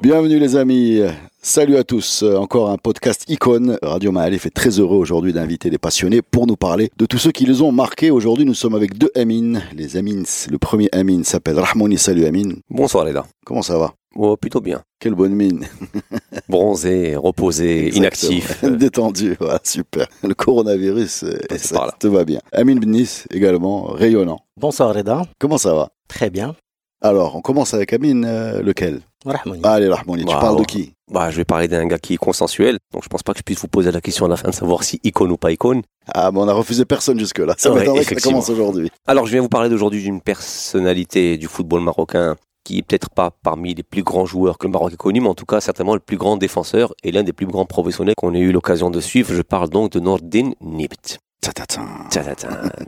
Bienvenue 0.00 0.38
les 0.38 0.54
amis, 0.54 1.00
salut 1.42 1.76
à 1.76 1.82
tous. 1.82 2.22
Encore 2.22 2.70
un 2.70 2.76
podcast 2.76 3.24
icône. 3.28 3.78
Radio 3.82 4.12
Mahalif 4.12 4.46
est 4.46 4.50
très 4.54 4.78
heureux 4.78 4.96
aujourd'hui 4.96 5.32
d'inviter 5.32 5.70
des 5.70 5.78
passionnés 5.78 6.22
pour 6.22 6.46
nous 6.46 6.56
parler 6.56 6.90
de 6.96 7.04
tous 7.06 7.18
ceux 7.18 7.32
qui 7.32 7.46
les 7.46 7.62
ont 7.62 7.72
marqués. 7.72 8.10
Aujourd'hui, 8.12 8.44
nous 8.44 8.54
sommes 8.54 8.74
avec 8.76 8.96
deux 8.96 9.10
Amin. 9.16 9.60
Les 9.74 9.96
Amins, 9.96 10.22
le 10.50 10.58
premier 10.58 10.88
Amin 10.92 11.24
s'appelle 11.24 11.58
Rahmouni. 11.58 11.98
Salut 11.98 12.26
Amin. 12.26 12.50
Bonsoir 12.70 13.04
les 13.04 13.12
gars. 13.12 13.26
Comment 13.44 13.62
ça 13.62 13.76
va? 13.76 13.94
Oh, 14.14 14.36
plutôt 14.36 14.60
bien. 14.60 14.82
Quelle 15.00 15.14
bonne 15.14 15.34
mine. 15.34 15.66
Bronzé, 16.48 17.16
reposé, 17.16 17.88
inactif. 17.94 18.64
Détendu, 18.64 19.36
voilà, 19.40 19.60
super. 19.64 20.06
Le 20.22 20.34
coronavirus, 20.34 21.24
Passé 21.48 21.68
ça, 21.68 21.74
par 21.74 21.86
là. 21.86 21.94
tout 21.98 22.10
va 22.12 22.24
bien. 22.24 22.40
Amin 22.52 22.76
Bnis 22.76 23.24
également, 23.30 23.84
rayonnant. 23.84 24.40
Bonsoir 24.56 24.94
Reda, 24.94 25.22
Comment 25.38 25.58
ça 25.58 25.74
va? 25.74 25.90
Très 26.08 26.30
bien. 26.30 26.54
Alors, 27.00 27.36
on 27.36 27.40
commence 27.42 27.74
avec 27.74 27.92
Amin, 27.92 28.24
euh, 28.24 28.62
lequel? 28.62 29.02
Rahmouni. 29.24 29.60
Allez 29.64 29.88
Rahmouni, 29.88 30.24
tu 30.24 30.34
parles 30.34 30.58
de 30.58 30.64
qui? 30.64 30.92
Bah, 31.10 31.30
je 31.30 31.36
vais 31.36 31.44
parler 31.44 31.68
d'un 31.68 31.86
gars 31.86 31.98
qui 31.98 32.14
est 32.14 32.18
consensuel, 32.18 32.78
donc 32.92 33.02
je 33.02 33.08
pense 33.08 33.22
pas 33.22 33.32
que 33.32 33.38
je 33.38 33.42
puisse 33.42 33.60
vous 33.60 33.68
poser 33.68 33.90
la 33.90 34.00
question 34.00 34.26
à 34.26 34.28
la 34.28 34.36
fin 34.36 34.50
de 34.50 34.54
savoir 34.54 34.84
si 34.84 35.00
icône 35.04 35.32
ou 35.32 35.36
pas 35.36 35.50
icône. 35.52 35.82
Ah, 36.12 36.30
mais 36.32 36.38
on 36.38 36.48
a 36.48 36.52
refusé 36.52 36.84
personne 36.84 37.18
jusque-là. 37.18 37.54
Ça 37.58 37.70
Ouais, 37.72 37.80
m'étonnerait 37.80 38.00
que 38.00 38.04
ça 38.06 38.12
effectivement. 38.12 38.38
commence 38.40 38.50
aujourd'hui. 38.50 38.90
Alors, 39.06 39.26
je 39.26 39.32
viens 39.32 39.40
vous 39.40 39.48
parler 39.48 39.68
d'aujourd'hui 39.70 40.02
d'une 40.02 40.20
personnalité 40.20 41.36
du 41.38 41.46
football 41.46 41.80
marocain 41.80 42.36
qui 42.64 42.78
est 42.78 42.82
peut-être 42.82 43.08
pas 43.08 43.30
parmi 43.42 43.74
les 43.74 43.82
plus 43.82 44.02
grands 44.02 44.26
joueurs 44.26 44.58
que 44.58 44.66
le 44.66 44.72
Maroc 44.72 44.92
ait 44.92 44.96
connu, 44.96 45.20
mais 45.22 45.28
en 45.28 45.34
tout 45.34 45.46
cas 45.46 45.58
certainement 45.60 45.94
le 45.94 46.00
plus 46.00 46.18
grand 46.18 46.36
défenseur 46.36 46.92
et 47.02 47.10
l'un 47.12 47.22
des 47.22 47.32
plus 47.32 47.46
grands 47.46 47.64
professionnels 47.64 48.14
qu'on 48.14 48.34
ait 48.34 48.40
eu 48.40 48.52
l'occasion 48.52 48.90
de 48.90 49.00
suivre. 49.00 49.32
Je 49.32 49.40
parle 49.40 49.70
donc 49.70 49.92
de 49.92 50.00
Nordin 50.00 50.50
Nibt. 50.60 51.18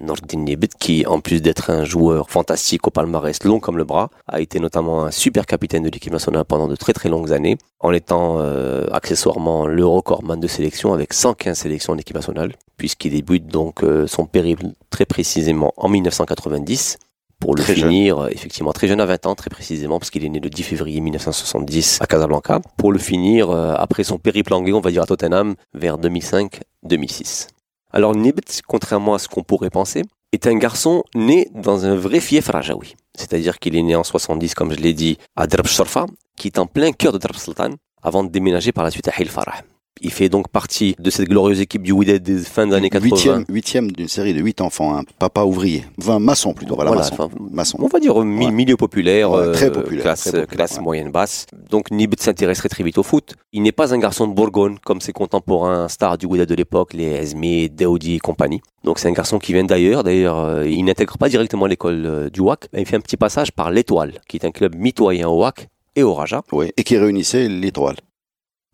Nordin 0.00 0.44
qui, 0.78 1.06
en 1.06 1.20
plus 1.20 1.40
d'être 1.40 1.70
un 1.70 1.84
joueur 1.84 2.30
fantastique 2.30 2.86
au 2.86 2.90
palmarès 2.90 3.42
long 3.44 3.60
comme 3.60 3.78
le 3.78 3.84
bras, 3.84 4.10
a 4.26 4.40
été 4.40 4.58
notamment 4.60 5.04
un 5.04 5.10
super 5.10 5.46
capitaine 5.46 5.82
de 5.82 5.88
l'équipe 5.88 6.12
nationale 6.12 6.44
pendant 6.44 6.68
de 6.68 6.76
très 6.76 6.92
très 6.92 7.08
longues 7.08 7.32
années, 7.32 7.58
en 7.78 7.92
étant 7.92 8.38
euh, 8.40 8.86
accessoirement 8.92 9.66
le 9.66 9.86
recordman 9.86 10.40
de 10.40 10.46
sélection 10.46 10.92
avec 10.92 11.12
115 11.12 11.56
sélections 11.56 11.92
en 11.92 11.98
équipe 11.98 12.16
nationale, 12.16 12.52
puisqu'il 12.76 13.12
débute 13.12 13.46
donc 13.46 13.82
euh, 13.82 14.06
son 14.06 14.26
périple 14.26 14.66
très 14.90 15.06
précisément 15.06 15.72
en 15.76 15.88
1990 15.88 16.98
pour 17.40 17.54
le 17.54 17.62
Très 17.62 17.74
finir 17.74 18.18
euh, 18.18 18.28
effectivement 18.28 18.72
très 18.72 18.86
jeune 18.86 19.00
à 19.00 19.06
20 19.06 19.26
ans 19.26 19.34
très 19.34 19.50
précisément 19.50 19.98
parce 19.98 20.10
qu'il 20.10 20.24
est 20.24 20.28
né 20.28 20.40
le 20.40 20.50
10 20.50 20.62
février 20.62 21.00
1970 21.00 21.98
à 22.00 22.06
Casablanca 22.06 22.60
pour 22.76 22.92
le 22.92 22.98
finir 22.98 23.50
euh, 23.50 23.74
après 23.76 24.04
son 24.04 24.18
périple 24.18 24.52
anglais 24.52 24.72
on 24.72 24.80
va 24.80 24.90
dire 24.90 25.02
à 25.02 25.06
Tottenham 25.06 25.54
vers 25.74 25.98
2005-2006. 25.98 27.48
Alors 27.92 28.14
Nibt, 28.14 28.62
contrairement 28.66 29.14
à 29.14 29.18
ce 29.18 29.28
qu'on 29.28 29.42
pourrait 29.42 29.70
penser, 29.70 30.02
est 30.32 30.46
un 30.46 30.56
garçon 30.56 31.02
né 31.14 31.48
dans 31.54 31.84
un 31.84 31.96
vrai 31.96 32.20
fief 32.20 32.48
rajaoui. 32.48 32.94
C'est-à-dire 33.16 33.58
qu'il 33.58 33.76
est 33.76 33.82
né 33.82 33.96
en 33.96 34.04
70, 34.04 34.54
comme 34.54 34.72
je 34.72 34.78
l'ai 34.78 34.94
dit, 34.94 35.18
à 35.36 35.46
Drab 35.46 35.66
Shorfa, 35.66 36.06
qui 36.36 36.48
est 36.48 36.58
en 36.58 36.66
plein 36.66 36.92
cœur 36.92 37.12
de 37.12 37.18
Drab 37.18 37.36
Sultan, 37.36 37.70
avant 38.02 38.22
de 38.22 38.28
déménager 38.28 38.72
par 38.72 38.84
la 38.84 38.90
suite 38.90 39.08
à 39.08 39.12
Hil 39.18 39.28
Farah. 39.28 39.62
Il 40.02 40.10
fait 40.10 40.28
donc 40.30 40.48
partie 40.48 40.96
de 40.98 41.10
cette 41.10 41.28
glorieuse 41.28 41.60
équipe 41.60 41.82
du 41.82 41.92
Wydad 41.92 42.22
des 42.22 42.38
fins 42.38 42.66
des 42.66 42.74
années 42.74 42.88
80. 42.90 43.04
Huitième, 43.14 43.44
huitième 43.48 43.92
d'une 43.92 44.08
série 44.08 44.32
de 44.32 44.40
huit 44.40 44.60
enfants, 44.62 44.96
un 44.96 45.02
papa 45.18 45.42
ouvrier. 45.42 45.84
Vingt 45.98 46.18
maçons 46.18 46.54
plutôt, 46.54 46.74
voilà, 46.74 46.90
Voilà, 46.90 47.02
maçon. 47.04 47.14
enfin, 47.22 47.28
maçon. 47.50 47.78
On 47.82 47.86
va 47.86 48.00
dire 48.00 48.18
euh, 48.20 48.24
mi- 48.24 48.46
Ouais. 48.46 48.50
milieu 48.52 48.76
populaire, 48.76 49.30
Ouais, 49.30 49.38
euh, 49.38 49.52
très 49.52 49.70
populaire, 49.70 50.02
classe, 50.02 50.20
très 50.22 50.30
populaire, 50.30 50.48
classe 50.48 50.76
ouais. 50.78 50.82
moyenne 50.82 51.10
basse. 51.10 51.44
Donc 51.68 51.90
Nibt 51.90 52.20
s'intéresserait 52.20 52.70
très 52.70 52.82
vite 52.82 52.96
au 52.96 53.02
foot. 53.02 53.34
Il 53.52 53.62
n'est 53.62 53.72
pas 53.72 53.92
un 53.92 53.98
garçon 53.98 54.26
de 54.26 54.32
Bourgogne 54.32 54.76
comme 54.84 55.00
ses 55.02 55.12
contemporains 55.12 55.88
stars 55.88 56.16
du 56.16 56.24
Wydad 56.26 56.48
de 56.48 56.54
l'époque, 56.54 56.94
les 56.94 57.04
Esmi, 57.04 57.68
Daoudi 57.68 58.14
et 58.14 58.18
compagnie. 58.20 58.62
Donc 58.84 58.98
c'est 58.98 59.08
un 59.08 59.12
garçon 59.12 59.38
qui 59.38 59.52
vient 59.52 59.64
d'ailleurs. 59.64 60.02
D'ailleurs, 60.02 60.38
euh, 60.38 60.66
il 60.66 60.82
n'intègre 60.84 61.18
pas 61.18 61.28
directement 61.28 61.66
l'école 61.66 62.30
du 62.32 62.40
WAC. 62.40 62.68
mais 62.72 62.80
Il 62.80 62.86
fait 62.86 62.96
un 62.96 63.00
petit 63.00 63.18
passage 63.18 63.52
par 63.52 63.70
l'Étoile, 63.70 64.14
qui 64.28 64.38
est 64.38 64.46
un 64.46 64.50
club 64.50 64.74
mitoyen 64.74 65.28
au 65.28 65.40
WAC 65.40 65.68
et 65.94 66.02
au 66.02 66.14
Raja. 66.14 66.42
Oui, 66.52 66.70
et 66.76 66.84
qui 66.84 66.96
réunissait 66.96 67.48
l'étoile. 67.48 67.96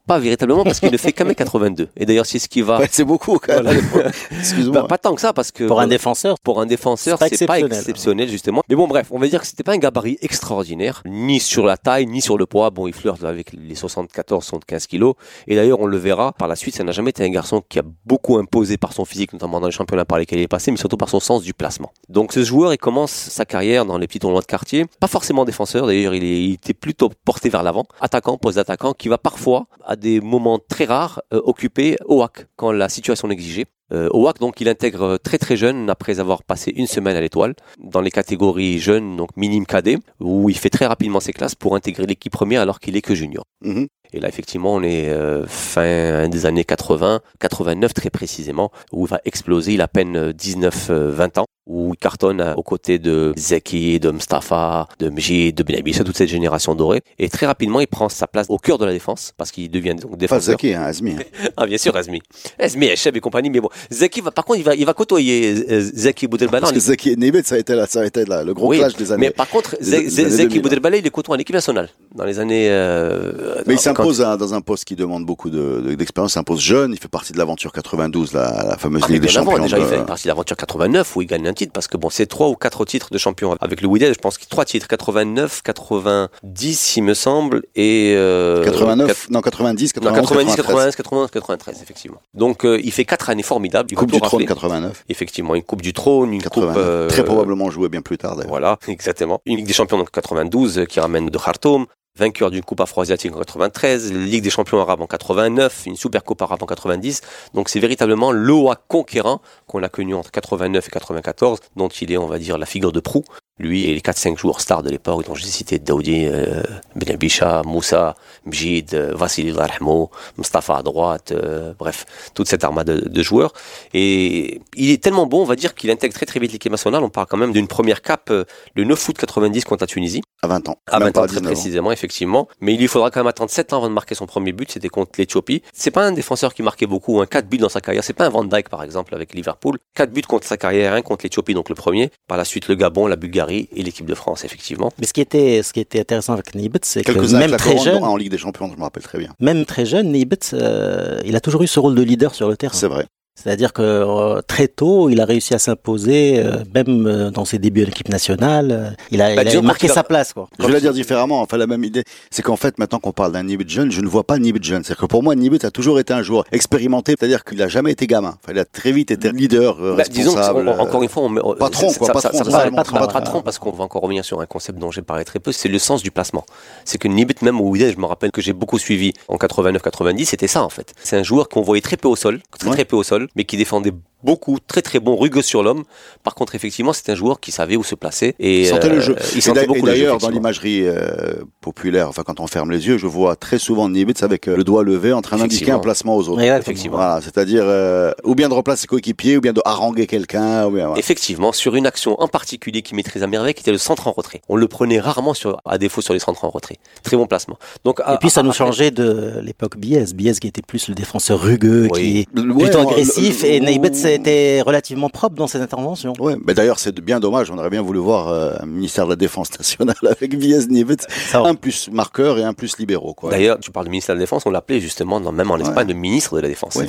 Pas 0.07 0.19
véritablement 0.19 0.63
parce 0.65 0.81
qu'il 0.81 0.91
ne 0.93 0.97
fait 0.97 1.13
qu'un 1.13 1.25
mètre 1.25 1.39
82. 1.39 1.89
Et 1.97 2.07
d'ailleurs, 2.07 2.27
c'est 2.27 2.39
ce 2.39 2.49
qui 2.49 2.63
va. 2.63 2.79
Ouais, 2.79 2.89
c'est 2.91 3.05
beaucoup 3.05 3.39
quand 3.39 3.63
même. 3.63 3.79
Voilà. 3.93 4.11
Excuse-moi. 4.39 4.83
Bah, 4.83 4.87
pas 4.89 4.99
tant 4.99 5.15
que 5.15 5.21
ça 5.21 5.33
parce 5.33 5.51
que 5.51 5.65
Pour 5.65 5.81
un 5.81 5.87
défenseur, 5.87 6.37
pour 6.43 6.61
un 6.61 6.67
défenseur, 6.67 7.19
C'est 7.19 7.47
pas 7.47 7.59
exceptionnel. 7.61 8.29
justement. 8.29 8.63
Mais 8.69 8.77
bon, 8.77 8.87
bref, 8.87 9.09
on 9.11 9.19
va 9.19 9.27
dire 9.29 9.41
que 9.41 9.47
c'était 9.47 9.63
pas 9.65 9.73
un 9.73 9.79
gabarit 9.79 10.19
extraordinaire, 10.23 11.03
ni 11.07 11.41
sur 11.41 11.67
la 11.67 11.77
taille, 11.77 12.07
ni 12.07 12.21
sur 12.23 12.39
le 12.39 12.47
poids. 12.47 12.71
Bon, 12.71 12.87
il 12.87 12.93
flirte 12.95 13.25
avec 13.25 13.53
les 13.53 13.75
74-75 13.75 14.87
kilos. 14.87 15.15
Et 15.47 15.57
d'ailleurs, 15.57 15.81
on 15.81 15.87
le 15.87 15.97
verra 15.97 16.33
par 16.33 16.49
la 16.49 16.57
suite, 16.57 16.77
ça 16.77 16.85
n'a 16.85 16.93
jamais 16.93 17.11
été 17.11 17.25
un 17.25 17.31
garçon 17.31 17.63
qui 17.69 17.79
a 17.79 17.83
beaucoup 18.05 18.37
imposé 18.39 18.77
par 18.77 18.93
son 18.93 19.05
physique, 19.05 19.33
notamment 19.33 19.61
dans 19.61 19.67
les 19.67 19.73
championnats 19.73 20.05
par 20.05 20.19
lesquels 20.19 20.39
il 20.39 20.43
est 20.43 20.49
passé, 20.49 20.71
mais 20.71 20.77
surtout 20.77 20.97
par 20.97 21.09
son 21.09 21.21
sens 21.21 21.43
du 21.43 21.55
placement. 21.55 21.91
Donc, 22.09 22.33
ce 22.33 22.45
joueur, 22.45 22.73
il 22.73 22.79
commence 22.79 23.11
sa 23.13 23.45
carrière 23.45 23.85
dans 23.85 23.99
les 23.99 24.07
petits 24.07 24.19
tournois 24.21 24.41
de 24.41 24.47
quartier, 24.47 24.87
pas 25.01 25.07
forcément 25.09 25.45
défenseur. 25.45 25.87
D'ailleurs, 25.87 26.15
il, 26.15 26.25
est- 26.25 26.43
il 26.45 26.53
était 26.55 26.75
plutôt 26.75 27.11
porté 27.25 27.49
vers 27.49 27.63
l'avant, 27.63 27.85
attaquant, 28.01 28.37
poste 28.37 28.57
d'attaquant, 28.57 28.93
qui 28.93 29.09
va 29.09 29.19
parfois, 29.19 29.67
à 29.85 29.96
des 29.97 30.21
moments 30.21 30.59
très 30.59 30.85
rares, 30.85 31.21
euh, 31.33 31.41
occuper 31.45 31.97
OAC 32.07 32.47
quand 32.57 32.73
la 32.73 32.89
situation 32.89 33.29
l'exigeait. 33.29 33.67
Euh, 33.93 34.09
au 34.11 34.25
WAC, 34.25 34.41
donc, 34.41 34.61
il 34.61 34.69
intègre 34.69 35.03
euh, 35.03 35.17
très 35.17 35.39
très 35.39 35.57
jeune, 35.57 35.89
après 35.91 36.19
avoir 36.19 36.43
passé 36.43 36.73
une 36.75 36.87
semaine 36.87 37.17
à 37.17 37.21
l'étoile, 37.21 37.55
dans 37.79 38.01
les 38.01 38.11
catégories 38.11 38.79
jeunes, 38.79 39.17
donc 39.17 39.37
minime 39.37 39.65
cadet, 39.65 39.99
où 40.21 40.51
il 40.51 40.59
fait 40.59 40.71
très 40.71 40.87
rapidement 40.87 41.21
ses 41.21 41.33
classes 41.33 41.55
pour 41.55 41.77
intégrer 41.77 42.07
l'équipe 42.07 42.33
première 42.33 42.61
alors 42.61 42.81
qu'il 42.81 42.97
est 42.97 43.03
que 43.03 43.15
junior. 43.15 43.45
Mhm. 43.63 43.87
Et 44.13 44.21
là, 44.21 44.29
effectivement, 44.29 44.75
on 44.75 44.83
est 44.83 45.09
euh, 45.09 45.47
fin 45.47 46.29
des 46.29 46.47
années 46.47 46.65
80, 46.65 47.21
89 47.39 47.95
très 47.95 48.11
précisément, 48.11 48.71
où 48.93 49.07
il 49.07 49.09
va 49.09 49.21
exploser. 49.25 49.75
Il 49.75 49.81
a 49.81 49.85
à 49.85 49.89
peine 49.89 50.33
19-20 50.33 51.39
ans, 51.39 51.47
où 51.67 51.93
il 51.95 51.99
cartonne 51.99 52.41
euh, 52.41 52.55
aux 52.55 52.63
côtés 52.63 52.99
de 52.99 53.33
Zeki, 53.37 53.99
de 54.01 54.11
Mustafa, 54.11 54.87
de 54.99 55.09
Mjid, 55.11 55.57
de 55.57 55.63
Benabissa, 55.63 56.05
toute 56.05 56.17
cette 56.17 56.29
génération 56.29 56.75
dorée. 56.75 57.03
Et 57.19 57.29
très 57.29 57.47
rapidement, 57.47 57.81
il 57.81 57.87
prend 57.89 58.09
sa 58.09 58.27
place 58.27 58.47
au 58.49 58.59
cœur 58.59 58.79
de 58.79 58.85
la 58.85 58.93
défense, 58.93 59.33
parce 59.37 59.51
qu'il 59.51 59.71
devient 59.71 59.95
donc 59.95 60.13
Pas 60.13 60.17
défenseur. 60.17 60.53
Zaki, 60.53 60.75
hein, 60.75 60.83
Azmi. 60.83 61.13
hein. 61.13 61.23
Ah, 61.57 61.67
bien 61.67 61.79
sûr, 61.79 61.97
Azmi. 61.97 62.21
Azmi, 62.59 62.87
Echeb 62.87 63.17
et 63.17 63.21
compagnie, 63.21 63.51
mais 63.51 63.61
bon. 63.61 63.69
Zeki 63.91 64.21
va, 64.21 64.31
par 64.31 64.45
contre, 64.45 64.59
il 64.61 64.65
va, 64.65 64.75
il 64.75 64.87
va 64.87 64.95
côtoyer 64.95 65.65
euh, 65.71 65.81
Zeki 65.81 66.27
Boudelbala. 66.29 66.61
Parce 66.61 66.73
que 66.73 66.79
Zaki 66.81 67.11
et 67.11 67.43
ça 67.43 67.55
a 67.57 67.59
été, 67.59 67.75
là, 67.75 67.87
ça 67.87 68.01
a 68.01 68.05
été 68.07 68.25
là, 68.25 68.45
le 68.45 68.55
gros 68.55 68.69
Oui, 68.69 68.79
clash 68.79 68.95
des 68.95 69.11
années. 69.13 69.27
Mais 69.27 69.31
par 69.31 69.49
contre, 69.49 69.77
Zeki 69.81 70.15
2000, 70.15 70.63
Boudelbala, 70.63 70.97
il 70.99 71.07
est 71.07 71.11
côtoie 71.11 71.35
en 71.35 71.39
équipe 71.39 71.55
nationale. 71.55 71.89
Dans 72.15 72.25
les 72.25 72.39
années. 72.39 72.69
euh, 72.71 73.63
Mais 73.67 73.75
il 73.75 73.81
s'impose 73.81 74.19
dans 74.19 74.55
un 74.55 74.61
poste 74.61 74.85
qui 74.85 74.97
demande 74.97 75.25
beaucoup 75.27 75.51
de- 75.51 75.83
de- 75.85 75.95
d'expérience. 75.95 76.33
il 76.33 76.35
s'impose 76.35 76.61
jeune. 76.61 76.93
Il 76.93 76.99
fait 76.99 77.09
partie 77.09 77.33
de 77.33 77.39
l'aventure 77.39 77.73
92, 77.73 78.33
la, 78.33 78.65
la 78.69 78.77
fameuse 78.79 79.03
Ah, 79.07 79.13
Ligue 79.13 79.23
des 79.23 79.37
avant, 79.37 79.51
Champions. 79.51 79.63
déjà, 79.65 79.79
il 79.79 79.85
de- 79.85 79.89
fait 79.89 80.05
partie 80.07 80.25
de 80.25 80.29
l'aventure 80.29 80.57
89 80.57 81.17
où 81.17 81.23
il 81.23 81.27
gagne 81.27 81.47
un 81.49 81.53
titre 81.57 81.73
parce 81.73 81.89
que 81.89 81.97
bon, 81.97 82.09
c'est 82.11 82.27
trois 82.27 82.49
ou 82.49 82.55
quatre 82.55 82.85
titres 82.85 83.09
de 83.11 83.19
champion 83.19 83.57
avec 83.61 83.81
le 83.81 83.89
Wydad. 83.89 84.13
Je 84.15 84.19
pense 84.19 84.39
qu'il 84.39 84.49
trois 84.49 84.65
titres 84.65 84.87
89, 84.87 85.63
90, 85.63 86.97
il 86.97 87.03
me 87.03 87.15
semble, 87.15 87.63
et 87.75 88.15
euh, 88.17 88.65
89, 88.65 89.29
non, 89.31 89.41
90, 89.41 89.97
Non, 89.97 90.13
91, 90.13 90.57
90, 90.57 90.57
93. 90.57 90.97
91, 90.97 90.97
91, 90.97 91.31
93, 91.31 91.83
effectivement. 91.83 92.21
Donc, 92.35 92.65
euh, 92.65 92.81
il 92.83 92.93
fait 92.93 93.05
quatre 93.05 93.31
années 93.31 93.43
formidables. 93.43 93.89
Il 93.91 93.97
Coupe 93.97 94.13
du 94.13 94.21
Trône 94.21 94.43
rafler. 94.43 94.47
89. 94.47 95.05
Effectivement, 95.09 95.55
une 95.55 95.63
Coupe 95.63 95.83
du 95.83 95.93
Trône, 95.93 96.33
une 96.33 96.43
89. 96.43 96.75
Coupe. 96.75 96.83
euh, 96.85 97.09
Très 97.09 97.25
probablement 97.25 97.71
joué 97.71 97.89
bien 97.89 98.03
plus 98.03 98.19
tard. 98.19 98.37
Voilà, 98.47 98.79
exactement. 98.89 99.41
Une 99.47 99.57
Ligue 99.57 99.67
des 99.67 99.73
Champions 99.73 99.99
en 100.01 100.05
92 100.05 100.79
euh, 100.79 100.85
qui 100.85 101.01
ramène 101.01 101.27
de 101.29 101.39
Khartoum. 101.39 101.87
Vainqueur 102.17 102.51
d'une 102.51 102.63
Coupe 102.63 102.81
afro-asiatique 102.81 103.35
en 103.35 103.39
93, 103.39 104.13
Ligue 104.13 104.43
des 104.43 104.51
Champions 104.51 104.81
arabes 104.81 105.03
en 105.03 105.07
89, 105.07 105.85
une 105.87 105.97
Super 105.97 106.25
Coupe 106.25 106.41
arabe 106.43 106.63
en 106.63 106.67
90. 106.67 107.21
Donc 107.55 107.69
c'est 107.69 107.81
véritablement 107.81 108.33
l'OA 108.33 108.77
conquérant 108.89 109.41
qu'on 109.67 109.83
a 109.83 109.89
connu 109.89 110.15
entre 110.15 110.31
89 110.31 110.87
et 110.87 110.91
94, 110.91 111.61
dont 111.77 111.89
il 111.89 112.13
est, 112.13 112.17
on 112.17 112.27
va 112.27 112.39
dire, 112.39 112.59
la 112.59 112.67
figure 112.67 112.93
de 112.93 113.01
proue. 113.01 113.25
Lui 113.59 113.85
et 113.85 113.95
les 113.95 114.01
4-5 114.01 114.37
joueurs 114.37 114.61
stars 114.61 114.83
de 114.83 114.91
l'époque, 114.91 115.25
dont 115.25 115.35
j'ai 115.35 115.47
cité 115.47 115.79
Daoudi, 115.79 116.27
euh, 116.27 116.63
Ben 116.95 117.11
Abisha, 117.11 117.63
Moussa, 117.65 118.15
Mjid, 118.45 118.93
euh, 118.93 119.15
Vassili 119.15 119.51
Larhmo, 119.51 120.11
Mustafa 120.37 120.77
à 120.77 120.83
droite, 120.83 121.33
euh, 121.33 121.73
bref, 121.79 122.05
toute 122.35 122.49
cette 122.49 122.65
armade 122.65 122.87
de, 122.87 123.09
de 123.09 123.23
joueurs. 123.23 123.55
Et 123.95 124.61
il 124.77 124.91
est 124.91 125.03
tellement 125.03 125.25
bon, 125.25 125.41
on 125.41 125.47
va 125.47 125.57
dire, 125.57 125.75
qu'il 125.75 125.91
intègre 125.91 126.15
très 126.15 126.27
très 126.27 126.39
vite 126.39 126.53
l'équipe 126.53 126.71
nationale. 126.71 127.03
On 127.03 127.09
parle 127.09 127.29
quand 127.29 127.39
même 127.39 127.53
d'une 127.53 127.67
première 127.67 128.03
cape 128.03 128.29
euh, 128.31 128.45
le 128.75 128.85
9 128.85 129.09
août 129.09 129.17
90 129.17 129.65
contre 129.65 129.85
la 129.85 129.87
Tunisie. 129.87 130.21
À 130.47 130.49
20 130.49 130.69
ans. 130.69 130.77
À 130.87 130.99
Même 130.99 131.09
20 131.09 131.13
pas 131.13 131.21
ans 131.21 131.27
très 131.27 131.37
19 131.37 131.43
ans. 131.43 131.53
précisément, 131.55 131.93
effectivement. 131.93 132.49
Mais 132.61 132.75
il 132.75 132.81
lui 132.81 132.89
faudra 132.89 133.11
quand 133.11 133.21
même 133.21 133.27
attendre 133.27 133.51
7 133.51 133.73
ans 133.73 133.79
avant 133.79 133.89
de 133.89 133.95
marquer 133.95 134.15
son 134.15 134.27
premier 134.27 134.53
but. 134.53 134.71
C'était 134.71 134.89
contre 134.89 135.13
l'Éthiopie. 135.19 135.63
C'est 135.73 135.91
pas 135.91 136.05
un 136.07 136.13
défenseur 136.13 136.55
qui 136.55 136.63
marquait 136.63 136.87
beaucoup, 136.87 137.21
un 137.21 137.27
4 137.27 137.49
buts 137.49 137.59
dans 137.59 137.69
sa 137.69 137.81
carrière. 137.81 138.05
C'est 138.05 138.13
pas 138.13 138.27
un 138.27 138.31
Van 138.31 138.45
Dijk, 138.45 138.69
par 138.69 138.83
exemple, 138.83 139.15
avec 139.15 139.35
Liverpool. 139.35 139.79
4 139.95 140.11
buts 140.13 140.23
contre 140.23 140.47
sa 140.47 140.57
carrière, 140.57 140.93
un 140.95 141.03
contre 141.03 141.25
l'Éthiopie, 141.25 141.55
donc 141.55 141.69
le 141.69 141.75
premier. 141.75 142.11
Par 142.29 142.39
la 142.39 142.45
suite, 142.45 142.69
le 142.69 142.75
Gabon, 142.75 143.07
la 143.07 143.17
Bulgarie. 143.17 143.69
Et 143.75 143.83
l'équipe 143.83 144.07
de 144.07 144.15
France, 144.15 144.45
effectivement. 144.45 144.93
Mais 144.99 145.07
ce 145.07 145.13
qui 145.13 145.21
était, 145.21 145.63
ce 145.63 145.73
qui 145.73 145.81
était 145.81 146.01
intéressant 146.01 146.33
avec 146.35 146.55
Nibet, 146.55 146.79
c'est 146.83 147.03
que 147.03 147.11
avec 147.13 147.31
même 147.33 147.51
la 147.51 147.57
très 147.57 147.79
jeune, 147.79 148.03
en 148.05 148.17
Ligue 148.17 148.31
des 148.31 148.39
Champions, 148.39 148.71
je 148.73 148.77
me 148.77 148.83
rappelle 148.83 149.03
très 149.03 149.19
bien. 149.19 149.33
même 149.41 149.65
très 149.65 149.85
jeune, 149.87 150.13
Nibet, 150.13 150.39
euh, 150.53 151.21
il 151.25 151.35
a 151.37 151.41
toujours 151.41 151.63
eu 151.63 151.67
ce 151.67 151.81
rôle 151.81 151.95
de 151.95 152.03
leader 152.03 152.35
sur 152.35 152.49
le 152.49 152.57
terrain. 152.57 152.75
C'est 152.77 152.89
vrai. 152.89 153.07
C'est-à-dire 153.39 153.73
que 153.75 153.83
euh, 153.83 154.41
très 154.47 154.67
tôt, 154.67 155.11
il 155.11 155.21
a 155.21 155.27
réussi 155.27 155.53
à 155.55 155.59
s'imposer, 155.59 156.39
euh, 156.39 156.57
même 156.75 157.07
euh, 157.07 157.31
dans 157.31 157.45
ses 157.45 157.59
débuts 157.59 157.83
à 157.83 157.85
l'équipe 157.85 158.09
nationale. 158.09 158.97
il 159.11 159.21
a, 159.21 159.27
Bah, 159.27 159.33
il 159.35 159.39
a 159.41 159.45
disons 159.51 159.63
marqué 159.63 159.91
a- 159.91 159.93
sa 159.93 160.03
place, 160.03 160.33
quoi. 160.33 160.49
Je 160.59 160.67
vais 160.67 160.73
la 160.73 160.81
dire 160.81 160.93
différemment, 160.95 161.43
enfin 161.43 161.59
la 161.59 161.67
même 161.67 161.85
idée, 161.85 162.03
c'est 162.31 162.41
qu'en 162.43 162.57
fait 162.57 162.79
maintenant 162.79 162.99
qu'on 162.99 163.13
parle 163.13 163.33
d'un 163.33 163.43
Nibet 163.43 163.69
jeune, 163.69 163.93
je 163.93 164.01
ne 164.01 164.09
vois 164.09 164.25
pas 164.25 164.39
Nibet 164.39 164.59
jeune. 164.63 164.83
C'est-à-dire 164.83 165.03
que 165.03 165.07
pour 165.07 165.23
moi 165.23 165.35
Nibet 165.35 165.65
a 165.67 165.71
toujours 165.71 166.01
été 166.01 166.15
un 166.15 166.23
joueur 166.23 166.45
expérimenté, 166.51 167.15
c'est-à-dire 167.19 167.45
qu'il 167.45 167.63
a 167.63 167.69
jamais 167.69 167.93
été 167.93 168.07
gamin. 168.07 168.37
Enfin, 168.43 168.53
il 168.55 168.59
a 168.59 168.65
très 168.65 168.91
vite 168.91 169.11
été 169.11 169.31
leader, 169.31 169.77
Bah, 169.97 170.05
disons 170.11 170.33
que, 170.33 170.39
responsable. 170.39 170.69
on- 170.69 170.81
encore 170.81 171.03
une 171.03 171.09
fois, 171.11 171.23
on 171.25 171.29
met, 171.29 171.41
Patron, 171.59 171.91
ça- 171.91 171.99
quoi, 171.99 172.07
ça- 172.09 172.13
patron, 172.15 172.39
ça- 172.39 172.45
ça- 172.45 172.71
patron, 172.71 172.97
pas 172.97 173.07
ouais. 173.07 173.13
patron, 173.13 173.43
parce 173.43 173.59
qu'on 173.59 173.71
va 173.71 173.85
encore 173.85 174.01
revenir 174.03 174.25
sur 174.25 174.41
un 174.41 174.47
concept 174.47 174.79
dont 174.79 174.91
j'ai 174.91 175.03
parlé 175.03 175.25
très 175.25 175.41
peu, 175.41 175.53
c'est 175.53 175.69
le 175.69 175.79
sens 175.79 176.03
du 176.03 176.11
placement. 176.11 176.45
C'est 176.87 176.97
que 176.99 177.07
Nibet, 177.09 177.35
même 177.43 177.61
au 177.61 177.69
Wydad, 177.69 177.93
je 177.95 178.01
me 178.01 178.07
rappelle 178.07 178.31
que 178.33 178.41
j'ai 178.41 178.55
beaucoup 178.55 178.79
suivi 178.79 179.13
en 179.29 179.37
89-90, 179.37 180.25
c'était 180.31 180.49
ça 180.49 180.63
en 180.65 180.71
fait. 180.71 180.95
C'est 181.03 181.17
un 181.19 181.23
joueur 181.23 181.49
qu'on 181.51 181.61
voyait 181.63 181.83
très 181.83 181.99
peu 181.99 182.09
au 182.09 182.17
sol, 182.17 182.41
très 182.59 182.69
Ouais. 182.69 182.75
très 182.75 182.85
peu 182.87 182.97
au 182.97 183.03
sol, 183.03 183.26
mais 183.35 183.45
qui 183.45 183.57
défendait 183.57 183.93
beaucoup, 184.25 184.59
très 184.67 184.83
très 184.83 184.99
bon, 184.99 185.15
rugueux 185.15 185.43
sur 185.43 185.63
l'homme. 185.63 185.85
Par 186.25 186.35
contre, 186.35 186.55
effectivement, 186.57 186.93
c'est 186.93 187.11
un 187.11 187.15
joueur 187.15 187.39
qui 187.39 187.53
savait 187.53 187.77
où 187.77 187.85
se 187.85 187.95
placer 187.95 188.35
et 188.41 188.63
Il 188.63 188.67
sentait 188.67 188.89
euh, 188.89 188.95
le 188.95 189.01
jeu. 189.01 189.17
Il 189.37 189.43
sentait 189.43 189.67
beaucoup 189.67 189.79
et 189.79 189.83
le 189.83 189.87
jeu. 189.89 189.93
d'ailleurs, 189.93 190.19
dans 190.19 190.31
l'imagerie 190.31 190.83
euh, 190.85 191.35
populaire, 191.61 192.09
enfin 192.09 192.23
quand 192.25 192.41
on 192.41 192.47
ferme 192.49 192.71
les 192.73 192.87
yeux, 192.89 192.99
je 192.99 193.07
vois 193.07 193.37
très 193.37 193.59
souvent 193.59 193.89
Nibet 193.89 194.25
avec 194.25 194.49
euh, 194.49 194.57
le 194.57 194.65
doigt 194.65 194.83
levé 194.83 195.13
en 195.13 195.23
train 195.23 195.37
d'indiquer 195.37 195.71
un 195.71 195.79
placement 195.79 196.17
aux 196.17 196.29
autres. 196.29 196.41
Effectivement. 196.43 196.97
Voilà, 196.97 197.21
c'est-à-dire 197.21 197.63
euh, 197.67 198.13
ou 198.25 198.35
bien 198.35 198.49
de 198.49 198.55
replacer 198.55 198.83
ses 198.83 198.87
coéquipiers, 198.89 199.37
ou 199.37 199.41
bien 199.41 199.53
de 199.53 199.63
haranguer 199.65 200.07
quelqu'un, 200.07 200.67
ou 200.67 200.71
bien. 200.73 200.87
voilà. 200.87 200.99
Effectivement, 200.99 201.53
sur 201.53 201.77
une 201.77 201.87
action 201.87 202.21
en 202.21 202.27
particulier 202.27 202.83
qui 202.83 202.95
maîtrise 202.97 203.23
à 203.23 203.27
merveille, 203.29 203.55
qui 203.55 203.61
était 203.61 203.71
le 203.73 203.79
centre 203.79 204.09
en 204.09 204.13
retrait. 204.13 204.41
On 204.49 204.57
le 204.57 204.67
prenait 204.67 204.99
rarement 204.99 205.35
sur, 205.35 205.59
à 205.65 205.79
défaut 205.79 206.01
sur 206.01 206.15
les 206.15 206.21
centres 206.21 206.45
en 206.45 206.51
retrait. 206.51 206.79
Très 207.05 207.17
bon 207.17 207.27
placement. 207.27 207.59
Donc, 207.85 208.01
Et 208.01 208.17
puis 208.19 208.31
ça 208.31 208.43
nous 208.43 208.53
changeait 208.53 208.91
de 208.91 209.41
l'époque 209.43 209.77
Biez. 209.77 210.05
Biez 210.15 210.33
qui 210.35 210.49
était 210.49 210.63
plus 210.63 210.89
le 210.89 210.95
défenseur 210.95 211.41
rugueux, 211.41 211.89
Oui. 211.93 212.01
qui 212.01 212.19
est 212.21 212.41
Ouais, 212.41 212.65
plutôt 212.65 212.81
agressif, 212.81 213.16
et 213.45 213.61
Neibet 213.61 213.91
était 214.15 214.61
relativement 214.63 215.09
propre 215.09 215.37
dans 215.37 215.47
ses 215.47 215.61
interventions. 215.61 216.13
Ouais, 216.19 216.37
mais 216.45 216.55
d'ailleurs 216.55 216.79
c'est 216.79 216.99
bien 217.01 217.21
dommage. 217.21 217.51
On 217.51 217.59
aurait 217.59 217.71
bien 217.71 217.83
voulu 217.83 217.99
voir 217.99 218.29
euh, 218.29 218.53
un 218.61 218.67
ministère 218.67 219.05
de 219.07 219.11
la 219.11 219.17
Défense 219.17 219.51
nationale 219.59 219.97
avec 220.09 220.35
Viez 220.35 220.67
Nibet, 220.69 220.97
Ça, 221.31 221.41
un 221.41 221.55
plus 221.55 221.89
marqueur 221.91 222.39
et 222.39 222.43
un 222.45 222.53
plus 222.55 222.79
libéraux. 222.79 223.15
D'ailleurs, 223.31 223.59
tu 223.61 223.71
parles 223.71 223.87
du 223.87 223.91
ministère 223.91 224.15
de 224.15 224.21
la 224.21 224.25
Défense, 224.25 224.45
on 224.47 224.51
l'appelait 224.51 224.81
justement, 224.81 225.21
dans- 225.21 225.33
même 225.33 225.51
en 225.51 225.59
Espagne, 225.59 225.89
le 225.89 225.95
ministre 225.95 226.37
de 226.37 226.41
la 226.41 226.49
Défense. 226.49 226.75
Ouais. 226.77 226.87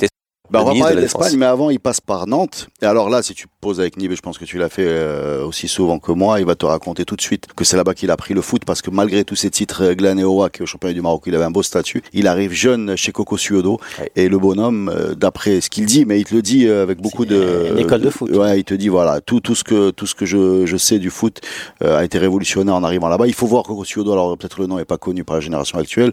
Bah, 0.50 0.60
on 0.62 0.72
va 0.72 0.78
parler 0.78 0.96
de 0.96 1.00
l'Espagne, 1.00 1.36
mais 1.36 1.46
avant, 1.46 1.70
il 1.70 1.78
passe 1.80 2.00
par 2.00 2.26
Nantes. 2.26 2.68
Et 2.80 2.86
alors 2.86 3.10
là, 3.10 3.22
si 3.22 3.34
tu 3.34 3.46
poses 3.60 3.80
avec 3.80 3.96
Nibet, 3.96 4.16
je 4.16 4.22
pense 4.22 4.38
que 4.38 4.44
tu 4.44 4.58
l'as 4.58 4.68
fait 4.68 4.86
euh, 4.86 5.44
aussi 5.44 5.68
souvent 5.68 5.98
que 5.98 6.12
moi, 6.12 6.40
il 6.40 6.46
va 6.46 6.54
te 6.54 6.64
raconter 6.64 7.04
tout 7.04 7.16
de 7.16 7.20
suite 7.20 7.46
que 7.54 7.64
c'est 7.64 7.76
là-bas 7.76 7.94
qu'il 7.94 8.10
a 8.10 8.16
pris 8.16 8.32
le 8.34 8.40
foot, 8.40 8.64
parce 8.64 8.80
que 8.82 8.90
malgré 8.90 9.24
tous 9.24 9.36
ses 9.36 9.50
titres, 9.50 9.82
euh, 9.84 9.94
Glan 9.94 10.16
et 10.16 10.24
Oak, 10.24 10.60
au 10.62 10.66
championnat 10.66 10.94
du 10.94 11.02
Maroc, 11.02 11.22
il 11.26 11.34
avait 11.34 11.44
un 11.44 11.50
beau 11.50 11.62
statut. 11.62 12.02
Il 12.12 12.26
arrive 12.26 12.52
jeune 12.52 12.96
chez 12.96 13.12
Coco 13.12 13.36
Suodo, 13.36 13.78
Ouais. 13.98 14.10
et 14.16 14.28
le 14.28 14.38
bonhomme, 14.38 14.88
euh, 14.94 15.14
d'après 15.14 15.60
ce 15.60 15.68
qu'il 15.70 15.86
dit, 15.86 16.04
mais 16.06 16.18
il 16.20 16.24
te 16.24 16.34
le 16.34 16.42
dit 16.42 16.66
euh, 16.66 16.82
avec 16.82 17.00
beaucoup 17.00 17.24
de... 17.26 17.68
une 17.72 17.78
école 17.78 18.00
de 18.00 18.10
foot. 18.10 18.30
Ouais, 18.30 18.58
il 18.60 18.64
te 18.64 18.74
dit, 18.74 18.88
voilà, 18.88 19.20
tout, 19.20 19.40
tout 19.40 19.54
ce 19.54 19.64
que, 19.64 19.90
tout 19.90 20.06
ce 20.06 20.14
que 20.14 20.24
je, 20.26 20.64
je 20.66 20.76
sais 20.76 20.98
du 20.98 21.10
foot 21.10 21.40
euh, 21.82 21.98
a 21.98 22.04
été 22.04 22.18
révolutionnaire 22.18 22.74
en 22.74 22.84
arrivant 22.84 23.08
là-bas. 23.08 23.26
Il 23.26 23.34
faut 23.34 23.46
voir 23.46 23.64
Coco 23.64 23.84
Suodo, 23.84 24.12
alors 24.12 24.36
peut-être 24.38 24.60
le 24.60 24.66
nom 24.66 24.78
est 24.78 24.84
pas 24.84 24.98
connu 24.98 25.24
par 25.24 25.36
la 25.36 25.40
génération 25.40 25.78
actuelle. 25.78 26.12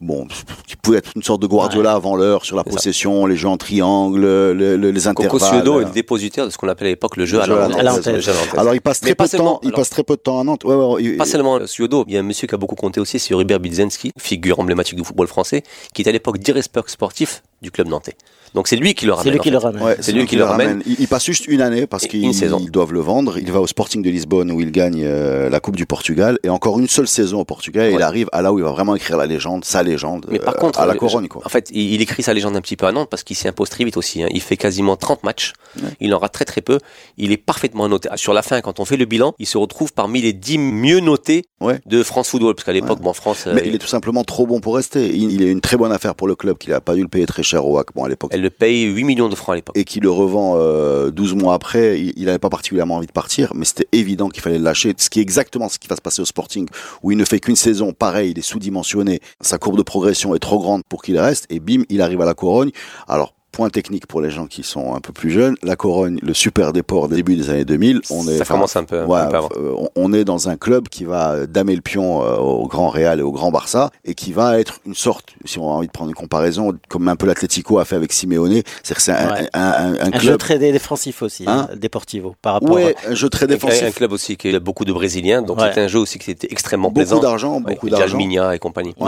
Bon, 0.00 0.26
qui 0.66 0.76
pouvait 0.76 0.98
être 0.98 1.12
une 1.16 1.22
sorte 1.22 1.42
de 1.42 1.46
Guardiola 1.46 1.92
avant 1.92 2.16
l'heure 2.16 2.44
sur 2.44 2.56
la 2.56 2.62
ça. 2.64 2.70
possession, 2.70 3.26
les 3.26 3.36
jeux 3.36 3.48
en 3.82 4.10
triangle, 4.10 4.20
le- 4.20 4.76
le- 4.76 4.90
les 4.90 5.06
intervalles. 5.06 5.38
Coco 5.38 5.44
Suodo 5.44 5.80
est 5.80 5.84
le 5.84 5.90
dépositaire 5.90 6.44
de 6.46 6.50
ce 6.50 6.58
qu'on 6.58 6.68
appelait 6.68 6.88
à 6.88 6.90
l'époque 6.90 7.16
le 7.16 7.24
jeu 7.26 7.36
Le 7.36 7.42
à 7.42 7.46
jeu 7.46 7.52
à 7.54 7.82
la 7.82 7.92
à. 7.92 8.60
Alors 8.60 8.74
il 8.74 8.80
passe 8.80 9.00
très 9.00 9.14
pas 9.14 9.26
peu 9.28 9.36
de 9.36 9.42
temps. 9.42 9.60
Il 9.62 9.72
passe 9.72 9.90
très 9.90 10.02
peu 10.02 10.16
de 10.16 10.20
temps 10.20 10.40
à 10.40 10.44
Nantes. 10.44 10.64
Ouais, 10.64 10.74
ouais, 10.74 11.02
il- 11.02 11.16
Pas 11.16 11.24
seulement 11.24 11.66
Suodo, 11.66 12.04
il 12.08 12.14
y 12.14 12.16
a 12.16 12.20
un 12.20 12.24
monsieur 12.24 12.46
qui 12.48 12.54
a 12.54 12.58
beaucoup 12.58 12.74
compté 12.74 13.00
aussi, 13.00 13.18
c'est 13.18 13.34
Hubert 13.34 13.60
Bilzensky, 13.60 14.12
figure 14.18 14.58
emblématique 14.60 14.96
du 14.96 15.04
football 15.04 15.28
français, 15.28 15.62
qui 15.94 16.02
était 16.02 16.10
à 16.10 16.12
l'époque 16.12 16.38
directeur 16.38 16.88
sportif 16.88 17.42
du 17.62 17.70
club 17.70 17.88
nantais. 17.88 18.14
Donc 18.54 18.66
c'est 18.66 18.74
lui 18.76 18.94
qui 18.94 19.06
le 19.06 19.12
ramène. 19.12 19.24
C'est 19.26 19.30
lui 19.32 19.38
qui 19.40 19.50
le 19.50 19.58
ramène. 19.58 19.82
Ouais, 19.82 19.96
C'est 20.00 20.10
lui 20.12 20.26
qui 20.26 20.34
le 20.34 20.42
ramène. 20.44 20.82
Il, 20.84 20.96
il 20.98 21.06
passe 21.06 21.24
juste 21.24 21.46
une 21.46 21.60
année 21.60 21.86
parce 21.86 22.06
qu'ils 22.08 22.70
doivent 22.72 22.92
le 22.92 22.98
vendre. 23.00 23.38
Il 23.38 23.52
va 23.52 23.60
au 23.60 23.66
Sporting 23.68 24.02
de 24.02 24.10
Lisbonne 24.10 24.50
où 24.50 24.60
il 24.60 24.72
gagne 24.72 25.02
euh, 25.04 25.48
la 25.48 25.60
Coupe 25.60 25.76
du 25.76 25.86
Portugal 25.86 26.38
et 26.42 26.48
encore 26.48 26.80
une 26.80 26.88
seule 26.88 27.06
saison 27.06 27.40
au 27.40 27.44
Portugal. 27.44 27.86
Et 27.86 27.90
Ouais. 27.90 27.96
il 27.96 28.02
arrive 28.02 28.28
à 28.32 28.42
là 28.42 28.52
où 28.52 28.58
il 28.58 28.64
va 28.64 28.72
vraiment 28.72 28.96
écrire 28.96 29.16
la 29.18 29.26
légende, 29.26 29.64
sa 29.64 29.82
légende, 29.84 30.26
Mais 30.30 30.40
par 30.40 30.54
euh, 30.56 30.58
contre, 30.58 30.80
à 30.80 30.86
la 30.86 30.94
euh, 30.94 30.96
couronne. 30.96 31.28
Quoi. 31.28 31.42
En 31.44 31.48
fait, 31.48 31.68
il, 31.72 31.94
il 31.94 32.02
écrit 32.02 32.22
sa 32.24 32.34
légende 32.34 32.56
un 32.56 32.60
petit 32.60 32.76
peu 32.76 32.86
à 32.86 32.92
Nantes 32.92 33.08
parce 33.08 33.22
qu'il 33.22 33.36
s'y 33.36 33.46
impose 33.46 33.68
très 33.68 33.84
vite 33.84 33.96
aussi. 33.96 34.20
hein. 34.22 34.28
Il 34.32 34.40
fait 34.40 34.56
quasiment 34.56 34.96
30 34.96 35.22
matchs. 35.22 35.52
Il 36.00 36.12
en 36.12 36.18
rate 36.18 36.32
très 36.32 36.44
très 36.44 36.60
peu. 36.60 36.78
Il 37.18 37.30
est 37.30 37.36
parfaitement 37.36 37.88
noté. 37.88 38.08
Sur 38.16 38.32
la 38.32 38.42
fin, 38.42 38.60
quand 38.62 38.80
on 38.80 38.84
fait 38.84 38.96
le 38.96 39.04
bilan, 39.04 39.34
il 39.38 39.46
se 39.46 39.58
retrouve 39.58 39.92
parmi 39.92 40.20
les 40.22 40.32
10 40.32 40.58
mieux 40.58 40.98
notés 41.00 41.44
Ouais. 41.60 41.78
de 41.86 42.02
France 42.02 42.30
Football. 42.30 42.54
Parce 42.56 42.64
qu'à 42.64 42.72
l'époque, 42.72 43.00
bon, 43.00 43.12
France, 43.12 43.44
euh, 43.46 43.52
Mais 43.54 43.62
il 43.66 43.74
est 43.74 43.78
tout 43.78 43.86
simplement 43.86 44.24
trop 44.24 44.46
bon 44.46 44.60
pour 44.60 44.74
rester. 44.76 45.08
Il, 45.14 45.30
il 45.30 45.42
est 45.42 45.50
une 45.50 45.60
très 45.60 45.76
bonne 45.76 45.92
affaire 45.92 46.14
pour 46.16 46.26
le 46.26 46.34
club 46.34 46.58
qu'il 46.58 46.72
a 46.72 46.80
pas 46.80 46.94
dû 46.94 47.02
le 47.02 47.08
payer 47.08 47.26
très 47.26 47.42
cher 47.44 47.49
au 47.58 47.82
bon, 47.94 48.04
à 48.04 48.08
l'époque. 48.08 48.30
elle 48.32 48.42
le 48.42 48.50
paye 48.50 48.84
8 48.84 49.04
millions 49.04 49.28
de 49.28 49.34
francs 49.34 49.54
à 49.54 49.56
l'époque. 49.56 49.76
et 49.76 49.84
qui 49.84 50.00
le 50.00 50.10
revend 50.10 50.54
euh, 50.56 51.10
12 51.10 51.34
mois 51.34 51.54
après, 51.54 52.00
il 52.00 52.24
n'avait 52.24 52.38
pas 52.38 52.50
particulièrement 52.50 52.96
envie 52.96 53.06
de 53.06 53.12
partir, 53.12 53.52
mais 53.54 53.64
c'était 53.64 53.88
évident 53.92 54.28
qu'il 54.28 54.42
fallait 54.42 54.58
le 54.58 54.64
lâcher. 54.64 54.94
Ce 54.96 55.10
qui 55.10 55.18
est 55.18 55.22
exactement 55.22 55.68
ce 55.68 55.78
qui 55.78 55.88
va 55.88 55.96
se 55.96 56.00
passer 56.00 56.22
au 56.22 56.24
Sporting, 56.24 56.68
où 57.02 57.12
il 57.12 57.18
ne 57.18 57.24
fait 57.24 57.40
qu'une 57.40 57.56
saison, 57.56 57.92
pareil, 57.92 58.32
il 58.32 58.38
est 58.38 58.42
sous-dimensionné, 58.42 59.20
sa 59.40 59.58
courbe 59.58 59.76
de 59.76 59.82
progression 59.82 60.34
est 60.34 60.38
trop 60.38 60.58
grande 60.58 60.82
pour 60.88 61.02
qu'il 61.02 61.18
reste, 61.18 61.46
et 61.50 61.60
bim, 61.60 61.82
il 61.88 62.02
arrive 62.02 62.20
à 62.20 62.26
la 62.26 62.34
Corogne. 62.34 62.70
Alors, 63.08 63.34
point 63.52 63.68
technique 63.70 64.06
pour 64.06 64.20
les 64.20 64.30
gens 64.30 64.46
qui 64.46 64.62
sont 64.62 64.94
un 64.94 65.00
peu 65.00 65.12
plus 65.12 65.30
jeunes, 65.30 65.56
la 65.62 65.76
Corogne, 65.76 66.18
le 66.22 66.34
super 66.34 66.72
déport 66.72 67.08
début 67.08 67.36
des 67.36 67.50
années 67.50 67.64
2000, 67.64 68.00
on 68.10 68.26
est... 68.28 68.38
Ça 68.38 68.44
commence 68.44 68.76
un 68.76 68.84
peu, 68.84 69.00
un 69.00 69.06
Ouais, 69.06 69.20
peu 69.28 69.36
avant. 69.36 69.48
euh, 69.56 69.72
on- 69.76 69.88
on 69.96 70.12
est 70.12 70.24
dans 70.24 70.48
un 70.48 70.56
club 70.56 70.88
qui 70.88 71.04
va 71.04 71.46
damer 71.46 71.74
le 71.74 71.82
pion 71.82 72.22
euh, 72.24 72.36
au 72.36 72.66
Grand 72.66 72.88
Real 72.88 73.18
et 73.18 73.22
au 73.22 73.32
Grand 73.32 73.50
Barça 73.50 73.90
et 74.04 74.14
qui 74.14 74.32
va 74.32 74.58
être 74.60 74.78
une 74.86 74.94
sorte, 74.94 75.30
si 75.44 75.58
on 75.58 75.64
a 75.70 75.74
envie 75.74 75.86
de 75.86 75.92
prendre 75.92 76.10
une 76.10 76.16
comparaison, 76.16 76.72
comme 76.88 77.08
un 77.08 77.16
peu 77.16 77.26
l'Atlético 77.26 77.78
a 77.78 77.84
fait 77.84 77.96
avec 77.96 78.12
Simeone, 78.12 78.62
c'est 78.82 78.94
que 78.94 79.02
c'est 79.02 79.12
un, 79.12 79.30
Ouais. 79.32 79.48
un, 79.54 79.60
un- 79.60 79.94
un 79.94 80.12
Un 80.12 80.18
jeu 80.18 80.28
club, 80.28 80.38
très 80.38 80.58
dé- 80.58 80.72
défensif 80.72 81.22
aussi, 81.22 81.44
Hein 81.46 81.68
hein, 81.70 81.76
Deportivo, 81.76 82.34
par 82.42 82.54
rapport 82.54 82.70
ouais, 82.70 82.94
un 83.08 83.14
jeu 83.14 83.28
très 83.28 83.46
Et 83.46 83.48
Un 83.48 83.52
défensif, 83.54 83.94
club 83.94 84.12
aussi 84.12 84.36
qui 84.36 84.54
a 84.54 84.60
beaucoup 84.60 84.84
de 84.84 84.92
Brésiliens, 84.92 85.42
donc 85.42 85.58
Ouais. 85.58 85.68
c'était 85.68 85.80
un 85.82 85.88
jeu 85.88 85.98
aussi 85.98 86.18
qui 86.18 86.30
était 86.30 86.48
extrêmement 86.50 86.88
beaucoup 86.88 87.00
plaisant. 87.00 87.20
d'argent, 87.20 87.54
Ouais, 87.56 87.74
beaucoup 87.74 87.88
et 87.88 87.90
d'argent. 87.90 88.06
Jalminia 88.08 88.54
et 88.54 88.58
compagnie. 88.58 88.94
à. 89.00 89.04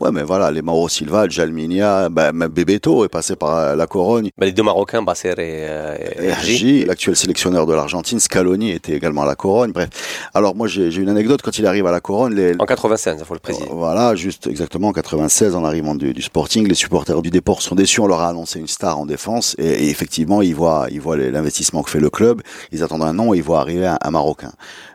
Ouais, 0.00 0.10
mais 0.12 0.22
voilà, 0.22 0.50
les 0.50 0.62
Mauro 0.62 0.88
Silva, 0.88 1.28
Jalminia, 1.28 2.08
bah, 2.10 2.32
même 2.32 2.50
Bebeto 2.50 3.04
est 3.04 3.08
passé 3.08 3.34
par 3.36 3.55
la 3.76 3.86
Corogne. 3.86 4.30
Bah, 4.38 4.46
les 4.46 4.52
deux 4.52 4.62
Marocains, 4.62 5.02
Basser 5.02 5.28
et, 5.28 5.34
euh, 5.38 5.96
et 5.98 6.84
l'actuel 6.84 7.16
sélectionneur 7.16 7.66
de 7.66 7.74
l'Argentine, 7.74 8.20
Scaloni 8.20 8.70
était 8.70 8.92
également 8.92 9.22
à 9.22 9.26
la 9.26 9.34
Corogne. 9.34 9.72
Bref. 9.72 9.88
Alors 10.34 10.54
moi 10.54 10.66
j'ai 10.66 10.94
une 10.94 11.08
anecdote 11.08 11.42
quand 11.42 11.58
il 11.58 11.66
arrive 11.66 11.86
à 11.86 11.92
la 11.92 12.00
Corogne, 12.00 12.34
les, 12.34 12.54
En 12.58 12.66
96, 12.66 13.16
il 13.18 13.24
faut 13.24 13.34
le 13.34 13.40
préciser. 13.40 13.68
Voilà, 13.70 14.14
juste 14.14 14.46
exactement 14.46 14.88
en 14.88 14.92
96, 14.92 15.54
en 15.54 15.64
arrivant 15.64 15.94
du, 15.94 16.12
du 16.12 16.22
Sporting, 16.22 16.66
les 16.66 16.74
supporters 16.74 17.22
du 17.22 17.30
Déport 17.30 17.62
sont 17.62 17.74
déçus. 17.74 18.00
On 18.00 18.06
leur 18.06 18.20
a 18.20 18.28
annoncé 18.28 18.58
une 18.58 18.68
star 18.68 18.98
en 18.98 19.06
défense 19.06 19.54
et, 19.58 19.66
et 19.66 19.90
effectivement, 19.90 20.42
ils 20.42 20.54
voient, 20.54 20.86
ils 20.90 21.00
voient 21.00 21.16
l'investissement 21.16 21.82
que 21.82 21.90
fait 21.90 22.00
le 22.00 22.10
club. 22.10 22.42
Ils 22.72 22.82
attendent 22.82 23.02
un 23.02 23.12
nom 23.12 23.34
et 23.34 23.38
ils 23.38 23.42
voient 23.42 23.60
arriver 23.60 23.86
un, 23.86 23.98
un 24.00 24.10
Marocain. 24.10 24.52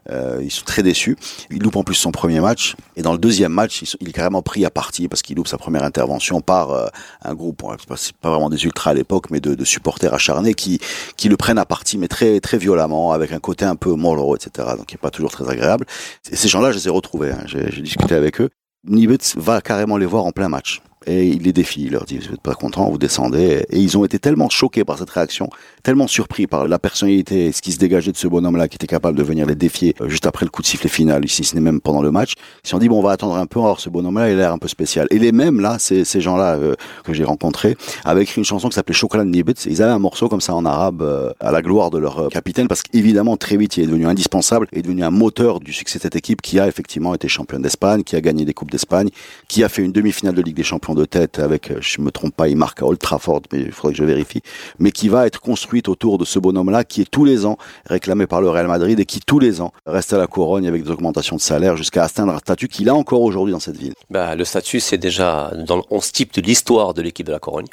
Euh, 0.10 0.40
ils 0.42 0.52
sont 0.52 0.66
très 0.66 0.84
déçus. 0.84 1.16
Il 1.52 1.62
loupe 1.62 1.76
en 1.76 1.84
plus 1.84 1.96
son 1.96 2.12
premier 2.12 2.40
match 2.40 2.76
et 2.96 3.02
dans 3.02 3.12
le 3.14 3.20
deuxième 3.20 3.52
match, 3.52 3.84
il 4.00 4.10
est 4.10 4.14
carrément 4.14 4.42
pris 4.42 4.66
à 4.66 4.70
partie 4.70 5.08
parce 5.08 5.22
qu'il 5.22 5.36
loupe 5.36 5.48
sa 5.48 5.58
première 5.58 5.84
intervention 5.84 6.42
par 6.42 6.72
euh, 6.72 6.88
un 7.24 7.36
groupe, 7.36 7.64
c'est 7.96 8.16
pas, 8.18 8.30
vraiment 8.30 8.50
des 8.50 8.64
ultras 8.64 8.92
à 8.92 8.94
l'époque, 8.94 9.30
mais 9.30 9.40
de, 9.40 9.54
de 9.56 9.66
supporters 9.66 10.14
acharnés 10.14 10.54
qui 10.54 10.80
qui 11.18 11.30
le 11.30 11.38
prennent 11.38 11.60
à 11.60 11.66
partie, 11.66 11.98
mais 11.98 12.08
très 12.08 12.40
très 12.40 12.58
violemment, 12.58 13.12
avec 13.12 13.32
un 13.32 13.40
côté 13.40 13.66
un 13.66 13.76
peu 13.76 13.94
mollo, 13.94 14.36
etc. 14.36 14.70
Donc, 14.78 14.88
qui 14.88 14.96
est 14.96 14.98
pas 14.98 15.12
toujours 15.12 15.32
très 15.32 15.48
agréable. 15.50 15.86
Et 16.32 16.36
ces 16.36 16.48
gens-là, 16.48 16.72
je 16.72 16.78
les 16.78 16.88
ai 16.88 16.92
retrouvés. 16.92 17.32
hein. 17.32 17.44
J'ai 17.46 17.82
discuté 17.82 18.16
avec 18.16 18.42
eux. 18.42 18.50
Nibet 18.84 19.18
va 19.36 19.62
carrément 19.62 19.98
les 19.98 20.08
voir 20.08 20.26
en 20.26 20.32
plein 20.32 20.50
match. 20.50 20.82
Et 21.08 21.30
il 21.30 21.42
les 21.42 21.52
défie, 21.52 21.86
il 21.86 21.94
leur 21.94 22.06
dit, 22.06 22.20
vous 22.20 22.32
êtes 22.32 22.42
pas 22.42 22.54
contents, 22.54 22.88
vous 22.92 23.00
descendez. 23.00 23.66
Et 23.72 23.80
ils 23.80 23.98
ont 23.98 24.06
été 24.06 24.20
tellement 24.20 24.50
choqués 24.50 24.86
par 24.86 25.00
cette 25.00 25.10
réaction, 25.10 25.50
tellement 25.82 26.06
surpris 26.06 26.46
par 26.46 26.68
la 26.68 26.78
personnalité 26.78 27.48
et 27.48 27.52
ce 27.52 27.64
qui 27.64 27.72
se 27.72 27.80
dégageait 27.80 28.12
de 28.12 28.18
ce 28.18 28.28
bonhomme-là, 28.28 28.68
qui 28.68 28.76
était 28.76 28.86
capable 28.86 29.18
de 29.18 29.24
venir 29.24 29.48
les 29.48 29.56
défier 29.56 29.96
euh, 30.00 30.10
juste 30.10 30.28
après 30.28 30.46
le 30.46 30.52
coup 30.52 30.62
de 30.62 30.68
sifflet 30.68 30.90
final, 30.90 31.28
si 31.28 31.44
ce 31.44 31.56
n'est 31.56 31.62
même 31.62 31.82
pendant 31.82 32.04
le 32.04 32.12
match. 32.12 32.34
Ils 32.64 32.70
se 32.70 32.76
dit, 32.76 32.88
bon, 32.88 33.00
on 33.00 33.02
va 33.02 33.14
attendre 33.14 33.36
un 33.36 33.48
peu, 33.48 33.60
alors 33.60 33.80
ce 33.80 33.90
bonhomme-là, 33.90 34.30
il 34.30 34.34
a 34.34 34.36
l'air 34.36 34.54
un 34.54 34.60
peu 34.60 34.68
spécial. 34.68 35.08
Et 35.10 35.18
les 35.18 35.32
mêmes, 35.32 35.60
là, 35.60 35.80
ces, 35.80 36.06
ces 36.06 36.22
gens-là 36.22 36.54
euh, 36.58 36.76
que 37.04 37.14
j'ai 37.14 37.24
rencontrés, 37.24 37.76
avaient 38.06 38.22
écrit 38.22 38.40
une 38.40 38.46
chanson 38.46 38.70
qui 38.70 38.76
s'appelait 38.76 38.94
Chocolat 38.94 39.26
Nibet. 39.26 39.54
Ils 39.66 39.82
avaient 39.82 39.94
un 39.94 40.00
morceau 40.00 40.30
comme 40.30 40.42
ça 40.42 40.54
en 40.54 40.66
arabe, 40.66 41.02
euh, 41.02 41.32
à 41.40 41.52
la 41.52 41.64
gloire 41.64 41.90
de 41.90 41.98
leur 41.98 42.30
capitaine, 42.30 42.68
parce 42.68 42.84
qu'évidemment, 42.84 43.38
très 43.38 43.58
vite, 43.58 43.76
il 43.78 43.86
est 43.86 43.88
devenu 43.88 44.06
indispensable, 44.06 44.68
est 44.72 44.84
devenu 44.84 45.04
un 45.04 45.10
moteur 45.10 45.62
du 45.62 45.74
succès 45.74 45.98
de 45.98 46.04
cette 46.04 46.16
équipe 46.16 46.44
qui 46.44 46.60
a 46.60 46.68
effectivement 46.68 47.16
été 47.16 47.28
championne 47.28 47.64
d'Espagne, 47.64 48.04
qui 48.04 48.16
a 48.16 48.22
gagné 48.22 48.46
des 48.46 48.54
Coupes 48.54 48.70
d'Espagne, 48.70 49.10
qui 49.48 49.64
a 49.64 49.70
fait 49.70 49.82
une 49.82 49.92
demi-finale 49.92 50.36
de 50.36 50.44
Ligue 50.44 50.56
des 50.56 50.64
Champions 50.64 50.91
de 50.96 51.06
tête 51.06 51.40
avec, 51.40 51.72
euh, 51.72 51.78
je 51.82 52.02
me 52.02 52.12
trompe 52.12 52.36
pas, 52.36 52.48
il 52.48 52.58
marque 52.58 52.82
à 52.82 52.86
Old 52.86 53.00
Trafford, 53.00 53.42
mais 53.52 53.60
il 53.60 53.72
faudrait 53.72 53.94
que 53.94 54.00
je 54.00 54.04
vérifie, 54.04 54.42
mais 54.80 54.92
qui 54.92 55.10
va 55.10 55.28
être 55.28 55.40
construite 55.40 55.90
autour 55.90 56.18
de 56.18 56.26
ce 56.26 56.40
bonhomme-là, 56.40 56.84
qui 56.84 57.02
est 57.02 57.10
tous 57.10 57.26
les 57.26 57.46
ans 57.46 57.58
réclamé 57.86 58.28
par 58.28 58.42
le 58.42 58.50
Real 58.50 58.68
Madrid 58.68 59.00
et 59.00 59.06
qui 59.06 59.20
tous 59.20 59.40
les 59.40 59.62
ans 59.62 59.74
reste 59.86 60.14
à 60.14 60.18
la 60.18 60.28
couronne 60.28 60.66
avec 60.66 60.84
des 60.84 60.92
augmentations 60.92 61.36
de 61.36 61.42
salaire 61.42 61.78
jusqu'à 61.78 62.04
atteindre 62.04 62.34
un 62.34 62.40
statut 62.40 62.68
qu'il 62.68 62.90
a 62.90 62.96
encore 62.96 63.22
aujourd'hui 63.22 63.54
dans 63.54 63.60
cette 63.60 63.78
ville. 63.78 63.94
Bah, 64.10 64.36
le 64.36 64.46
statut, 64.46 64.80
c'est 64.80 64.98
déjà 64.98 65.52
dans 65.56 65.78
le 65.78 65.84
11 65.90 66.12
type 66.12 66.34
de 66.34 66.42
l'histoire 66.42 66.94
de 66.94 67.02
l'équipe 67.02 67.26
de 67.26 67.32
la 67.32 67.40
Corogne. 67.40 67.68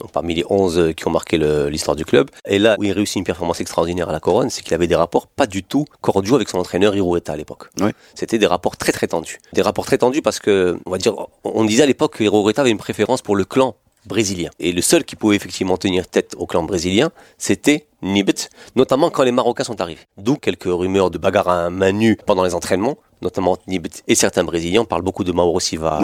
Donc 0.00 0.10
parmi 0.12 0.34
les 0.34 0.44
11 0.48 0.94
qui 0.96 1.06
ont 1.06 1.10
marqué 1.10 1.38
l'histoire 1.70 1.96
du 1.96 2.04
club. 2.04 2.30
Et 2.46 2.58
là 2.58 2.76
où 2.78 2.84
il 2.84 2.92
réussit 2.92 3.16
une 3.16 3.24
performance 3.24 3.60
extraordinaire 3.60 4.08
à 4.08 4.12
la 4.12 4.20
Couronne, 4.20 4.50
c'est 4.50 4.62
qu'il 4.62 4.74
avait 4.74 4.86
des 4.86 4.96
rapports 4.96 5.26
pas 5.26 5.46
du 5.46 5.62
tout 5.62 5.84
cordiaux 6.00 6.34
avec 6.36 6.48
son 6.48 6.58
entraîneur 6.58 6.96
Hiroeta 6.96 7.32
à 7.32 7.36
l'époque. 7.36 7.68
C'était 8.14 8.38
des 8.38 8.46
rapports 8.46 8.76
très 8.76 8.92
très 8.92 9.06
tendus. 9.06 9.38
Des 9.52 9.62
rapports 9.62 9.86
très 9.86 9.98
tendus 9.98 10.22
parce 10.22 10.38
que, 10.38 10.78
on 10.86 10.90
va 10.90 10.98
dire, 10.98 11.14
on 11.44 11.64
disait 11.64 11.82
à 11.82 11.86
l'époque 11.86 12.16
que 12.16 12.24
Hiroeta 12.24 12.62
avait 12.62 12.70
une 12.70 12.78
préférence 12.78 13.22
pour 13.22 13.36
le 13.36 13.44
clan 13.44 13.76
brésilien. 14.06 14.48
Et 14.58 14.72
le 14.72 14.80
seul 14.80 15.04
qui 15.04 15.14
pouvait 15.14 15.36
effectivement 15.36 15.76
tenir 15.76 16.08
tête 16.08 16.34
au 16.38 16.46
clan 16.46 16.62
brésilien, 16.62 17.10
c'était 17.36 17.86
Nibet, 18.02 18.48
notamment 18.74 19.10
quand 19.10 19.24
les 19.24 19.32
Marocains 19.32 19.64
sont 19.64 19.80
arrivés. 19.82 20.00
D'où 20.16 20.36
quelques 20.36 20.64
rumeurs 20.64 21.10
de 21.10 21.18
bagarre 21.18 21.48
à 21.48 21.68
main 21.68 21.92
nue 21.92 22.16
pendant 22.24 22.44
les 22.44 22.54
entraînements, 22.54 22.96
notamment 23.22 23.56
Nibet 23.66 23.90
et 24.08 24.14
certains 24.14 24.44
Brésiliens 24.44 24.84
parlent 24.84 25.02
beaucoup 25.02 25.24
de 25.24 25.32
Mauro 25.32 25.60
Silva 25.60 26.00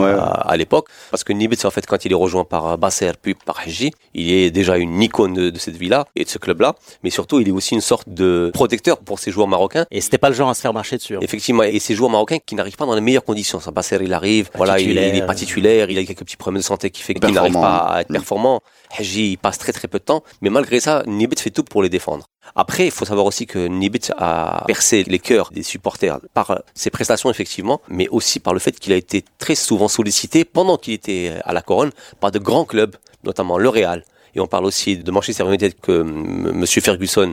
à, 0.47 0.57
l'époque, 0.57 0.89
parce 1.11 1.25
que 1.25 1.33
Nibet, 1.33 1.65
en 1.65 1.71
fait, 1.71 1.87
quand 1.87 2.05
il 2.05 2.13
est 2.13 2.17
rejoint 2.17 2.45
par 2.45 2.79
Basser 2.79 3.13
puis 3.21 3.35
par 3.35 3.61
Haji, 3.61 3.93
il 4.15 4.31
est 4.31 4.51
déjà 4.51 4.77
une 4.77 5.03
icône 5.03 5.35
de, 5.35 5.59
cette 5.59 5.77
ville-là 5.77 6.07
et 6.15 6.25
de 6.25 6.29
ce 6.29 6.39
club-là, 6.39 6.75
mais 7.03 7.11
surtout, 7.11 7.41
il 7.41 7.49
est 7.49 7.53
aussi 7.53 7.75
une 7.75 7.81
sorte 7.81 8.09
de 8.09 8.51
protecteur 8.53 8.99
pour 8.99 9.19
ces 9.19 9.31
joueurs 9.31 9.49
marocains. 9.49 9.87
Et 9.91 10.01
c'était 10.01 10.19
pas 10.19 10.29
le 10.29 10.35
genre 10.35 10.49
à 10.49 10.55
se 10.55 10.61
faire 10.61 10.73
marcher 10.73 10.97
dessus. 10.97 11.17
Hein. 11.17 11.21
Effectivement, 11.23 11.63
et 11.63 11.79
ces 11.79 11.95
joueurs 11.95 12.11
marocains 12.11 12.39
qui 12.45 12.55
n'arrivent 12.55 12.77
pas 12.77 12.87
dans 12.87 12.95
les 12.95 13.01
meilleures 13.01 13.25
conditions. 13.25 13.61
Ça, 13.61 13.71
Basser, 13.71 13.99
il 14.01 14.13
arrive, 14.13 14.51
voilà, 14.55 14.79
il, 14.79 14.97
est 14.97 15.27
pas 15.27 15.35
titulaire, 15.35 15.91
il 15.91 15.99
a 15.99 16.05
quelques 16.05 16.25
petits 16.25 16.37
problèmes 16.37 16.61
de 16.61 16.65
santé 16.65 16.91
qui 16.91 17.03
fait 17.03 17.15
qu'il 17.15 17.35
n'arrive 17.35 17.53
pas 17.53 17.77
à 17.77 18.01
être 18.03 18.09
performant. 18.09 18.61
Haji, 18.99 19.33
il 19.33 19.39
passe 19.39 19.59
très 19.59 19.73
très 19.73 19.89
peu 19.89 19.99
de 19.99 20.05
temps, 20.05 20.23
mais 20.41 20.51
malgré 20.51 20.81
ça, 20.81 21.03
Nibet 21.07 21.37
fait 21.37 21.51
tout 21.51 21.65
pour 21.65 21.83
les 21.83 21.89
défendre. 21.89 22.27
Après, 22.55 22.87
il 22.87 22.91
faut 22.91 23.05
savoir 23.05 23.27
aussi 23.27 23.47
que 23.47 23.67
Nibit 23.67 24.11
a 24.17 24.65
percé 24.67 25.05
les 25.05 25.19
cœurs 25.19 25.51
des 25.53 25.63
supporters 25.63 26.21
par 26.35 26.63
ses 26.75 26.91
prestations 26.91 27.31
effectivement, 27.31 27.81
mais 27.89 28.09
aussi 28.09 28.41
par 28.41 28.53
le 28.55 28.61
fait 28.61 28.79
qu'il 28.79 28.93
a 28.93 28.97
été 28.97 29.25
très 29.39 29.55
souvent 29.55 29.89
sollicité 29.89 30.45
pendant 30.45 30.77
qu'il 30.77 30.95
était 30.95 31.35
à 31.45 31.53
la 31.53 31.63
couronne 31.63 31.91
par 32.21 32.31
de 32.31 32.39
grands 32.39 32.65
clubs, 32.65 32.97
notamment 33.25 33.59
le 33.59 33.69
Real, 33.69 34.05
et 34.37 34.41
on 34.41 34.47
parle 34.47 34.67
aussi 34.67 34.99
de 34.99 35.11
Manchester 35.11 35.45
United 35.45 35.75
que 35.81 36.03
Monsieur 36.03 36.83
Ferguson, 36.83 37.33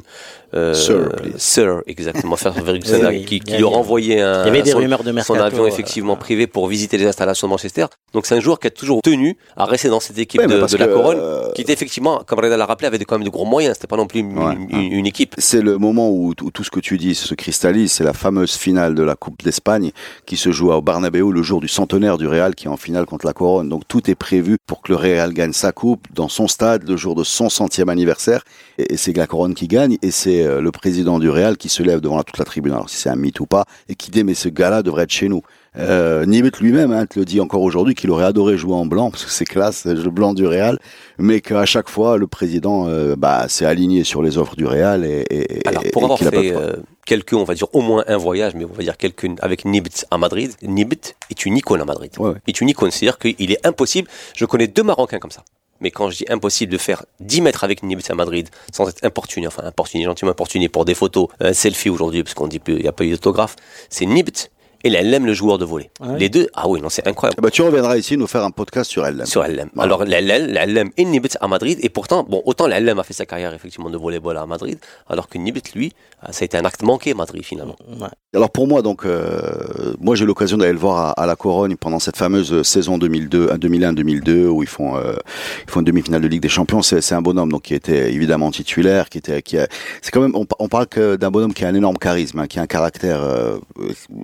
euh, 0.54 0.74
Sir, 0.74 1.10
Sir, 1.38 1.82
exactement, 1.86 2.38
Ferguson, 2.38 3.12
qui, 3.26 3.42
qui 3.42 3.58
lui 3.58 3.64
a 3.64 3.68
renvoyé 3.68 4.22
un, 4.22 4.44
rumeurs 4.44 5.04
de 5.04 5.20
son 5.20 5.36
avion 5.36 5.68
effectivement 5.68 6.16
privé 6.16 6.48
pour 6.48 6.68
visiter 6.68 6.98
les 6.98 7.06
installations 7.06 7.48
de 7.48 7.52
Manchester. 7.52 7.88
Donc 8.14 8.26
c'est 8.26 8.36
un 8.36 8.40
joueur 8.40 8.60
qui 8.60 8.68
a 8.68 8.70
toujours 8.70 9.02
tenu 9.02 9.36
à 9.58 9.66
rester 9.66 9.90
dans 9.90 10.00
cette 10.00 10.18
équipe 10.18 10.42
de, 10.46 10.78
la 10.78 10.88
Couronne, 10.88 11.18
euh, 11.20 11.52
qui 11.54 11.62
était 11.62 11.74
effectivement, 11.74 12.22
comme 12.26 12.40
Reda 12.40 12.56
l'a 12.56 12.66
rappelé, 12.66 12.88
avait 12.88 13.00
quand 13.00 13.16
même 13.18 13.26
de 13.26 13.30
gros 13.30 13.46
moyens. 13.46 13.76
C'était 13.76 13.88
pas 13.88 13.98
non 13.98 14.08
plus 14.08 14.20
une, 14.20 15.06
équipe. 15.06 15.36
C'est 15.38 15.62
le 15.62 15.78
moment 15.78 16.10
où, 16.10 16.34
tout 16.34 16.64
ce 16.64 16.72
que 16.72 16.80
tu 16.80 16.98
dis 16.98 17.16
se 17.16 17.34
cristallise. 17.34 17.92
C'est 17.92 18.06
la 18.06 18.14
fameuse 18.14 18.56
finale 18.56 18.96
de 18.96 19.04
la 19.04 19.16
Coupe 19.16 19.44
d'Espagne 19.44 19.92
qui 20.26 20.38
se 20.38 20.52
joue 20.52 20.72
au 20.72 20.82
Bernabéu 20.82 21.32
le 21.32 21.44
jour 21.44 21.60
du 21.60 21.68
centenaire 21.68 22.18
du 22.18 22.28
Real 22.28 22.56
qui 22.56 22.68
est 22.68 22.70
en 22.70 22.78
finale 22.78 23.06
contre 23.06 23.26
la 23.26 23.34
Couronne. 23.34 23.68
Donc 23.68 23.88
tout 23.90 24.10
est 24.10 24.16
prévu 24.16 24.58
pour 24.68 24.82
que 24.82 24.92
le 24.94 24.98
Real 24.98 25.34
gagne 25.34 25.52
sa 25.54 25.74
coupe 25.74 26.08
dans 26.14 26.30
son 26.30 26.48
stade 26.48 26.93
le 26.94 26.98
jour 26.98 27.16
de 27.16 27.24
son 27.24 27.50
centième 27.50 27.90
anniversaire. 27.90 28.44
Et, 28.78 28.98
c'est 28.98 29.16
la 29.16 29.28
couronne 29.28 29.54
qui 29.54 29.68
gagne. 29.68 29.98
Et 30.02 30.12
c'est 30.12 30.46
euh, 30.46 30.62
le 30.62 30.72
président 30.72 31.20
du 31.20 31.30
Real 31.30 31.58
qui 31.58 31.70
se 31.70 31.84
lève 31.84 32.00
devant 32.00 32.22
toute 32.24 32.38
la 32.38 32.46
tribune. 32.46 32.74
Alors 32.74 32.90
si 32.90 32.98
c'est 32.98 33.10
un 33.10 33.16
mythe 33.16 33.40
ou 33.40 33.46
pas. 33.46 33.66
Et 33.90 33.96
qui 33.96 34.12
dit 34.12 34.24
mais 34.24 34.34
ce 34.34 34.50
gars-là 34.50 34.84
devrait 34.84 35.04
être 35.04 35.12
chez 35.12 35.30
nous. 35.30 35.42
Euh, 35.78 36.26
Nibet 36.26 36.52
lui-même 36.62 36.92
hein, 36.92 37.08
te 37.08 37.18
le 37.18 37.26
dit 37.26 37.42
encore 37.42 37.62
aujourd'hui 37.62 37.96
qu'il 37.96 38.12
aurait 38.12 38.26
adoré 38.26 38.58
jouer 38.58 38.76
en 38.76 38.86
blanc 38.86 39.10
parce 39.10 39.26
que 39.26 39.32
c'est 39.32 39.46
classe, 39.46 39.86
le 39.86 40.10
blanc 40.12 40.36
du 40.36 40.46
Real, 40.46 40.78
mais 41.18 41.42
qu'à 41.42 41.66
chaque 41.66 41.90
fois 41.90 42.18
le 42.18 42.28
président 42.28 42.88
euh, 42.88 43.16
bah, 43.16 43.48
s'est 43.48 43.66
aligné 43.66 44.04
sur 44.04 44.22
les 44.22 44.38
offres 44.38 44.56
du 44.56 44.68
Real 44.68 45.04
et, 45.04 45.26
et 45.32 45.68
alors 45.68 45.84
pour 45.92 46.04
avoir 46.04 46.20
fait 46.20 46.54
euh, 46.54 46.76
quelques, 47.08 47.34
on 47.34 47.44
va 47.44 47.56
dire 47.56 47.68
au 47.74 47.82
moins 47.82 48.04
un 48.08 48.18
voyage, 48.18 48.54
mais 48.54 48.66
on 48.66 48.74
va 48.74 48.84
dire 48.84 48.98
quelques 48.98 49.28
avec 49.42 49.66
Nibet 49.66 49.90
à 50.12 50.20
Madrid, 50.20 50.52
Nibet 50.62 51.16
est 51.32 51.46
une 51.46 51.58
icône 51.58 51.82
à 51.82 51.86
Madrid. 51.86 52.12
Ouais, 52.20 52.34
Est 52.46 52.62
une 52.62 52.70
icône, 52.70 52.92
c'est-à-dire 52.92 53.18
qu'il 53.18 53.52
est 53.52 53.66
impossible. 53.66 54.08
Je 54.36 54.46
connais 54.46 54.68
deux 54.68 54.84
Marocains 54.84 55.20
comme 55.20 55.32
ça. 55.32 55.44
Mais 55.84 55.92
quand 55.92 56.10
je 56.10 56.18
dis 56.18 56.26
impossible 56.30 56.72
de 56.72 56.78
faire 56.78 57.06
10 57.20 57.42
mètres 57.42 57.64
avec 57.64 57.84
Nibet 57.84 58.10
à 58.10 58.16
Madrid 58.16 58.50
sans 58.72 58.88
être 58.90 59.04
importuné, 59.04 59.48
enfin 59.48 59.64
importuné, 59.64 60.06
gentiment 60.06 60.32
importuné 60.32 60.70
pour 60.70 60.86
des 60.86 60.96
photos, 60.96 61.28
un 61.40 61.54
selfie 61.54 61.90
aujourd'hui, 61.90 62.24
parce 62.24 62.34
qu'on 62.34 62.48
dit 62.48 62.60
qu'il 62.60 62.78
n'y 62.78 62.88
a 62.88 62.94
pas 62.94 63.04
eu 63.04 63.12
d'autographe, 63.12 63.58
c'est 63.90 64.06
Nibet 64.06 64.32
et 64.84 64.90
LLM 64.90 65.26
le 65.26 65.34
joueur 65.34 65.58
de 65.58 65.66
volet. 65.66 65.92
Ah 66.02 66.16
les 66.18 66.30
deux, 66.30 66.48
ah 66.54 66.68
oui, 66.68 66.82
non, 66.82 66.90
c'est 66.90 67.08
incroyable. 67.08 67.42
bah, 67.42 67.52
tu 67.52 67.62
reviendras 67.62 67.98
ici 67.98 68.18
nous 68.18 68.28
faire 68.28 68.44
un 68.44 68.52
podcast 68.52 68.90
sur 68.90 69.04
LLM. 69.06 69.26
Sur 69.26 69.44
LLM. 69.44 69.70
Alors, 69.78 70.04
LLM 70.06 70.92
et 70.98 71.06
Nibet 71.06 71.30
à 71.40 71.48
Madrid, 71.48 71.80
et 71.82 71.90
pourtant, 71.90 72.24
bon, 72.24 72.42
autant 72.46 72.68
LLM 72.68 73.00
a 73.00 73.04
fait 73.04 73.14
sa 73.14 73.26
carrière 73.26 73.54
effectivement 73.54 73.90
de 73.90 73.98
volleyball 73.98 74.38
à 74.38 74.46
Madrid, 74.46 74.78
alors 75.08 75.30
que 75.30 75.38
Nibet, 75.38 75.62
lui, 75.76 75.94
ça 76.32 76.44
a 76.44 76.46
été 76.46 76.58
un 76.58 76.66
acte 76.66 76.84
manqué 76.84 77.12
à 77.12 77.16
Madrid 77.16 77.44
finalement. 77.44 77.76
Alors 78.34 78.50
pour 78.50 78.68
moi, 78.68 78.82
donc, 78.82 79.06
euh, 79.06 79.94
moi 80.00 80.16
j'ai 80.16 80.26
l'occasion 80.26 80.58
d'aller 80.58 80.74
le 80.74 80.80
voir 80.80 81.14
à, 81.18 81.26
la 81.26 81.36
Corogne 81.36 81.76
pendant 81.76 82.00
cette 82.00 82.18
fameuse 82.18 82.64
saison 82.64 82.98
2002, 82.98 83.48
2001-2002 83.48 84.48
où 84.48 84.64
ils 84.64 84.70
font, 84.70 84.96
euh, 84.96 85.14
ils 85.68 85.72
font 85.72 85.82
une 85.82 85.86
demi-finale 85.86 86.22
de 86.22 86.28
Ligue 86.28 86.42
des 86.42 86.50
Champions. 86.50 86.82
C'est 86.82 87.14
un 87.14 87.22
bonhomme 87.22 87.52
donc 87.52 87.64
qui 87.64 87.74
était 87.74 88.12
évidemment 88.14 88.52
titulaire, 88.52 89.10
qui 89.10 89.18
était, 89.18 89.42
qui 89.42 89.58
c'est 90.02 90.12
quand 90.12 90.22
même, 90.22 90.34
on, 90.36 90.68
parle 90.68 90.88
d'un 91.18 91.32
bonhomme 91.32 91.54
qui 91.54 91.66
a 91.66 91.68
un 91.68 91.76
énorme 91.76 91.98
charisme, 91.98 92.40
hein, 92.40 92.48
qui 92.48 92.60
a 92.60 92.62
un 92.62 92.68
caractère 92.68 93.22
euh, 93.22 93.58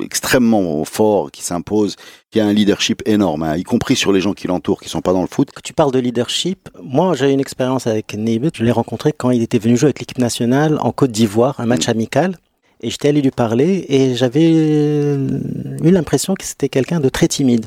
extrêmement 0.01 0.48
fort, 0.85 1.31
qui 1.31 1.43
s'impose, 1.43 1.95
qui 2.31 2.39
a 2.39 2.45
un 2.45 2.53
leadership 2.53 3.01
énorme, 3.05 3.43
hein, 3.43 3.57
y 3.57 3.63
compris 3.63 3.95
sur 3.95 4.11
les 4.11 4.21
gens 4.21 4.33
qui 4.33 4.47
l'entourent, 4.47 4.81
qui 4.81 4.89
sont 4.89 5.01
pas 5.01 5.13
dans 5.13 5.21
le 5.21 5.27
foot. 5.27 5.49
Quand 5.53 5.61
tu 5.63 5.73
parles 5.73 5.91
de 5.91 5.99
leadership, 5.99 6.69
moi 6.81 7.15
j'ai 7.15 7.31
une 7.31 7.39
expérience 7.39 7.87
avec 7.87 8.13
Nibet. 8.13 8.51
Je 8.53 8.63
l'ai 8.63 8.71
rencontré 8.71 9.13
quand 9.13 9.31
il 9.31 9.41
était 9.41 9.59
venu 9.59 9.77
jouer 9.77 9.87
avec 9.87 9.99
l'équipe 9.99 10.19
nationale 10.19 10.77
en 10.81 10.91
Côte 10.91 11.11
d'Ivoire, 11.11 11.59
un 11.59 11.65
match 11.65 11.87
mm. 11.87 11.91
amical. 11.91 12.37
Et 12.81 12.89
j'étais 12.89 13.09
allé 13.09 13.21
lui 13.21 13.31
parler 13.31 13.85
et 13.89 14.15
j'avais 14.15 14.49
eu 14.51 15.91
l'impression 15.91 16.33
que 16.35 16.45
c'était 16.45 16.69
quelqu'un 16.69 17.01
de 17.01 17.09
très 17.09 17.27
timide. 17.27 17.65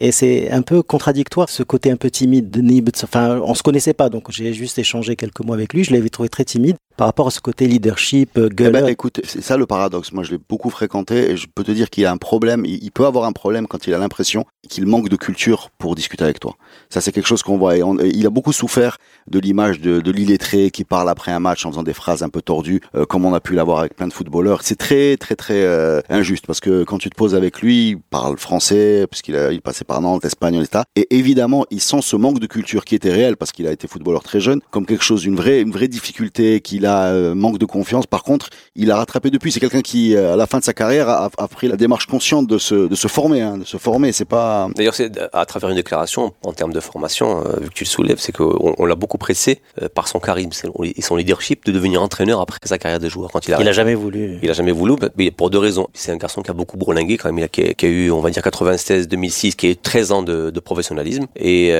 Et 0.00 0.12
c'est 0.12 0.50
un 0.50 0.62
peu 0.62 0.82
contradictoire 0.82 1.48
ce 1.48 1.64
côté 1.64 1.90
un 1.90 1.96
peu 1.96 2.10
timide 2.10 2.50
de 2.50 2.60
Nibet. 2.60 2.92
Enfin, 3.02 3.40
on 3.44 3.54
se 3.54 3.64
connaissait 3.64 3.94
pas, 3.94 4.08
donc 4.08 4.30
j'ai 4.30 4.52
juste 4.52 4.78
échangé 4.78 5.16
quelques 5.16 5.40
mots 5.40 5.54
avec 5.54 5.74
lui. 5.74 5.82
Je 5.82 5.92
l'avais 5.92 6.08
trouvé 6.08 6.28
très 6.28 6.44
timide 6.44 6.76
par 6.96 7.08
rapport 7.08 7.26
à 7.26 7.30
ce 7.30 7.40
côté 7.40 7.66
leadership, 7.66 8.38
gueule. 8.38 8.68
Eh 8.68 8.80
ben, 8.80 8.86
écoute, 8.86 9.20
c'est 9.24 9.42
ça 9.42 9.56
le 9.56 9.66
paradoxe. 9.66 10.12
Moi, 10.12 10.22
je 10.22 10.32
l'ai 10.32 10.38
beaucoup 10.48 10.70
fréquenté 10.70 11.32
et 11.32 11.36
je 11.36 11.46
peux 11.52 11.64
te 11.64 11.72
dire 11.72 11.90
qu'il 11.90 12.06
a 12.06 12.12
un 12.12 12.16
problème. 12.16 12.64
Il 12.64 12.90
peut 12.92 13.06
avoir 13.06 13.24
un 13.24 13.32
problème 13.32 13.66
quand 13.66 13.86
il 13.86 13.94
a 13.94 13.98
l'impression 13.98 14.44
qu'il 14.68 14.86
manque 14.86 15.08
de 15.08 15.16
culture 15.16 15.70
pour 15.78 15.94
discuter 15.94 16.24
avec 16.24 16.40
toi. 16.40 16.56
Ça, 16.90 17.00
c'est 17.00 17.12
quelque 17.12 17.26
chose 17.26 17.42
qu'on 17.42 17.58
voit. 17.58 17.76
Il 17.76 18.26
a 18.26 18.30
beaucoup 18.30 18.52
souffert 18.52 18.98
de 19.26 19.38
l'image 19.38 19.80
de, 19.80 20.00
de 20.00 20.10
l'illettré 20.10 20.70
qui 20.70 20.84
parle 20.84 21.08
après 21.08 21.32
un 21.32 21.40
match 21.40 21.66
en 21.66 21.70
faisant 21.70 21.82
des 21.82 21.94
phrases 21.94 22.22
un 22.22 22.28
peu 22.28 22.42
tordues, 22.42 22.80
euh, 22.94 23.04
comme 23.04 23.24
on 23.24 23.34
a 23.34 23.40
pu 23.40 23.54
l'avoir 23.54 23.80
avec 23.80 23.94
plein 23.94 24.08
de 24.08 24.12
footballeurs. 24.12 24.62
C'est 24.62 24.76
très, 24.76 25.16
très, 25.16 25.36
très 25.36 25.62
euh, 25.62 26.00
injuste 26.08 26.46
parce 26.46 26.60
que 26.60 26.84
quand 26.84 26.98
tu 26.98 27.10
te 27.10 27.16
poses 27.16 27.34
avec 27.34 27.60
lui, 27.60 27.90
il 27.90 27.98
parle 27.98 28.38
français 28.38 29.06
puisqu'il 29.10 29.36
a, 29.36 29.52
il 29.52 29.60
passait 29.60 29.84
par 29.84 30.00
Nantes, 30.00 30.24
espagnol, 30.24 30.64
etc. 30.64 30.84
Et 30.96 31.06
évidemment, 31.16 31.64
il 31.70 31.80
sent 31.80 32.00
ce 32.02 32.16
manque 32.16 32.38
de 32.38 32.46
culture 32.46 32.84
qui 32.84 32.94
était 32.94 33.12
réel 33.12 33.36
parce 33.36 33.52
qu'il 33.52 33.66
a 33.66 33.72
été 33.72 33.88
footballeur 33.88 34.22
très 34.22 34.40
jeune, 34.40 34.60
comme 34.70 34.86
quelque 34.86 35.04
chose, 35.04 35.24
une 35.24 35.36
vraie, 35.36 35.60
une 35.60 35.72
vraie 35.72 35.88
difficulté 35.88 36.60
qu'il 36.60 36.86
a 36.86 37.06
euh, 37.06 37.34
manque 37.34 37.58
de 37.58 37.66
confiance. 37.66 38.06
Par 38.06 38.22
contre, 38.22 38.50
il 38.74 38.90
a 38.90 38.96
rattrapé 38.96 39.30
depuis. 39.30 39.52
C'est 39.52 39.60
quelqu'un 39.60 39.82
qui, 39.82 40.14
euh, 40.14 40.34
à 40.34 40.36
la 40.36 40.46
fin 40.46 40.58
de 40.58 40.64
sa 40.64 40.72
carrière, 40.72 41.08
a, 41.08 41.30
pris 41.48 41.68
la 41.68 41.76
démarche 41.76 42.06
consciente 42.06 42.46
de 42.46 42.58
se, 42.58 42.88
de 42.88 42.94
se 42.94 43.08
former, 43.08 43.42
hein, 43.42 43.58
de 43.58 43.64
se 43.64 43.76
former. 43.76 44.12
C'est 44.12 44.24
pas. 44.24 44.57
D'ailleurs, 44.76 44.94
c'est 44.94 45.12
à 45.32 45.46
travers 45.46 45.70
une 45.70 45.76
déclaration 45.76 46.34
en 46.44 46.52
termes 46.52 46.72
de 46.72 46.80
formation, 46.80 47.42
euh, 47.44 47.60
vu 47.60 47.68
que 47.68 47.74
tu 47.74 47.84
le 47.84 47.88
soulèves, 47.88 48.18
c'est 48.18 48.32
qu'on 48.32 48.74
on, 48.78 48.86
l'a 48.86 48.94
beaucoup 48.94 49.18
pressé 49.18 49.60
par 49.94 50.08
son 50.08 50.18
charisme 50.18 50.50
et 50.82 51.02
son 51.02 51.16
leadership 51.16 51.64
de 51.64 51.72
devenir 51.72 52.02
entraîneur 52.02 52.40
après 52.40 52.58
sa 52.64 52.78
carrière 52.78 53.00
de 53.00 53.08
joueur. 53.08 53.30
Quand 53.30 53.46
il 53.46 53.54
a, 53.54 53.60
il 53.60 53.68
a 53.68 53.72
jamais 53.72 53.94
voulu. 53.94 54.38
Il 54.42 54.50
a 54.50 54.52
jamais 54.52 54.72
voulu, 54.72 54.94
mais 55.16 55.30
pour 55.30 55.50
deux 55.50 55.58
raisons. 55.58 55.88
C'est 55.92 56.12
un 56.12 56.16
garçon 56.16 56.42
qui 56.42 56.50
a 56.50 56.54
beaucoup 56.54 56.76
bourlingué 56.76 57.16
quand 57.16 57.28
même. 57.28 57.38
Il 57.38 57.44
a, 57.44 57.48
qui, 57.48 57.62
a, 57.62 57.88
eu, 57.88 58.10
on 58.10 58.20
va 58.20 58.30
dire, 58.30 58.42
96, 58.42 59.08
2006, 59.08 59.54
qui 59.54 59.66
a 59.66 59.70
eu 59.70 59.76
13 59.76 60.12
ans 60.12 60.22
de, 60.22 60.50
de 60.50 60.60
professionnalisme 60.60 61.26
et 61.36 61.72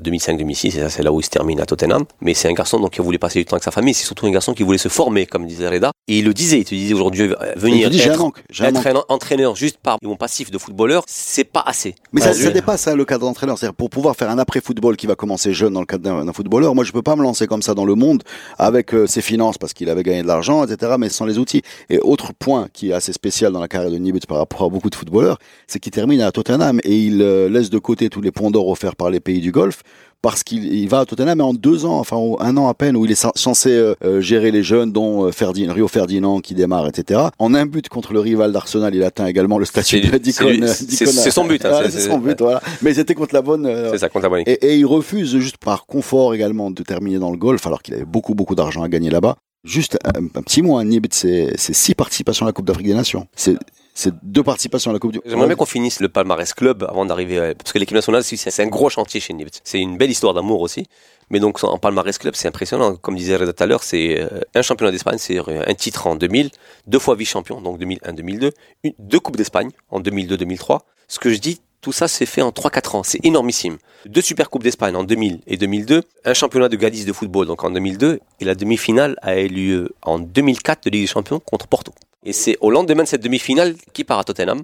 2005, 0.00 0.38
2006, 0.38 0.88
c'est 0.88 1.02
là 1.02 1.12
où 1.12 1.20
il 1.20 1.24
se 1.24 1.30
termine 1.30 1.60
à 1.60 1.66
Tottenham. 1.66 2.04
Mais 2.20 2.34
c'est 2.34 2.48
un 2.48 2.52
garçon 2.52 2.80
donc 2.80 2.92
qui 2.92 3.00
a 3.00 3.04
voulu 3.04 3.18
passer 3.18 3.38
du 3.38 3.44
temps 3.44 3.54
avec 3.54 3.64
sa 3.64 3.70
famille. 3.70 3.94
C'est 3.94 4.04
surtout 4.04 4.26
un 4.26 4.30
garçon 4.30 4.54
qui 4.54 4.62
voulait 4.62 4.78
se 4.78 4.88
formé, 4.88 5.26
comme 5.26 5.46
disait 5.46 5.68
Reda. 5.68 5.92
Et 6.08 6.18
il 6.18 6.24
le 6.24 6.34
disait, 6.34 6.58
il 6.58 6.64
te 6.64 6.74
disait 6.74 6.94
aujourd'hui, 6.94 7.22
euh, 7.22 7.34
venir 7.56 7.88
être, 7.88 8.32
un 8.60 9.02
entraîneur 9.08 9.56
juste 9.56 9.78
par 9.78 9.98
mon 10.02 10.16
passif 10.16 10.50
de 10.50 10.58
footballeur, 10.58 11.02
c'est 11.06 11.44
pas 11.44 11.62
assez. 11.66 11.94
Mais 12.12 12.20
ça, 12.20 12.32
ça, 12.32 12.50
dépasse 12.50 12.88
hein, 12.88 12.96
le 12.96 13.04
cadre 13.04 13.26
d'entraîneur. 13.26 13.58
C'est-à-dire 13.58 13.74
pour 13.74 13.90
pouvoir 13.90 14.16
faire 14.16 14.30
un 14.30 14.38
après-football 14.38 14.96
qui 14.96 15.06
va 15.06 15.14
commencer 15.14 15.52
jeune 15.52 15.72
dans 15.72 15.80
le 15.80 15.86
cadre 15.86 16.24
d'un 16.24 16.32
footballeur, 16.32 16.74
moi 16.74 16.84
je 16.84 16.92
peux 16.92 17.02
pas 17.02 17.16
me 17.16 17.22
lancer 17.22 17.46
comme 17.46 17.62
ça 17.62 17.74
dans 17.74 17.84
le 17.84 17.94
monde 17.94 18.22
avec 18.58 18.94
euh, 18.94 19.06
ses 19.06 19.20
finances 19.20 19.58
parce 19.58 19.72
qu'il 19.72 19.88
avait 19.90 20.02
gagné 20.02 20.22
de 20.22 20.26
l'argent, 20.26 20.64
etc. 20.64 20.92
Mais 20.98 21.08
sans 21.08 21.26
les 21.26 21.38
outils. 21.38 21.62
Et 21.90 21.98
autre 21.98 22.32
point 22.32 22.68
qui 22.72 22.90
est 22.90 22.92
assez 22.92 23.12
spécial 23.12 23.52
dans 23.52 23.60
la 23.60 23.68
carrière 23.68 23.90
de 23.90 23.98
Nibet 23.98 24.20
par 24.26 24.38
rapport 24.38 24.64
à 24.64 24.68
beaucoup 24.68 24.90
de 24.90 24.94
footballeurs, 24.94 25.38
c'est 25.66 25.78
qu'il 25.80 25.92
termine 25.92 26.20
à 26.20 26.32
Tottenham 26.32 26.80
et 26.84 26.96
il 26.96 27.22
euh, 27.22 27.48
laisse 27.48 27.70
de 27.70 27.78
côté 27.78 28.08
tous 28.08 28.20
les 28.20 28.32
ponts 28.32 28.50
d'or 28.50 28.68
offerts 28.68 28.96
par 28.96 29.10
les 29.10 29.20
pays 29.20 29.40
du 29.40 29.52
Golfe 29.52 29.82
parce 30.22 30.42
qu'il 30.42 30.88
va 30.88 31.00
à 31.00 31.06
Tottenham, 31.06 31.38
mais 31.38 31.44
en 31.44 31.54
deux 31.54 31.84
ans, 31.84 31.98
enfin 31.98 32.16
un 32.40 32.56
an 32.56 32.68
à 32.68 32.74
peine, 32.74 32.96
où 32.96 33.04
il 33.04 33.12
est 33.12 33.28
censé 33.36 33.70
euh, 33.70 33.94
euh, 34.04 34.20
gérer 34.20 34.50
les 34.50 34.62
jeunes, 34.62 34.92
dont 34.92 35.26
euh, 35.26 35.32
Ferdinand, 35.32 35.74
Rio 35.74 35.88
Ferdinand 35.88 36.40
qui 36.40 36.54
démarre, 36.54 36.88
etc. 36.88 37.20
En 37.38 37.54
un 37.54 37.66
but 37.66 37.88
contre 37.88 38.12
le 38.12 38.20
rival 38.20 38.52
d'Arsenal, 38.52 38.94
il 38.94 39.02
atteint 39.02 39.26
également 39.26 39.58
le 39.58 39.64
statut 39.64 40.00
d'icône. 40.20 40.66
C'est 40.66 41.30
son 41.30 41.44
but. 41.44 41.64
Hein, 41.64 41.82
c'est 41.88 42.00
son 42.00 42.18
but, 42.18 42.40
voilà. 42.40 42.60
Mais 42.82 42.94
c'était 42.94 43.14
contre 43.14 43.34
la 43.34 43.42
bonne. 43.42 43.70
c'est 43.90 43.98
ça, 43.98 44.08
contre 44.08 44.24
la 44.24 44.28
bonne. 44.28 44.42
Et, 44.46 44.52
et, 44.52 44.76
il 44.76 44.86
refuse 44.86 45.38
juste 45.38 45.58
par 45.58 45.86
confort 45.86 46.34
également 46.34 46.70
de 46.70 46.82
terminer 46.82 47.18
dans 47.18 47.30
le 47.30 47.36
golf, 47.36 47.66
alors 47.66 47.82
qu'il 47.82 47.94
avait 47.94 48.04
beaucoup 48.04 48.34
beaucoup 48.34 48.54
d'argent 48.54 48.82
à 48.82 48.88
gagner 48.88 49.10
là-bas. 49.10 49.36
Juste 49.64 49.98
un, 50.04 50.42
petit 50.42 50.62
mot, 50.62 50.78
hein, 50.78 50.84
Nibet, 50.84 51.08
c'est 51.12 51.56
six 51.58 51.94
participations 51.94 52.46
à 52.46 52.48
la 52.48 52.52
Coupe 52.52 52.66
d'Afrique 52.66 52.86
des 52.86 52.94
Nations. 52.94 53.26
C'est 53.34 53.56
C'est 54.00 54.14
deux 54.22 54.44
participations 54.44 54.92
à 54.92 54.94
la 54.94 55.00
Coupe 55.00 55.10
du 55.10 55.20
J'aimerais 55.26 55.48
bien 55.48 55.56
qu'on 55.56 55.66
finisse 55.66 55.98
le 55.98 56.08
palmarès 56.08 56.54
club 56.54 56.86
avant 56.88 57.04
d'arriver, 57.04 57.52
parce 57.58 57.72
que 57.72 57.80
l'équipe 57.80 57.96
nationale, 57.96 58.22
c'est 58.22 58.62
un 58.62 58.68
gros 58.68 58.88
chantier 58.88 59.18
chez 59.18 59.32
Nibet. 59.34 59.50
C'est 59.64 59.80
une 59.80 59.98
belle 59.98 60.12
histoire 60.12 60.34
d'amour 60.34 60.60
aussi. 60.60 60.86
Mais 61.30 61.40
donc 61.40 61.64
en 61.64 61.78
palmarès 61.78 62.16
club, 62.16 62.36
c'est 62.36 62.46
impressionnant. 62.46 62.94
Comme 62.94 63.16
disait 63.16 63.34
Reda 63.34 63.52
tout 63.52 63.60
à 63.60 63.66
l'heure, 63.66 63.82
c'est 63.82 64.20
euh, 64.20 64.28
un 64.54 64.62
championnat 64.62 64.92
d'Espagne, 64.92 65.18
c'est 65.18 65.40
un 65.40 65.74
titre 65.74 66.06
en 66.06 66.14
2000, 66.14 66.50
deux 66.86 67.00
fois 67.00 67.16
vice-champion, 67.16 67.60
donc 67.60 67.80
2001-2002, 67.80 68.52
deux 69.00 69.18
coupes 69.18 69.36
d'Espagne 69.36 69.70
en 69.90 70.00
2002-2003. 70.00 70.78
Ce 71.08 71.18
que 71.18 71.32
je 71.32 71.38
dis, 71.40 71.60
tout 71.80 71.90
ça 71.90 72.06
s'est 72.06 72.24
fait 72.24 72.42
en 72.42 72.50
3-4 72.50 72.98
ans, 72.98 73.02
c'est 73.02 73.24
énormissime. 73.26 73.78
Deux 74.06 74.22
super 74.22 74.48
coupes 74.48 74.62
d'Espagne 74.62 74.94
en 74.94 75.02
2000 75.02 75.40
et 75.48 75.56
2002, 75.56 76.04
un 76.24 76.34
championnat 76.34 76.68
de 76.68 76.76
Galice 76.76 77.04
de 77.04 77.12
football 77.12 77.48
donc 77.48 77.64
en 77.64 77.70
2002, 77.70 78.20
et 78.38 78.44
la 78.44 78.54
demi-finale 78.54 79.16
a 79.22 79.40
eu 79.40 79.48
lieu 79.48 79.88
en 80.02 80.20
2004 80.20 80.84
de 80.84 80.90
Ligue 80.90 81.02
des 81.02 81.08
Champions 81.08 81.40
contre 81.40 81.66
Porto. 81.66 81.92
Et 82.24 82.32
c'est 82.32 82.56
au 82.60 82.70
lendemain 82.70 83.04
de 83.04 83.08
cette 83.08 83.22
demi-finale 83.22 83.74
qu'il 83.92 84.04
part 84.04 84.18
à 84.18 84.24
Tottenham, 84.24 84.62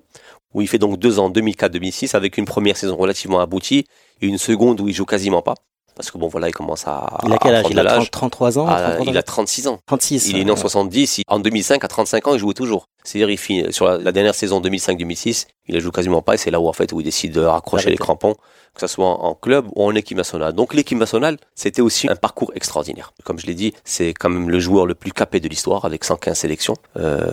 où 0.55 0.61
il 0.61 0.69
fait 0.69 0.79
donc 0.79 0.99
deux 0.99 1.19
ans 1.19 1.31
2004-2006 1.31 2.17
avec 2.17 2.39
une 2.39 2.45
première 2.45 2.77
saison 2.77 2.97
relativement 2.97 3.41
aboutie 3.41 3.87
et 4.21 4.27
une 4.27 4.39
seconde 4.39 4.81
où 4.81 4.89
il 4.89 4.95
joue 4.95 5.05
quasiment 5.05 5.43
pas. 5.43 5.55
Parce 5.95 6.11
que 6.11 6.19
bon, 6.19 6.27
voilà, 6.27 6.49
il 6.49 6.53
commence 6.53 6.87
à. 6.87 7.19
Il 7.25 7.33
a 7.33 7.39
quel 7.39 7.55
âge? 7.55 7.67
Il 7.71 7.79
a 7.79 8.07
33 8.07 8.59
ans 8.59 8.67
ah, 8.69 8.97
Il 9.07 9.17
a 9.17 9.23
36 9.23 9.69
ans. 9.69 9.79
36. 9.87 10.29
Il 10.31 10.39
est 10.39 10.45
né 10.45 10.51
en 10.51 10.57
70. 10.57 11.23
En 11.29 11.39
2005, 11.39 11.85
à 11.85 11.89
35 11.89 12.27
ans, 12.27 12.35
il 12.35 12.41
jouait 12.41 12.55
toujours. 12.55 12.89
C'est-à-dire, 13.05 13.31
il 13.51 13.73
sur 13.73 13.87
la, 13.87 14.13
dernière 14.13 14.35
saison 14.35 14.61
2005-2006, 14.61 15.47
il 15.69 15.75
ne 15.75 15.81
joue 15.81 15.91
quasiment 15.91 16.23
pas 16.23 16.35
et 16.35 16.37
c'est 16.39 16.51
là 16.51 16.59
où, 16.59 16.69
en 16.69 16.73
fait, 16.73 16.91
où 16.93 17.01
il 17.01 17.05
décide 17.05 17.33
de 17.33 17.43
raccrocher 17.43 17.91
les 17.91 17.99
crampons, 17.99 18.35
que 18.75 18.81
ce 18.81 18.87
soit 18.87 19.07
en 19.07 19.35
club 19.35 19.67
ou 19.75 19.85
en 19.85 19.95
équipe 19.95 20.17
nationale. 20.17 20.55
Donc, 20.55 20.73
l'équipe 20.73 20.99
nationale, 20.99 21.37
c'était 21.55 21.83
aussi 21.83 22.09
un 22.09 22.17
parcours 22.17 22.53
extraordinaire. 22.55 23.13
Comme 23.23 23.39
je 23.39 23.47
l'ai 23.47 23.55
dit, 23.55 23.75
c'est 23.85 24.15
quand 24.15 24.31
même 24.31 24.49
le 24.49 24.59
joueur 24.59 24.87
le 24.87 24.95
plus 24.95 25.13
capé 25.13 25.39
de 25.39 25.49
l'histoire 25.49 25.85
avec 25.85 26.03
115 26.03 26.39
sélections. 26.39 26.77
Euh, 26.97 27.29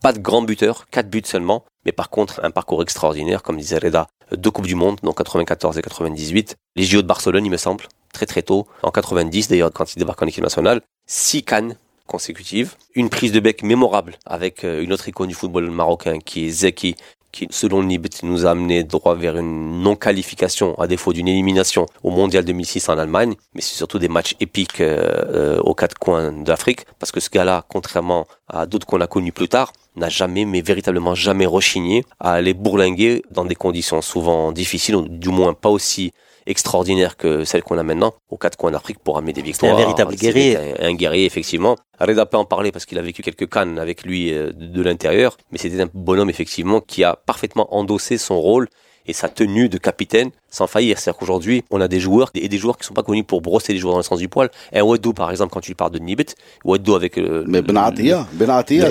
pas 0.00 0.12
de 0.12 0.20
grand 0.20 0.42
buteur, 0.42 0.86
4 0.92 1.10
buts 1.10 1.22
seulement. 1.24 1.64
Mais 1.84 1.92
par 1.92 2.08
contre, 2.08 2.40
un 2.44 2.50
parcours 2.50 2.82
extraordinaire, 2.82 3.42
comme 3.42 3.56
disait 3.56 3.78
Reda, 3.78 4.06
deux 4.36 4.50
Coupes 4.50 4.66
du 4.66 4.74
Monde, 4.74 4.98
donc 5.02 5.18
94 5.18 5.78
et 5.78 5.82
98. 5.82 6.56
Les 6.76 6.84
JO 6.84 7.02
de 7.02 7.06
Barcelone, 7.06 7.44
il 7.44 7.50
me 7.50 7.56
semble, 7.56 7.84
très 8.12 8.26
très 8.26 8.42
tôt. 8.42 8.66
En 8.82 8.90
90, 8.90 9.48
d'ailleurs, 9.48 9.72
quand 9.72 9.92
il 9.94 9.98
débarque 9.98 10.22
en 10.22 10.26
équipe 10.26 10.44
nationale. 10.44 10.82
Six 11.06 11.42
cannes 11.42 11.76
consécutives. 12.08 12.74
Une 12.96 13.08
prise 13.08 13.30
de 13.30 13.38
bec 13.38 13.62
mémorable 13.62 14.18
avec 14.26 14.64
euh, 14.64 14.82
une 14.82 14.92
autre 14.92 15.08
icône 15.08 15.28
du 15.28 15.34
football 15.34 15.70
marocain 15.70 16.18
qui 16.18 16.46
est 16.46 16.50
Zeki, 16.50 16.96
qui, 17.30 17.46
selon 17.50 17.82
Nibet, 17.82 18.08
nous 18.22 18.46
a 18.46 18.50
amené 18.50 18.82
droit 18.84 19.14
vers 19.14 19.36
une 19.36 19.82
non-qualification, 19.82 20.78
à 20.78 20.86
défaut 20.86 21.12
d'une 21.12 21.28
élimination 21.28 21.86
au 22.02 22.10
Mondial 22.10 22.44
2006 22.44 22.88
en 22.88 22.98
Allemagne. 22.98 23.34
Mais 23.54 23.60
c'est 23.60 23.76
surtout 23.76 23.98
des 23.98 24.08
matchs 24.08 24.34
épiques 24.40 24.80
euh, 24.80 24.98
euh, 25.28 25.60
aux 25.60 25.74
quatre 25.74 25.98
coins 25.98 26.32
d'Afrique, 26.32 26.86
parce 26.98 27.12
que 27.12 27.20
ce 27.20 27.30
gars-là, 27.30 27.64
contrairement 27.68 28.26
à 28.48 28.66
d'autres 28.66 28.86
qu'on 28.86 29.00
a 29.00 29.06
connus 29.06 29.32
plus 29.32 29.48
tard, 29.48 29.72
n'a 29.96 30.08
jamais, 30.08 30.44
mais 30.44 30.62
véritablement 30.62 31.14
jamais 31.14 31.46
rechigné 31.46 32.04
à 32.18 32.32
aller 32.32 32.54
bourlinguer 32.54 33.22
dans 33.30 33.44
des 33.44 33.54
conditions 33.54 34.00
souvent 34.00 34.52
difficiles, 34.52 34.96
ou 34.96 35.08
du 35.08 35.28
moins 35.28 35.54
pas 35.54 35.68
aussi 35.70 36.12
extraordinaires 36.48 37.16
que 37.16 37.44
celles 37.44 37.62
qu'on 37.62 37.78
a 37.78 37.82
maintenant 37.82 38.14
aux 38.30 38.36
quatre 38.36 38.56
coins 38.56 38.70
d'Afrique 38.70 38.98
pour 38.98 39.18
amener 39.18 39.32
des 39.32 39.42
victoires. 39.42 39.74
un 39.74 39.76
véritable 39.76 40.16
guerrier. 40.16 40.58
Un, 40.80 40.94
guerrier, 40.94 41.26
effectivement. 41.26 41.76
Reda 42.00 42.26
peut 42.26 42.36
en 42.36 42.44
parler 42.44 42.72
parce 42.72 42.86
qu'il 42.86 42.98
a 42.98 43.02
vécu 43.02 43.22
quelques 43.22 43.48
cannes 43.48 43.78
avec 43.78 44.02
lui 44.02 44.32
euh, 44.32 44.52
de 44.52 44.82
l'intérieur, 44.82 45.36
mais 45.52 45.58
c'était 45.58 45.80
un 45.80 45.88
bonhomme, 45.92 46.30
effectivement, 46.30 46.80
qui 46.80 47.04
a 47.04 47.16
parfaitement 47.16 47.74
endossé 47.74 48.18
son 48.18 48.40
rôle 48.40 48.68
et 49.08 49.12
sa 49.14 49.28
tenue 49.28 49.68
de 49.68 49.78
capitaine 49.78 50.30
sans 50.50 50.66
faillir. 50.66 50.98
C'est-à-dire 50.98 51.18
qu'aujourd'hui, 51.18 51.64
on 51.70 51.80
a 51.80 51.88
des 51.88 51.98
joueurs 51.98 52.30
et 52.34 52.48
des 52.48 52.58
joueurs 52.58 52.76
qui 52.76 52.86
sont 52.86 52.94
pas 52.94 53.02
connus 53.02 53.24
pour 53.24 53.40
brosser 53.40 53.72
les 53.72 53.78
joueurs 53.78 53.94
dans 53.94 53.98
le 53.98 54.04
sens 54.04 54.18
du 54.18 54.28
poil. 54.28 54.50
Un 54.72 54.82
Wadou, 54.82 55.14
par 55.14 55.30
exemple, 55.30 55.52
quand 55.52 55.60
tu 55.60 55.74
parles 55.74 55.92
de 55.92 55.98
Nibet, 55.98 56.26
Wadou 56.64 56.94
avec 56.94 57.18
euh, 57.18 57.42
le. 57.44 57.50
Mais 57.50 57.62
Benatia, 57.62 58.26
Benatia, 58.34 58.90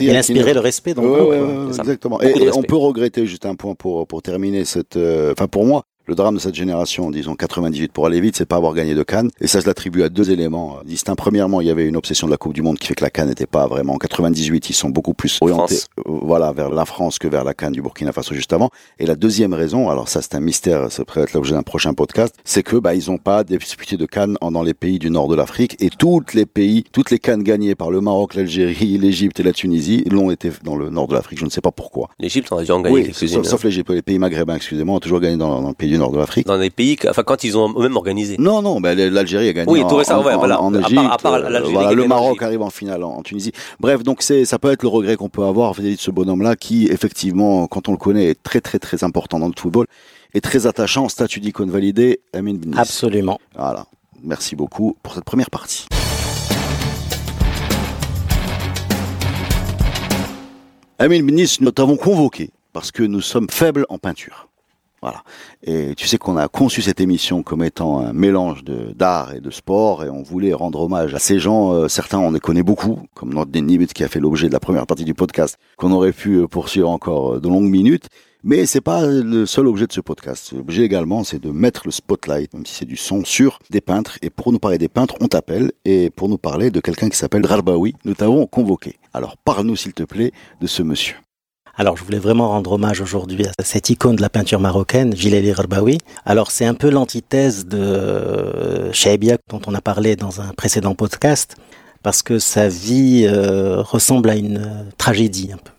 il 0.00 0.10
a 0.10 0.18
inspiré 0.18 0.52
le 0.52 0.60
respect. 0.60 0.94
Donc, 0.94 1.32
exactement. 1.68 2.20
Et, 2.20 2.50
on 2.52 2.62
peut 2.62 2.76
regretter 2.76 3.26
juste 3.26 3.46
un 3.46 3.54
point 3.54 3.74
pour 3.74 4.06
pour 4.06 4.20
terminer 4.20 4.64
cette. 4.64 4.96
Euh, 4.96 5.32
enfin, 5.32 5.46
pour 5.46 5.64
moi, 5.64 5.84
le 6.06 6.14
drame 6.14 6.34
de 6.34 6.40
cette 6.40 6.54
génération, 6.54 7.10
disons 7.10 7.34
98 7.34 7.92
pour 7.92 8.06
aller 8.06 8.20
vite, 8.20 8.36
c'est 8.36 8.46
pas 8.46 8.56
avoir 8.56 8.74
gagné 8.74 8.94
de 8.94 9.02
Cannes. 9.02 9.30
Et 9.40 9.46
ça, 9.46 9.60
je 9.60 9.66
l'attribue 9.66 10.02
à 10.02 10.08
deux 10.08 10.30
éléments 10.30 10.78
distincts. 10.84 11.14
Premièrement, 11.14 11.60
il 11.60 11.66
y 11.66 11.70
avait 11.70 11.86
une 11.86 11.96
obsession 11.96 12.26
de 12.26 12.32
la 12.32 12.36
Coupe 12.36 12.52
du 12.52 12.62
Monde 12.62 12.78
qui 12.78 12.86
fait 12.86 12.94
que 12.94 13.04
la 13.04 13.10
Cannes 13.10 13.28
n'était 13.28 13.46
pas 13.46 13.66
vraiment. 13.66 13.94
En 13.94 13.98
98, 13.98 14.70
ils 14.70 14.74
sont 14.74 14.90
beaucoup 14.90 15.14
plus 15.14 15.38
orientés, 15.40 15.80
euh, 15.98 16.02
voilà, 16.06 16.52
vers 16.52 16.70
la 16.70 16.84
France 16.84 17.18
que 17.18 17.28
vers 17.28 17.44
la 17.44 17.54
Cannes 17.54 17.72
du 17.72 17.80
Burkina 17.80 18.12
Faso 18.12 18.34
juste 18.34 18.52
avant. 18.52 18.70
Et 18.98 19.06
la 19.06 19.14
deuxième 19.14 19.54
raison, 19.54 19.88
alors 19.88 20.08
ça, 20.08 20.20
c'est 20.20 20.34
un 20.34 20.40
mystère, 20.40 20.92
ça 20.92 21.04
pourrait 21.04 21.22
être 21.22 21.32
l'objet 21.32 21.54
d'un 21.54 21.62
prochain 21.62 21.94
podcast, 21.94 22.34
c'est 22.44 22.62
que, 22.62 22.76
bah, 22.76 22.94
ils 22.94 23.10
ont 23.10 23.18
pas 23.18 23.44
disputé 23.44 23.96
de 23.96 24.06
Cannes 24.06 24.36
dans 24.42 24.62
les 24.62 24.74
pays 24.74 24.98
du 24.98 25.10
nord 25.10 25.28
de 25.28 25.34
l'Afrique 25.34 25.76
et 25.80 25.88
toutes 25.88 26.34
les 26.34 26.46
pays, 26.46 26.84
toutes 26.92 27.10
les 27.10 27.18
Cannes 27.18 27.42
gagnées 27.42 27.74
par 27.74 27.90
le 27.90 28.00
Maroc, 28.00 28.34
l'Algérie, 28.34 28.98
l'Égypte 28.98 29.40
et 29.40 29.42
la 29.42 29.52
Tunisie 29.52 30.04
l'ont 30.10 30.30
été 30.30 30.50
dans 30.62 30.76
le 30.76 30.90
nord 30.90 31.08
de 31.08 31.14
l'Afrique. 31.14 31.38
Je 31.38 31.44
ne 31.44 31.50
sais 31.50 31.62
pas 31.62 31.72
pourquoi. 31.72 32.10
L'Égypte 32.20 32.52
on 32.52 32.58
a 32.58 32.60
déjà 32.60 32.74
gagné 32.74 32.90
oui, 32.90 33.10
sauf, 33.12 33.46
sauf 33.46 33.64
l'Égypte, 33.64 33.90
les 33.90 34.02
pays 34.02 34.18
maghrébins, 34.18 34.56
excusez-moi, 34.56 34.96
ont 34.96 35.00
toujours 35.00 35.20
gagné 35.20 35.36
dans, 35.36 35.62
dans 35.62 35.68
le 35.68 35.74
pays 35.74 35.93
du 35.94 35.98
nord 35.98 36.10
de 36.10 36.18
l'Afrique. 36.18 36.46
Dans 36.46 36.56
les 36.56 36.70
pays, 36.70 36.96
enfin 37.08 37.22
quand 37.22 37.44
ils 37.44 37.56
ont 37.56 37.72
eux-mêmes 37.78 37.96
organisé. 37.96 38.36
Non, 38.38 38.62
non, 38.62 38.80
ben, 38.80 38.98
l'Algérie 38.98 39.48
a 39.48 39.52
gagné 39.52 39.70
oui, 39.70 39.82
en, 39.82 39.88
tout 39.88 40.02
ça, 40.02 40.20
ouais, 40.20 40.34
voilà. 40.34 40.60
en, 40.60 40.74
Égypte. 40.74 40.98
À 40.98 41.02
part, 41.02 41.12
à 41.12 41.18
part 41.18 41.34
euh, 41.34 41.60
voilà, 41.70 41.92
le 41.92 42.06
Maroc 42.06 42.42
arrive 42.42 42.62
en 42.62 42.70
finale 42.70 43.04
en, 43.04 43.22
Tunisie. 43.22 43.52
Bref, 43.80 44.02
donc 44.02 44.22
c'est 44.22 44.44
ça 44.44 44.58
peut 44.58 44.70
être 44.72 44.82
le 44.82 44.88
regret 44.88 45.16
qu'on 45.16 45.28
peut 45.28 45.44
avoir 45.44 45.72
vis-à-vis 45.72 45.96
de 45.96 46.00
ce 46.00 46.10
bonhomme-là 46.10 46.56
qui, 46.56 46.86
effectivement, 46.88 47.66
quand 47.66 47.88
on 47.88 47.92
le 47.92 47.98
connaît, 47.98 48.26
est 48.26 48.42
très 48.42 48.60
très 48.60 48.78
très 48.78 49.04
important 49.04 49.38
dans 49.38 49.46
le 49.46 49.54
football 49.56 49.86
et 50.34 50.40
très 50.40 50.66
attachant, 50.66 51.08
statut 51.08 51.40
d'icône 51.40 51.70
validé, 51.70 52.20
Amin 52.32 52.54
Benis. 52.54 52.76
Absolument. 52.76 53.38
Voilà. 53.56 53.86
Merci 54.22 54.56
beaucoup 54.56 54.96
pour 55.02 55.14
cette 55.14 55.24
première 55.24 55.50
partie. 55.50 55.86
Amin 60.98 61.22
Benis, 61.22 61.58
nous 61.60 61.70
t'avons 61.70 61.96
convoqué 61.96 62.50
parce 62.72 62.90
que 62.90 63.02
nous 63.02 63.20
sommes 63.20 63.48
faibles 63.50 63.86
en 63.88 63.98
peinture. 63.98 64.48
Voilà. 65.04 65.22
Et 65.62 65.94
tu 65.96 66.08
sais 66.08 66.16
qu'on 66.16 66.38
a 66.38 66.48
conçu 66.48 66.80
cette 66.80 66.98
émission 66.98 67.42
comme 67.42 67.62
étant 67.62 67.98
un 67.98 68.14
mélange 68.14 68.64
d'art 68.64 69.34
et 69.34 69.40
de 69.42 69.50
sport, 69.50 70.02
et 70.02 70.08
on 70.08 70.22
voulait 70.22 70.54
rendre 70.54 70.80
hommage 70.80 71.14
à 71.14 71.18
ces 71.18 71.38
gens. 71.38 71.74
Euh, 71.74 71.88
certains, 71.88 72.18
on 72.18 72.30
les 72.30 72.40
connaît 72.40 72.62
beaucoup, 72.62 73.00
comme 73.12 73.34
notre 73.34 73.50
Nibet 73.60 73.84
qui 73.84 74.02
a 74.02 74.08
fait 74.08 74.18
l'objet 74.18 74.48
de 74.48 74.54
la 74.54 74.60
première 74.60 74.86
partie 74.86 75.04
du 75.04 75.12
podcast, 75.12 75.58
qu'on 75.76 75.92
aurait 75.92 76.12
pu 76.12 76.36
euh, 76.36 76.46
poursuivre 76.46 76.88
encore 76.88 77.34
euh, 77.34 77.38
de 77.38 77.48
longues 77.48 77.68
minutes. 77.68 78.06
Mais 78.44 78.64
c'est 78.64 78.80
pas 78.80 79.04
le 79.04 79.44
seul 79.44 79.66
objet 79.66 79.86
de 79.86 79.92
ce 79.92 80.00
podcast. 80.00 80.52
L'objet 80.52 80.84
également, 80.84 81.22
c'est 81.22 81.38
de 81.38 81.50
mettre 81.50 81.82
le 81.84 81.90
spotlight, 81.90 82.54
même 82.54 82.64
si 82.64 82.76
c'est 82.76 82.86
du 82.86 82.96
son, 82.96 83.26
sur 83.26 83.58
des 83.68 83.82
peintres. 83.82 84.18
Et 84.22 84.30
pour 84.30 84.52
nous 84.52 84.58
parler 84.58 84.78
des 84.78 84.88
peintres, 84.88 85.16
on 85.20 85.28
t'appelle. 85.28 85.70
Et 85.84 86.08
pour 86.08 86.30
nous 86.30 86.38
parler 86.38 86.70
de 86.70 86.80
quelqu'un 86.80 87.10
qui 87.10 87.18
s'appelle 87.18 87.44
Rarbaoui, 87.44 87.94
nous 88.06 88.14
t'avons 88.14 88.46
convoqué. 88.46 88.96
Alors 89.12 89.36
parle-nous, 89.36 89.76
s'il 89.76 89.92
te 89.92 90.02
plaît, 90.02 90.32
de 90.62 90.66
ce 90.66 90.82
monsieur. 90.82 91.16
Alors, 91.76 91.96
je 91.96 92.04
voulais 92.04 92.20
vraiment 92.20 92.50
rendre 92.50 92.72
hommage 92.72 93.00
aujourd'hui 93.00 93.46
à 93.46 93.64
cette 93.64 93.90
icône 93.90 94.14
de 94.14 94.22
la 94.22 94.28
peinture 94.28 94.60
marocaine, 94.60 95.16
Gilali 95.16 95.52
Rarbaoui. 95.52 95.98
Alors, 96.24 96.52
c'est 96.52 96.64
un 96.64 96.74
peu 96.74 96.88
l'antithèse 96.88 97.66
de 97.66 98.92
Shaibia, 98.92 99.38
dont 99.50 99.60
on 99.66 99.74
a 99.74 99.80
parlé 99.80 100.14
dans 100.14 100.40
un 100.40 100.52
précédent 100.56 100.94
podcast, 100.94 101.56
parce 102.04 102.22
que 102.22 102.38
sa 102.38 102.68
vie 102.68 103.26
euh, 103.28 103.82
ressemble 103.82 104.30
à 104.30 104.36
une 104.36 104.86
tragédie 104.98 105.50
un 105.52 105.56
peu. 105.56 105.72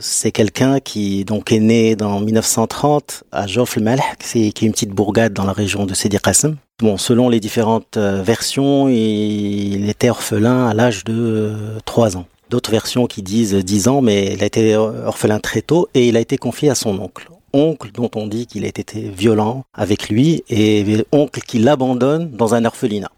C'est 0.00 0.32
quelqu'un 0.32 0.80
qui 0.80 1.24
donc 1.24 1.52
est 1.52 1.60
né 1.60 1.94
dans 1.94 2.18
1930 2.20 3.22
à 3.30 3.46
Jof 3.46 3.76
el 3.76 4.00
qui 4.18 4.46
est 4.46 4.62
une 4.62 4.72
petite 4.72 4.90
bourgade 4.90 5.34
dans 5.34 5.44
la 5.44 5.52
région 5.52 5.86
de 5.86 5.94
Sidi 5.94 6.18
Qassem. 6.18 6.56
Bon, 6.80 6.96
selon 6.96 7.28
les 7.28 7.38
différentes 7.38 7.98
euh, 7.98 8.22
versions, 8.22 8.88
il 8.88 9.88
était 9.88 10.10
orphelin 10.10 10.66
à 10.66 10.74
l'âge 10.74 11.04
de 11.04 11.54
3 11.84 12.16
euh, 12.16 12.18
ans 12.20 12.26
d'autres 12.50 12.70
versions 12.70 13.06
qui 13.06 13.22
disent 13.22 13.54
10 13.54 13.88
ans, 13.88 14.02
mais 14.02 14.34
il 14.34 14.42
a 14.42 14.46
été 14.46 14.76
orphelin 14.76 15.38
très 15.38 15.62
tôt 15.62 15.88
et 15.94 16.08
il 16.08 16.16
a 16.16 16.20
été 16.20 16.36
confié 16.36 16.68
à 16.68 16.74
son 16.74 16.98
oncle. 16.98 17.30
Oncle 17.52 17.90
dont 17.92 18.10
on 18.14 18.26
dit 18.26 18.46
qu'il 18.46 18.64
a 18.64 18.68
été 18.68 19.00
violent 19.08 19.64
avec 19.72 20.08
lui 20.08 20.44
et 20.50 20.84
oncle 21.12 21.40
qui 21.40 21.58
l'abandonne 21.58 22.30
dans 22.30 22.54
un 22.54 22.64
orphelinat. 22.64 23.10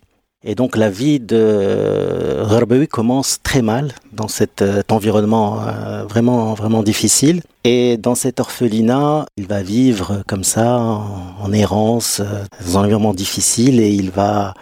Et 0.44 0.54
donc 0.56 0.76
la 0.76 0.90
vie 0.90 1.20
de 1.20 2.42
Gharbaoui 2.48 2.88
commence 2.88 3.38
très 3.42 3.62
mal 3.62 3.92
dans 4.12 4.26
cet 4.26 4.60
euh, 4.60 4.82
environnement 4.90 5.60
euh, 5.62 6.04
vraiment 6.04 6.54
vraiment 6.54 6.82
difficile. 6.82 7.42
Et 7.62 7.96
dans 7.96 8.16
cet 8.16 8.40
orphelinat, 8.40 9.26
il 9.36 9.46
va 9.46 9.62
vivre 9.62 10.24
comme 10.26 10.42
ça 10.42 10.78
en, 10.78 11.52
errance, 11.52 12.20
euh, 12.20 12.44
dans 12.66 12.78
un 12.78 12.82
environnement 12.82 13.14
difficile, 13.14 13.78
et 13.78 13.90
il 13.90 14.10
va 14.10 14.54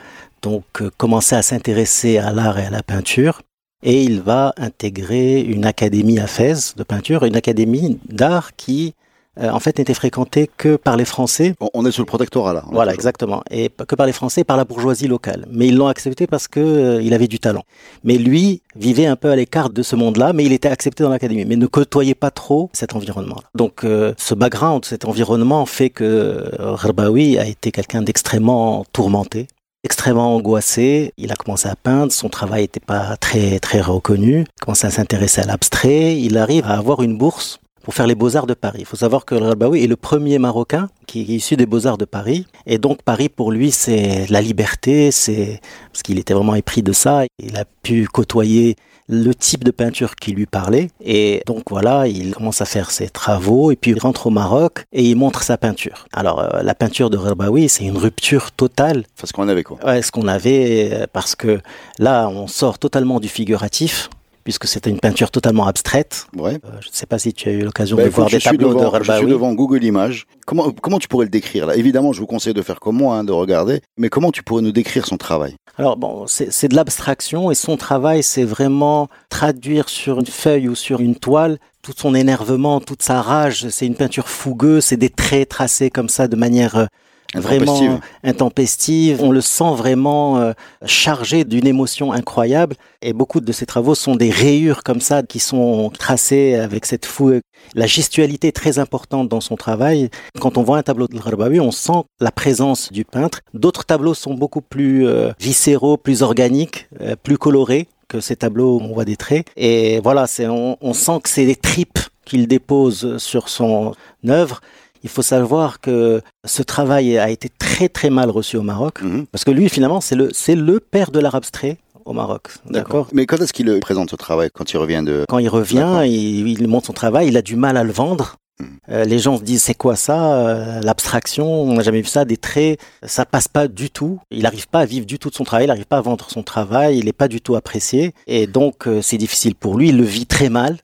donc 0.43 0.65
commencer 0.99 1.35
à 1.35 1.41
s'intéresser 1.41 2.19
à 2.19 2.33
l'art 2.33 2.59
et 2.59 2.67
à 2.67 2.71
la 2.71 2.83
peinture 2.83 3.41
et 3.83 4.03
il 4.03 4.21
va 4.21 4.53
intégrer 4.57 5.41
une 5.41 5.65
académie 5.65 6.19
à 6.19 6.27
Fès 6.27 6.75
de 6.77 6.83
peinture, 6.83 7.25
une 7.25 7.37
académie 7.37 7.99
d'art 8.09 8.55
qui 8.57 8.95
euh, 9.39 9.49
en 9.51 9.61
fait 9.61 9.79
n'était 9.79 9.95
fréquentée 9.95 10.51
que 10.57 10.77
par 10.77 10.97
les 10.97 11.05
Français. 11.05 11.55
On 11.73 11.87
est 11.87 11.93
sur 11.93 12.03
le 12.03 12.07
protectorat 12.07 12.53
là. 12.53 12.65
Voilà, 12.71 12.93
exactement, 12.93 13.43
et 13.51 13.71
que 13.71 13.95
par 13.95 14.07
les 14.07 14.13
Français, 14.13 14.45
par 14.45 14.57
la 14.57 14.65
bourgeoisie 14.65 15.07
locale. 15.07 15.47
Mais 15.51 15.69
ils 15.69 15.77
l'ont 15.77 15.87
accepté 15.87 16.27
parce 16.27 16.49
que 16.49 16.61
euh, 16.61 17.03
il 17.03 17.15
avait 17.15 17.29
du 17.29 17.39
talent. 17.39 17.63
Mais 18.05 18.19
lui 18.19 18.63
vivait 18.77 19.07
un 19.07 19.17
peu 19.17 19.31
à 19.31 19.37
l'écart 19.37 19.71
de 19.71 19.83
ce 19.83 19.97
monde-là, 19.97 20.33
mais 20.33 20.45
il 20.45 20.53
était 20.53 20.69
accepté 20.69 21.05
dans 21.05 21.11
l'académie, 21.11 21.45
mais 21.45 21.57
ne 21.57 21.67
côtoyait 21.67 22.15
pas 22.15 22.31
trop 22.31 22.71
cet 22.73 22.95
environnement. 22.95 23.37
-là. 23.37 23.45
Donc 23.55 23.85
euh, 23.85 24.13
ce 24.19 24.35
background, 24.35 24.85
cet 24.85 25.05
environnement 25.05 25.65
fait 25.65 25.91
que 25.91 26.51
Rbaoui 26.59 27.39
a 27.39 27.47
été 27.47 27.71
quelqu'un 27.71 28.03
d'extrêmement 28.03 28.85
tourmenté 28.93 29.47
extrêmement 29.85 30.35
angoissé. 30.35 31.13
Il 31.17 31.33
a 31.33 31.37
commencé 31.37 31.69
à 31.69 31.77
peindre, 31.77 32.13
son 32.13 32.29
travail 32.29 32.63
n'était 32.63 32.81
pas 32.81 33.17
très 33.17 33.59
très 33.59 33.81
reconnu. 33.81 34.41
Il 34.41 34.63
a 34.63 34.65
commencé 34.65 34.87
à 34.87 34.91
s'intéresser 34.91 35.41
à 35.41 35.47
l'abstrait. 35.47 36.17
Il 36.19 36.37
arrive 36.39 36.67
à 36.67 36.77
avoir 36.77 37.03
une 37.03 37.17
bourse 37.17 37.61
pour 37.83 37.95
faire 37.95 38.07
les 38.07 38.15
Beaux-Arts 38.15 38.47
de 38.47 38.55
Paris. 38.55 38.81
Il 38.81 38.87
faut 38.87 38.97
savoir 38.97 39.25
que 39.25 39.35
Rabaoui 39.35 39.85
est 39.85 39.87
le 39.87 39.97
premier 39.97 40.39
Marocain 40.39 40.89
qui 41.07 41.21
est 41.23 41.37
issu 41.37 41.57
des 41.57 41.67
Beaux-Arts 41.67 41.99
de 41.99 42.05
Paris. 42.05 42.47
Et 42.67 42.79
donc 42.79 43.03
Paris, 43.03 43.29
pour 43.29 43.51
lui, 43.51 43.71
c'est 43.71 44.27
la 44.29 44.41
liberté, 44.41 45.11
c'est 45.11 45.61
parce 45.93 46.03
qu'il 46.03 46.19
était 46.19 46.35
vraiment 46.35 46.55
épris 46.55 46.83
de 46.83 46.93
ça. 46.93 47.25
Il 47.39 47.57
a 47.57 47.65
pu 47.83 48.07
côtoyer 48.07 48.77
le 49.11 49.35
type 49.35 49.65
de 49.65 49.73
peinture 49.73 50.15
qui 50.15 50.33
lui 50.33 50.47
parlait. 50.47 50.89
Et 51.05 51.43
donc 51.47 51.65
voilà, 51.71 52.07
il 52.07 52.33
commence 52.33 52.61
à 52.61 52.65
faire 52.65 52.91
ses 52.93 53.09
travaux 53.09 53.73
et 53.73 53.77
puis 53.77 53.91
il 53.91 53.99
rentre 53.99 54.29
au 54.29 54.31
Maroc 54.31 54.85
et 54.93 55.03
il 55.03 55.17
montre 55.17 55.43
sa 55.43 55.59
peinture. 55.59 56.07
Alors 56.13 56.41
euh, 56.41 56.63
la 56.63 56.75
peinture 56.75 57.11
de 57.11 57.17
Rabaoui, 57.17 57.69
c'est 57.69 57.85
une 57.85 57.99
rupture 57.99 58.53
totale. 58.53 59.05
Enfin, 59.17 59.27
ce 59.27 59.33
qu'on 59.33 59.49
avait 59.49 59.65
quoi? 59.65 59.79
Ouais, 59.85 60.01
ce 60.03 60.13
qu'on 60.13 60.29
avait, 60.29 60.91
euh, 60.93 61.07
parce 61.13 61.35
que 61.35 61.61
là, 61.99 62.29
on 62.29 62.47
sort 62.47 62.79
totalement 62.79 63.19
du 63.19 63.29
figuratif 63.29 64.11
puisque 64.45 64.67
c'était 64.67 64.91
une 64.91 65.01
peinture 65.01 65.31
totalement 65.31 65.67
abstraite. 65.67 66.27
Ouais. 66.37 66.55
Euh, 66.65 66.71
je 66.81 66.89
ne 66.89 66.93
sais 66.93 67.07
pas 67.07 67.19
si 67.19 67.33
tu 67.33 67.49
as 67.49 67.53
eu 67.53 67.63
l'occasion 67.63 67.97
Bah, 67.97 68.05
de 68.05 68.09
voir 68.09 68.29
des 68.29 68.39
tableaux 68.41 68.75
devant, 68.75 68.91
de 68.91 68.99
Je 68.99 69.03
suis 69.05 69.13
Rabaoui. 69.13 69.31
devant 69.31 69.53
Google 69.55 69.85
Images. 69.85 70.27
Comment, 70.47 70.71
comment 70.71 70.99
tu 70.99 71.09
pourrais 71.09 71.27
le 71.27 71.31
décrire 71.31 71.67
là? 71.67 71.77
Évidemment, 71.77 72.13
je 72.13 72.21
vous 72.21 72.27
conseille 72.27 72.55
de 72.55 72.63
faire 72.63 72.81
comme 72.81 72.97
moi, 72.97 73.17
hein, 73.17 73.25
de 73.25 73.33
regarder. 73.33 73.81
Mais 73.97 74.09
comment 74.09 74.33
tu 74.33 74.43
pourrais 74.43 74.63
nous 74.63 74.73
décrire 74.73 75.07
son 75.07 75.17
travail? 75.17 75.55
Alors 75.79 75.97
bon, 75.97 76.27
c'est 76.27 76.53
c'est 76.53 76.69
de 76.69 76.75
l'abstraction 76.77 77.51
et 77.51 77.55
son 77.55 77.77
travail, 77.77 78.23
c'est 78.23 78.45
vraiment 78.45 79.09
traduire 79.29 79.89
sur 79.89 80.19
une 80.19 80.27
feuille 80.27 80.69
ou 80.69 80.75
sur 80.75 81.01
une 81.01 81.17
toile 81.17 81.59
tout 81.83 81.95
son 81.97 82.15
énervement, 82.15 82.81
toute 82.81 83.03
sa 83.03 83.23
rage. 83.23 83.69
C'est 83.71 83.87
une 83.87 83.95
peinture 83.95 84.29
fougueuse, 84.29 84.85
c'est 84.85 84.99
des 84.99 85.09
traits 85.09 85.49
tracés 85.49 85.89
comme 85.91 86.11
ça 86.11 86.29
de 86.29 86.37
manière 86.37 86.89
vraiment 87.35 88.01
intempestive. 88.25 89.23
On 89.23 89.31
le 89.31 89.41
sent 89.41 89.73
vraiment 89.75 90.39
euh, 90.39 90.53
chargé 90.85 91.45
d'une 91.45 91.67
émotion 91.67 92.13
incroyable. 92.13 92.77
Et 93.03 93.13
beaucoup 93.13 93.41
de 93.41 93.53
ses 93.53 93.67
travaux 93.67 93.95
sont 93.95 94.17
des 94.17 94.31
rayures 94.31 94.83
comme 94.83 95.01
ça 95.01 95.23
qui 95.23 95.39
sont 95.39 95.91
tracées 95.99 96.55
avec 96.55 96.87
cette 96.87 97.07
fougue. 97.07 97.41
La 97.75 97.87
gestualité 97.87 98.49
est 98.49 98.53
très 98.53 98.79
importante 98.79 99.29
dans 99.29 99.41
son 99.41 99.57
travail. 99.57 100.11
Quand 100.41 100.59
on 100.59 100.63
voit 100.63 100.79
un 100.79 100.83
tableau 100.83 101.07
de 101.07 101.19
Rabawi, 101.19 101.61
on 101.61 101.71
sent 101.71 102.05
la 102.21 102.31
présence 102.31 102.93
du 102.93 103.05
peintre. 103.05 103.41
D'autres 103.55 103.85
tableaux 103.85 104.15
sont 104.15 104.35
beaucoup 104.35 104.63
plus 104.63 105.07
euh, 105.07 105.33
viscéraux, 105.39 105.97
plus 105.97 106.23
organiques, 106.23 106.89
euh, 107.01 107.17
plus 107.23 107.39
colorés 107.39 107.89
que 108.09 108.21
ces 108.21 108.37
tableaux 108.37 108.79
où 108.79 108.83
on 108.83 108.93
voit 108.93 109.05
des 109.05 109.17
traits. 109.17 109.47
Et 109.57 110.01
voilà, 110.01 110.27
c'est 110.27 110.49
on, 110.49 110.77
on 110.81 110.93
sent 110.93 111.21
que 111.23 111.29
c'est 111.29 111.47
des 111.47 111.57
tripes 111.57 112.01
qu'il 112.25 112.47
dépose 112.47 113.19
sur 113.19 113.49
son 113.49 113.95
œuvre. 114.29 114.61
Il 115.03 115.11
faut 115.11 115.23
savoir 115.23 115.81
que 115.81 116.21
ce 116.45 116.63
travail 116.63 117.19
a 117.19 117.31
été 117.31 117.49
très 117.59 117.89
très 117.89 118.11
mal 118.11 118.31
reçu 118.31 118.57
au 118.57 118.63
Maroc, 118.63 119.03
Mhm. 119.03 119.27
parce 119.33 119.45
que 119.45 119.51
lui 119.51 119.69
finalement 119.69 120.01
c'est 120.01 120.17
le 120.17 120.29
c'est 120.33 120.55
le 120.57 120.81
père 120.81 121.11
de 121.11 121.19
l'art 121.21 121.35
abstrait 121.35 121.79
au 122.05 122.13
Maroc. 122.13 122.49
D'accord. 122.69 123.09
Mais 123.13 123.27
quand 123.27 123.37
est-ce 123.41 123.53
qu'il 123.53 123.69
euh, 123.69 123.79
présente 123.81 124.11
ce 124.11 124.17
travail 124.17 124.49
Quand 124.53 124.73
il 124.73 124.79
revient 124.79 125.03
de. 125.05 125.25
Quand 125.29 125.39
il 125.39 125.49
revient, 125.49 126.03
il, 126.05 126.49
il 126.49 126.67
montre 126.69 126.87
son 126.87 126.93
travail, 126.93 127.29
il 127.29 127.37
a 127.37 127.43
du 127.43 127.57
mal 127.57 127.77
à 127.77 127.85
le 127.85 127.93
vendre. 127.93 128.37
Mhm. 128.59 128.67
Euh, 128.91 129.05
les 129.05 129.19
gens 129.19 129.39
se 129.39 129.43
disent 129.43 129.63
c'est 129.63 129.75
quoi 129.75 129.97
ça 129.97 130.35
Euh, 130.35 130.81
L'abstraction, 130.83 131.47
on 131.63 131.75
n'a 131.75 131.83
jamais 131.83 132.01
vu 132.03 132.09
ça, 132.09 132.25
des 132.27 132.37
traits, 132.37 132.79
ça 133.03 133.25
passe 133.25 133.49
pas 133.49 133.69
du 133.69 133.91
tout. 133.91 134.19
Il 134.31 134.43
n'arrive 134.43 134.69
pas 134.69 134.81
à 134.81 134.85
vivre 134.87 135.07
du 135.07 135.19
tout 135.19 135.31
de 135.31 135.35
son 135.35 135.45
travail, 135.45 135.65
il 135.65 135.69
n'arrive 135.69 135.87
pas 135.87 135.99
à 135.99 136.03
vendre 136.03 136.27
son 136.31 136.43
travail, 136.43 136.99
il 136.99 137.05
n'est 137.07 137.13
pas 137.15 137.29
du 137.29 137.41
tout 137.41 137.55
apprécié. 137.55 138.13
Et 138.27 138.47
donc 138.47 138.87
euh, 138.87 139.01
c'est 139.03 139.17
difficile 139.19 139.55
pour 139.55 139.77
lui, 139.79 139.89
il 139.91 139.97
le 139.97 140.05
vit 140.05 140.27
très 140.27 140.49
mal. 140.51 140.77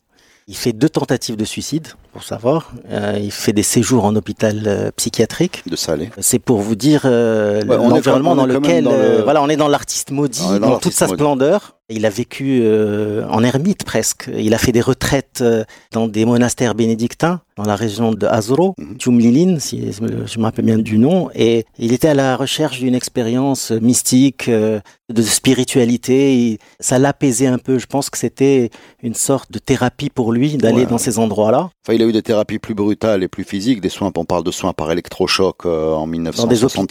Il 0.48 0.54
fait 0.56 0.72
deux 0.72 0.88
tentatives 0.88 1.34
de 1.34 1.44
suicide, 1.44 1.88
pour 2.12 2.22
savoir. 2.22 2.70
Euh, 2.92 3.18
il 3.20 3.32
fait 3.32 3.52
des 3.52 3.64
séjours 3.64 4.04
en 4.04 4.14
hôpital 4.14 4.62
euh, 4.66 4.90
psychiatrique. 4.94 5.64
de 5.66 5.74
Salé. 5.74 6.08
C'est 6.20 6.38
pour 6.38 6.60
vous 6.60 6.76
dire 6.76 7.02
euh, 7.04 7.64
Ouais, 7.64 7.76
l'environnement 7.76 8.36
dans 8.36 8.46
lequel, 8.46 8.84
dans 8.84 8.92
le- 8.92 8.96
euh, 8.96 9.22
voilà, 9.24 9.42
on 9.42 9.48
est 9.48 9.56
dans 9.56 9.66
l'artiste 9.66 10.12
maudit, 10.12 10.46
dans 10.46 10.58
dans, 10.60 10.78
toute 10.78 10.92
sa 10.92 11.06
maudit. 11.06 11.16
splendeur. 11.18 11.75
Il 11.88 12.04
a 12.04 12.10
vécu 12.10 12.62
euh, 12.64 13.24
en 13.28 13.44
ermite 13.44 13.84
presque. 13.84 14.28
Il 14.36 14.54
a 14.54 14.58
fait 14.58 14.72
des 14.72 14.80
retraites 14.80 15.38
euh, 15.40 15.62
dans 15.92 16.08
des 16.08 16.24
monastères 16.24 16.74
bénédictins 16.74 17.42
dans 17.56 17.62
la 17.62 17.76
région 17.76 18.12
de 18.12 18.26
Azro, 18.26 18.74
Mhm. 18.76 18.96
Tchoumlilin, 18.98 19.58
si 19.60 19.92
je 19.92 20.02
me 20.38 20.42
rappelle 20.42 20.64
bien 20.64 20.78
du 20.78 20.98
nom. 20.98 21.30
Et 21.34 21.64
il 21.78 21.92
était 21.92 22.08
à 22.08 22.14
la 22.14 22.36
recherche 22.36 22.80
d'une 22.80 22.94
expérience 22.96 23.70
mystique, 23.70 24.48
euh, 24.48 24.80
de 25.08 25.22
spiritualité. 25.22 26.58
Ça 26.80 26.98
l'apaisait 26.98 27.46
un 27.46 27.58
peu. 27.58 27.78
Je 27.78 27.86
pense 27.86 28.10
que 28.10 28.18
c'était 28.18 28.70
une 29.02 29.14
sorte 29.14 29.52
de 29.52 29.58
thérapie 29.60 30.10
pour 30.10 30.32
lui 30.32 30.56
d'aller 30.56 30.80
Ouais. 30.80 30.86
dans 30.86 30.98
ces 30.98 31.18
endroits-là. 31.20 31.70
Enfin, 31.86 31.94
il 31.94 32.02
a 32.02 32.06
eu 32.06 32.12
des 32.12 32.22
thérapies 32.22 32.58
plus 32.58 32.74
brutales 32.74 33.22
et 33.22 33.28
plus 33.28 33.44
physiques, 33.44 33.80
des 33.80 33.88
soins. 33.90 34.10
On 34.16 34.24
parle 34.24 34.42
de 34.44 34.50
soins 34.50 34.72
par 34.72 34.90
électrochoc 34.90 35.64
euh, 35.66 35.92
en 35.94 36.06
1963. 36.08 36.82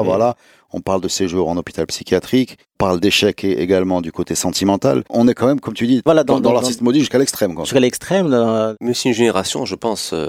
hôpitaux, 0.00 0.10
ouais, 0.10 0.24
ouais. 0.24 0.32
On 0.72 0.80
parle 0.80 1.00
de 1.00 1.08
séjours 1.08 1.48
en 1.48 1.56
hôpital 1.56 1.86
psychiatrique. 1.86 2.56
On 2.78 2.84
parle 2.86 3.00
d'échecs 3.00 3.42
et- 3.44 3.60
également 3.60 4.00
du 4.00 4.12
côté 4.12 4.34
sentimental. 4.34 5.02
On 5.10 5.26
est 5.28 5.34
quand 5.34 5.46
même, 5.46 5.60
comme 5.60 5.74
tu 5.74 5.86
dis, 5.86 6.00
Voilà, 6.04 6.22
dans, 6.24 6.34
dans- 6.34 6.40
dans 6.40 6.48
dans- 6.50 6.54
l'artiste 6.56 6.80
maudit 6.80 7.00
jusqu'à 7.00 7.18
l'extrême. 7.18 7.56
Jusqu'à 7.60 7.80
l'extrême, 7.80 8.76
Mais 8.80 8.94
c'est 8.94 9.08
une 9.08 9.14
génération, 9.14 9.64
je 9.64 9.74
pense, 9.74 10.12
euh, 10.12 10.28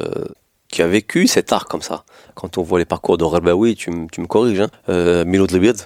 qui 0.70 0.82
a 0.82 0.88
vécu 0.88 1.28
cet 1.28 1.52
art 1.54 1.66
comme 1.66 1.82
ça. 1.82 2.04
Quand 2.36 2.58
on 2.58 2.64
voit 2.64 2.80
les 2.80 2.86
parcours 2.86 3.18
de 3.18 3.24
Rabaoui, 3.24 3.76
tu, 3.76 3.92
me- 3.92 4.08
tu 4.12 4.22
me 4.22 4.26
corriges, 4.28 4.62
hein, 4.62 4.70
euh, 4.90 5.26
Milod 5.26 5.52
Lebiad, 5.52 5.78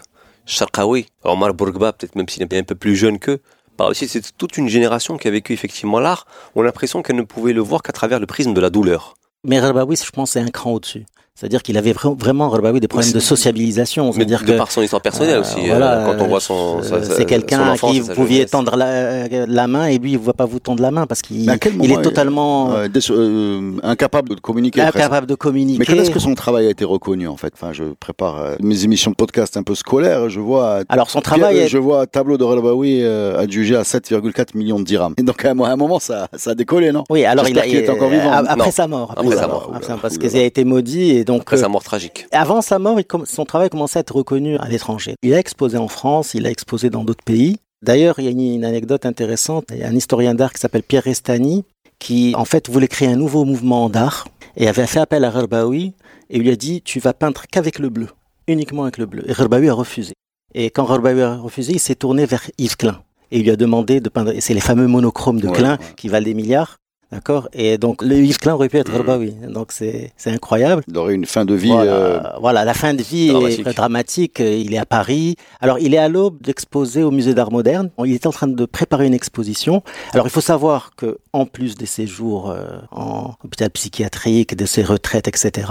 Sharqawi, 0.46 1.08
Omar 1.24 1.54
Bourgba, 1.54 1.94
peut-être 1.94 2.16
même 2.16 2.30
s'il 2.30 2.44
est 2.44 2.54
un 2.54 2.64
peu 2.64 2.76
plus 2.76 2.96
jeune 2.96 3.20
qu'eux. 3.20 3.40
Par 3.78 3.88
aussi, 3.90 4.08
c'est 4.08 4.22
toute 4.38 4.58
une 4.58 4.70
génération 4.70 5.18
qui 5.18 5.28
a 5.28 5.32
vécu 5.32 5.52
effectivement 5.54 6.00
l'art. 6.00 6.26
On 6.56 6.62
a 6.62 6.66
l'impression 6.66 7.02
qu'elle 7.02 7.16
ne 7.18 7.24
pouvait 7.24 7.52
le 7.54 7.62
voir 7.62 7.82
qu'à 7.82 7.92
travers 7.92 8.20
le 8.20 8.26
prisme 8.26 8.54
de 8.54 8.62
la 8.62 8.70
douleur. 8.70 9.16
Mais 9.44 9.60
Rabaoui, 9.60 9.96
je 9.98 10.10
pense, 10.12 10.32
c'est 10.32 10.40
un 10.40 10.48
cran 10.50 10.72
au-dessus. 10.74 11.06
C'est-à-dire 11.38 11.64
qu'il 11.64 11.78
avait 11.78 11.92
vra- 11.92 12.18
vraiment 12.18 12.48
Rabaoui 12.48 12.80
des 12.80 12.88
problèmes 12.88 13.10
c'est- 13.10 13.14
de 13.16 13.20
sociabilisation. 13.20 14.06
Mais 14.08 14.14
C'est-à-dire 14.14 14.40
de 14.46 14.54
que 14.54 14.58
par 14.58 14.72
son 14.72 14.82
histoire 14.82 15.02
personnelle 15.02 15.36
euh, 15.36 15.42
aussi. 15.42 15.60
euh, 15.66 15.68
voilà, 15.68 16.04
quand 16.06 16.24
on 16.24 16.28
voit 16.30 16.40
son, 16.40 16.78
euh, 16.80 16.82
sa- 16.82 17.04
c'est 17.04 17.18
son 17.24 17.26
quelqu'un 17.26 17.72
à 17.72 17.78
qui 17.78 18.00
vous 18.00 18.14
pouviez 18.14 18.38
jeunesse. 18.38 18.52
tendre 18.52 18.78
la, 18.78 19.28
la 19.46 19.68
main 19.68 19.88
et 19.88 19.98
lui 19.98 20.14
il 20.14 20.20
ne 20.20 20.24
va 20.24 20.32
pas 20.32 20.46
vous 20.46 20.60
tendre 20.60 20.82
la 20.82 20.92
main 20.92 21.06
parce 21.08 21.22
qu'il 21.22 21.42
il 21.82 21.92
est 21.92 22.02
totalement 22.02 22.72
Euh, 22.72 22.88
euh, 23.10 23.72
incapable 23.84 24.30
de 24.30 24.36
communiquer. 24.36 24.80
presque. 24.80 24.96
incapable 24.96 25.28
de 25.28 25.36
communiquer. 25.36 25.80
Mais 25.80 25.86
quand 25.86 26.02
est-ce 26.02 26.10
que 26.12 26.20
son 26.20 26.36
travail 26.36 26.68
a 26.68 26.70
été 26.70 26.86
reconnu 26.86 27.28
en 27.28 27.36
fait? 27.36 27.52
Enfin, 27.54 27.74
je 27.74 27.84
prépare 28.00 28.40
euh, 28.40 28.56
mes 28.62 28.86
émissions 28.86 29.12
de 29.12 29.18
podcast 29.18 29.58
un 29.58 29.64
peu 29.64 29.76
scolaires. 29.76 30.30
Je 30.30 30.40
vois 30.40 30.84
Alors 30.88 31.10
son 31.10 31.20
travail 31.20 31.58
est 31.58 31.68
je 31.68 31.78
vois 31.78 32.04
un 32.04 32.06
tableau 32.06 32.38
de 32.38 32.46
Relbaoui 32.46 33.02
euh, 33.04 33.38
adjugé 33.38 33.76
à 33.76 33.82
7,4 33.82 34.56
millions 34.56 34.80
de 34.80 34.86
dirhams. 34.86 35.16
Et 35.18 35.24
donc 35.24 35.44
à 35.44 35.52
un 35.52 35.76
moment, 35.76 36.00
ça, 36.00 36.30
ça 36.38 36.52
a 36.52 36.56
décollé, 36.56 36.94
non? 36.94 37.04
Oui, 37.10 37.26
alors 37.26 37.50
il, 37.50 37.60
a, 37.60 37.68
est 37.68 37.90
encore 37.90 38.10
vivant. 38.10 38.32
après 38.32 38.56
Non. 38.68 38.72
sa 38.72 38.88
mort, 38.88 39.12
après, 39.12 39.26
Après 39.26 39.38
sa 39.38 39.48
mort, 39.48 39.72
parce 40.02 40.18
qu'il 40.18 40.38
a 40.38 40.44
été 40.44 40.64
maudit 40.64 41.12
et 41.18 41.25
donc 41.26 41.42
Après 41.42 41.58
euh, 41.58 41.62
sa 41.62 41.68
mort 41.68 41.84
tragique. 41.84 42.28
avant 42.32 42.62
sa 42.62 42.80
mort, 42.80 43.00
il 43.00 43.06
son 43.26 43.46
travail 43.46 43.70
commençait 43.70 44.00
à 44.00 44.02
être 44.02 44.16
reconnu 44.16 44.58
à 44.58 44.68
l'étranger. 44.70 45.16
Il 45.24 45.34
a 45.34 45.40
exposé 45.40 45.78
en 45.78 45.88
France, 45.88 46.34
il 46.34 46.46
a 46.46 46.52
exposé 46.52 46.90
dans 46.90 47.04
d'autres 47.04 47.24
pays. 47.24 47.58
D'ailleurs, 47.84 48.20
il 48.20 48.26
y 48.26 48.28
a 48.28 48.32
une, 48.32 48.66
anecdote 48.66 49.06
intéressante. 49.06 49.66
Il 49.72 49.78
y 49.78 49.84
a 49.84 49.88
un 49.88 49.96
historien 49.96 50.34
d'art 50.34 50.54
qui 50.54 50.60
s'appelle 50.60 50.84
Pierre 50.84 51.04
Restani 51.04 51.66
qui, 52.00 52.34
en 52.36 52.46
fait, 52.46 52.70
voulait 52.70 52.88
créer 52.88 53.10
un 53.10 53.16
nouveau 53.16 53.46
mouvement 53.46 53.90
d'art 53.90 54.28
et 54.58 54.68
avait 54.68 54.88
fait 54.88 55.00
appel 55.00 55.24
à 55.24 55.30
Rerbaoui 55.30 55.94
et 56.30 56.40
lui 56.40 56.50
a 56.50 56.56
dit 56.56 56.82
Tu 56.82 57.00
vas 57.00 57.14
peindre 57.14 57.44
qu'avec 57.52 57.80
le 57.80 57.90
bleu, 57.90 58.08
uniquement 58.48 58.84
avec 58.84 58.98
le 58.98 59.06
bleu. 59.06 59.24
Et 59.30 59.34
Rerbaoui 59.34 59.70
a 59.70 59.74
refusé. 59.74 60.14
Et 60.54 60.70
quand 60.70 60.86
Rerbaoui 60.86 61.22
a 61.22 61.36
refusé, 61.38 61.74
il 61.74 61.80
s'est 61.80 61.96
tourné 61.96 62.26
vers 62.26 62.50
Yves 62.58 62.78
Klein 62.78 63.02
et 63.32 63.40
il 63.40 63.44
lui 63.44 63.52
a 63.52 63.56
demandé 63.56 64.00
de 64.00 64.10
peindre. 64.10 64.32
Et 64.32 64.42
c'est 64.42 64.54
les 64.54 64.62
fameux 64.62 64.88
monochromes 64.88 65.40
de 65.40 65.48
Ouais, 65.48 65.58
Klein 65.58 65.74
ouais. 65.74 65.86
qui 65.98 66.08
valent 66.08 66.26
des 66.26 66.34
milliards. 66.34 66.78
D'accord? 67.12 67.48
Et 67.54 67.78
donc, 67.78 68.02
le 68.02 68.18
Yves 68.18 68.40
Klein 68.40 68.54
aurait 68.56 68.68
pu 68.70 68.78
être 68.78 68.90
Mhm. 68.92 68.98
Rerbaoui. 68.98 69.32
Donc, 69.50 69.72
c'est 69.72 70.12
c'est 70.18 70.32
incroyable. 70.32 70.84
Il 70.88 70.98
aurait 70.98 71.14
une 71.14 71.26
fin 71.26 71.46
de 71.46 71.54
vie. 71.54 71.70
Voilà, 71.70 71.92
euh, 71.94 72.20
voilà, 72.42 72.66
la 72.66 72.74
fin 72.74 72.94
de 72.94 73.02
vie 73.04 73.30
dramatique. 73.30 73.68
est 73.68 73.74
dramatique. 73.74 74.40
Il 74.40 74.74
est 74.74 74.78
à 74.78 74.86
Paris. 74.86 75.36
Alors, 75.62 75.80
il 75.80 75.94
est 75.94 75.98
à 76.00 76.10
l'aube 76.10 76.42
d'exposer 76.42 77.04
au 77.04 77.12
musée 77.12 77.34
d'art 77.34 77.52
moderne. 77.52 77.90
Il 78.04 78.14
est 78.14 78.26
en 78.26 78.32
train 78.32 78.48
de 78.48 78.66
préparer 78.66 79.06
une 79.08 79.14
exposition. 79.14 79.84
Alors, 80.14 80.26
il 80.26 80.32
faut 80.32 80.42
savoir 80.42 80.92
que, 80.98 81.20
en 81.32 81.46
plus 81.46 81.76
des 81.76 81.86
séjours 81.86 82.50
euh, 82.50 82.66
en 82.92 83.34
hôpital 83.44 83.70
psychiatrique, 83.70 84.56
de 84.56 84.66
ses 84.66 84.84
retraites, 84.84 85.28
etc., 85.28 85.68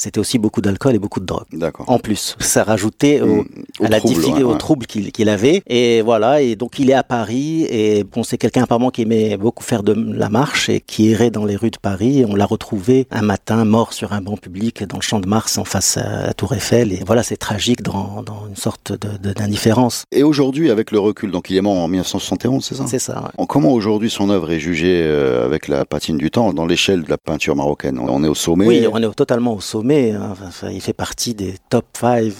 c'était 0.00 0.18
aussi 0.20 0.38
beaucoup 0.38 0.60
d'alcool 0.60 0.94
et 0.94 0.98
beaucoup 0.98 1.20
de 1.20 1.26
drogue. 1.26 1.44
D'accord. 1.52 1.84
En 1.88 1.98
plus, 1.98 2.36
ça 2.40 2.64
rajoutait 2.64 3.20
au, 3.20 3.26
Mm, 3.42 3.44
au 3.80 3.84
à 3.84 3.88
la 3.88 3.98
trouble, 3.98 4.14
difficulté, 4.14 4.38
ouais, 4.44 4.48
au 4.50 4.52
ouais. 4.52 4.58
trouble 4.58 4.86
qu'il 4.86 5.28
avait. 5.28 5.62
Et 5.66 6.02
voilà, 6.02 6.40
et 6.42 6.56
donc 6.56 6.78
il 6.78 6.90
est 6.90 6.94
à 6.94 7.02
Paris, 7.02 7.64
et 7.70 8.04
bon, 8.04 8.22
c'est 8.22 8.38
quelqu'un 8.38 8.62
apparemment 8.64 8.90
qui 8.90 9.02
aimait 9.02 9.36
beaucoup 9.36 9.62
faire 9.62 9.82
de 9.82 9.92
la 9.92 10.28
marche 10.28 10.68
et 10.68 10.80
qui 10.80 11.10
errait 11.10 11.30
dans 11.30 11.44
les 11.44 11.56
rues 11.56 11.70
de 11.70 11.78
Paris. 11.78 12.20
Et 12.20 12.24
on 12.24 12.34
l'a 12.34 12.46
retrouvé 12.46 13.06
un 13.10 13.22
matin 13.22 13.64
mort 13.64 13.92
sur 13.92 14.12
un 14.12 14.20
banc 14.20 14.36
public 14.36 14.84
dans 14.84 14.96
le 14.96 15.02
champ 15.02 15.20
de 15.20 15.28
Mars 15.28 15.58
en 15.58 15.64
face 15.64 15.96
à 15.96 16.26
la 16.26 16.34
Tour 16.34 16.54
Eiffel. 16.54 16.92
Et 16.92 17.02
voilà, 17.06 17.22
c'est 17.22 17.36
tragique 17.36 17.82
dans, 17.82 18.22
dans 18.22 18.46
une 18.48 18.56
sorte 18.56 18.92
de- 18.92 19.16
de- 19.18 19.32
d'indifférence. 19.34 20.04
Et 20.12 20.22
aujourd'hui, 20.22 20.70
avec 20.70 20.90
le 20.90 20.98
recul, 20.98 21.30
donc 21.30 21.50
il 21.50 21.56
est 21.56 21.60
mort 21.62 21.76
en 21.78 21.88
1971, 21.88 22.64
c'est 22.64 22.74
ça? 22.74 22.84
C'est 22.86 22.98
ça. 22.98 23.20
ouais. 23.22 23.28
En 23.38 23.46
Comment 23.46 23.72
aujourd'hui 23.72 24.10
son 24.10 24.30
œuvre 24.30 24.50
est 24.52 24.60
jugée 24.60 25.02
euh, 25.04 25.44
avec 25.44 25.66
la 25.68 25.84
patine 25.84 26.16
du 26.16 26.30
temps 26.30 26.52
dans 26.52 26.66
l'échelle 26.66 27.02
de 27.02 27.10
la 27.10 27.18
peinture 27.18 27.56
marocaine? 27.56 27.98
On 27.98 28.22
est 28.24 28.28
au 28.28 28.34
sommet. 28.34 28.66
Oui, 28.66 28.86
on 28.90 28.96
est 29.02 29.14
totalement 29.14 29.54
au 29.54 29.60
sommet. 29.60 29.89
Hein. 30.12 30.34
Enfin, 30.46 30.68
il 30.70 30.80
fait 30.80 30.92
partie 30.92 31.34
des 31.34 31.54
top 31.68 31.84
5 31.98 32.32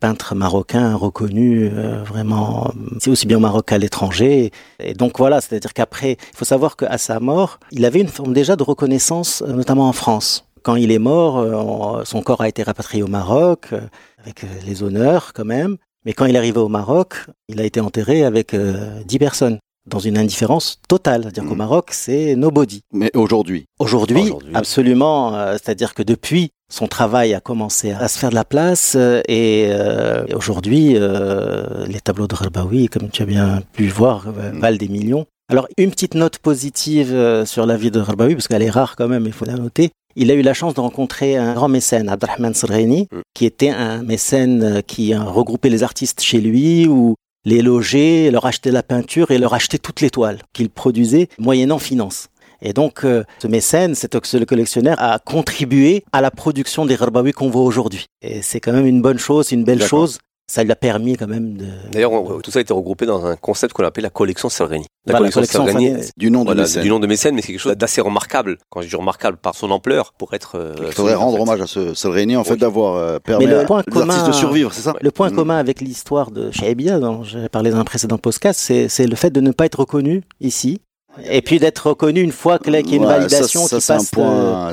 peintres 0.00 0.34
marocains 0.34 0.94
reconnus 0.94 1.70
euh, 1.74 2.02
vraiment. 2.04 2.72
C'est 3.00 3.10
aussi 3.10 3.26
bien 3.26 3.36
au 3.38 3.40
Maroc 3.40 3.66
qu'à 3.66 3.78
l'étranger. 3.78 4.50
Et 4.80 4.94
donc 4.94 5.18
voilà, 5.18 5.40
c'est-à-dire 5.40 5.72
qu'après, 5.74 6.12
il 6.32 6.36
faut 6.36 6.44
savoir 6.44 6.76
qu'à 6.76 6.98
sa 6.98 7.20
mort, 7.20 7.58
il 7.72 7.84
avait 7.84 8.00
une 8.00 8.08
forme 8.08 8.32
déjà 8.32 8.56
de 8.56 8.62
reconnaissance, 8.62 9.42
euh, 9.46 9.52
notamment 9.52 9.88
en 9.88 9.92
France. 9.92 10.44
Quand 10.62 10.76
il 10.76 10.90
est 10.92 10.98
mort, 10.98 11.38
euh, 11.38 11.52
on- 11.54 12.04
son 12.04 12.20
corps 12.22 12.40
a 12.42 12.48
été 12.48 12.62
rapatrié 12.62 13.02
au 13.02 13.08
Maroc, 13.08 13.68
euh, 13.72 13.80
avec 14.22 14.44
euh, 14.44 14.46
les 14.66 14.82
honneurs 14.82 15.32
quand 15.34 15.44
même. 15.44 15.76
Mais 16.04 16.12
quand 16.12 16.26
il 16.26 16.34
est 16.36 16.38
arrivé 16.38 16.58
au 16.60 16.68
Maroc, 16.68 17.26
il 17.48 17.60
a 17.60 17.64
été 17.64 17.80
enterré 17.80 18.24
avec 18.24 18.54
euh, 18.54 19.02
10 19.06 19.18
personnes, 19.18 19.58
dans 19.88 19.98
une 19.98 20.16
indifférence 20.18 20.80
totale. 20.88 21.22
C'est-à-dire 21.24 21.44
qu'au 21.44 21.50
Mhm. 21.50 21.58
Maroc, 21.58 21.88
c'est 21.92 22.36
nobody. 22.36 22.80
Mais 22.92 23.10
aujourd'hui, 23.14 23.64
Aujourd'hui, 23.78 24.32
absolument, 24.54 25.34
euh, 25.34 25.52
c'est-à-dire 25.52 25.94
que 25.94 26.02
depuis, 26.02 26.50
son 26.72 26.86
travail 26.86 27.32
a 27.34 27.40
commencé 27.40 27.92
à 27.92 28.08
se 28.08 28.18
faire 28.18 28.30
de 28.30 28.34
la 28.34 28.44
place 28.44 28.94
euh, 28.96 29.22
et, 29.28 29.68
euh, 29.70 30.24
et 30.28 30.34
aujourd'hui, 30.34 30.94
les 30.94 32.00
tableaux 32.00 32.26
de 32.26 32.34
Rabawi, 32.34 32.88
comme 32.88 33.08
tu 33.10 33.22
as 33.22 33.26
bien 33.26 33.62
pu 33.72 33.88
voir, 33.88 34.26
Mm. 34.28 34.58
valent 34.60 34.76
des 34.76 34.88
millions. 34.88 35.26
Alors, 35.50 35.66
une 35.78 35.90
petite 35.90 36.14
note 36.14 36.38
positive 36.38 37.44
sur 37.46 37.64
la 37.64 37.76
vie 37.76 37.90
de 37.90 38.00
Rabawi, 38.00 38.34
parce 38.34 38.48
qu'elle 38.48 38.62
est 38.62 38.70
rare 38.70 38.96
quand 38.96 39.08
même, 39.08 39.24
il 39.26 39.32
faut 39.32 39.46
la 39.46 39.54
noter. 39.54 39.90
Il 40.16 40.30
a 40.30 40.34
eu 40.34 40.42
la 40.42 40.52
chance 40.52 40.74
de 40.74 40.80
rencontrer 40.80 41.36
un 41.36 41.54
grand 41.54 41.68
mécène, 41.68 42.08
Abdelrahman 42.08 42.52
Sreni, 42.52 43.08
Mm. 43.10 43.20
qui 43.34 43.46
était 43.46 43.70
un 43.70 44.02
mécène 44.02 44.82
qui 44.86 45.14
regroupait 45.14 45.70
les 45.70 45.82
artistes 45.82 46.20
chez 46.20 46.40
lui 46.40 46.86
ou 46.86 47.14
les 47.48 47.62
logeait, 47.62 48.30
leur 48.30 48.44
achetait 48.44 48.70
la 48.70 48.82
peinture 48.82 49.30
et 49.30 49.38
leur 49.38 49.54
achetait 49.54 49.78
toutes 49.78 50.00
les 50.00 50.10
toiles 50.10 50.38
qu'il 50.52 50.68
produisait, 50.68 51.28
moyennant 51.38 51.78
finance. 51.78 52.28
Et 52.60 52.72
donc, 52.72 53.04
euh, 53.04 53.24
ce 53.38 53.46
mécène, 53.46 53.94
cet 53.94 54.14
le 54.14 54.44
collectionneur, 54.44 54.96
a 55.00 55.18
contribué 55.18 56.04
à 56.12 56.20
la 56.20 56.30
production 56.30 56.84
des 56.84 56.96
Gharbawi 56.96 57.32
qu'on 57.32 57.48
voit 57.48 57.62
aujourd'hui. 57.62 58.06
Et 58.20 58.42
c'est 58.42 58.60
quand 58.60 58.72
même 58.72 58.86
une 58.86 59.00
bonne 59.00 59.18
chose, 59.18 59.52
une 59.52 59.64
belle 59.64 59.82
chose. 59.82 60.18
Ça 60.50 60.64
lui 60.64 60.72
a 60.72 60.76
permis 60.76 61.14
quand 61.16 61.26
même 61.26 61.58
de... 61.58 61.66
D'ailleurs, 61.92 62.10
tout 62.42 62.50
ça 62.50 62.58
a 62.58 62.62
été 62.62 62.72
regroupé 62.72 63.04
dans 63.04 63.26
un 63.26 63.36
concept 63.36 63.74
qu'on 63.74 63.84
appelle 63.84 64.04
la 64.04 64.10
collection 64.10 64.48
Salreni. 64.48 64.86
La 65.06 65.18
collection 65.18 65.44
Salreni, 65.44 65.94
du 66.16 66.30
nom 66.30 66.40
de 66.40 66.44
voilà, 66.46 66.62
mécène. 66.62 66.82
du 66.82 66.88
nom 66.88 66.98
de 67.00 67.06
mécène, 67.06 67.34
mais 67.34 67.42
c'est 67.42 67.48
quelque 67.52 67.60
chose 67.60 67.76
d'assez 67.76 68.00
remarquable. 68.00 68.56
Quand 68.70 68.80
je 68.80 68.88
dis 68.88 68.96
remarquable, 68.96 69.36
par 69.36 69.54
son 69.54 69.70
ampleur, 69.70 70.14
pour 70.14 70.32
être. 70.32 70.56
euh, 70.56 70.74
Il 70.86 70.92
faudrait 70.92 71.14
rendre 71.14 71.36
fait. 71.36 71.42
hommage 71.42 71.60
à 71.60 71.66
ce, 71.66 72.36
en 72.36 72.44
fait, 72.44 72.56
d'avoir 72.56 72.96
euh, 72.96 73.18
permis 73.18 73.44
Mais 73.46 73.52
le 73.52 73.60
à 73.60 73.64
point 73.64 73.82
commun- 73.82 74.26
de 74.26 74.32
survivre, 74.32 74.72
c'est 74.72 74.80
ça 74.82 74.94
Le 75.00 75.10
point 75.10 75.30
Mm. 75.30 75.34
commun 75.36 75.56
avec 75.58 75.80
l'histoire 75.82 76.30
de 76.30 76.50
Shaibia, 76.50 76.98
dont 76.98 77.22
j'ai 77.24 77.48
parlé 77.50 77.70
dans 77.70 77.78
un 77.78 77.84
précédent 77.84 78.16
podcast, 78.18 78.58
c'est 78.58 78.88
c'est 78.88 79.06
le 79.06 79.16
fait 79.16 79.30
de 79.30 79.40
ne 79.42 79.50
pas 79.50 79.66
être 79.66 79.80
reconnu 79.80 80.22
ici. 80.40 80.80
Et 81.24 81.42
puis 81.42 81.58
d'être 81.58 81.88
reconnu 81.88 82.20
une 82.22 82.32
fois 82.32 82.58
qu'il 82.58 82.72
y 82.72 82.76
a 82.76 82.80
une 82.80 83.02
Ouais, 83.02 83.06
validation 83.06 83.66
ça, 83.66 83.80
ça, 83.80 83.98
qui 83.98 84.04
c'est 84.06 84.20
un 84.22 84.24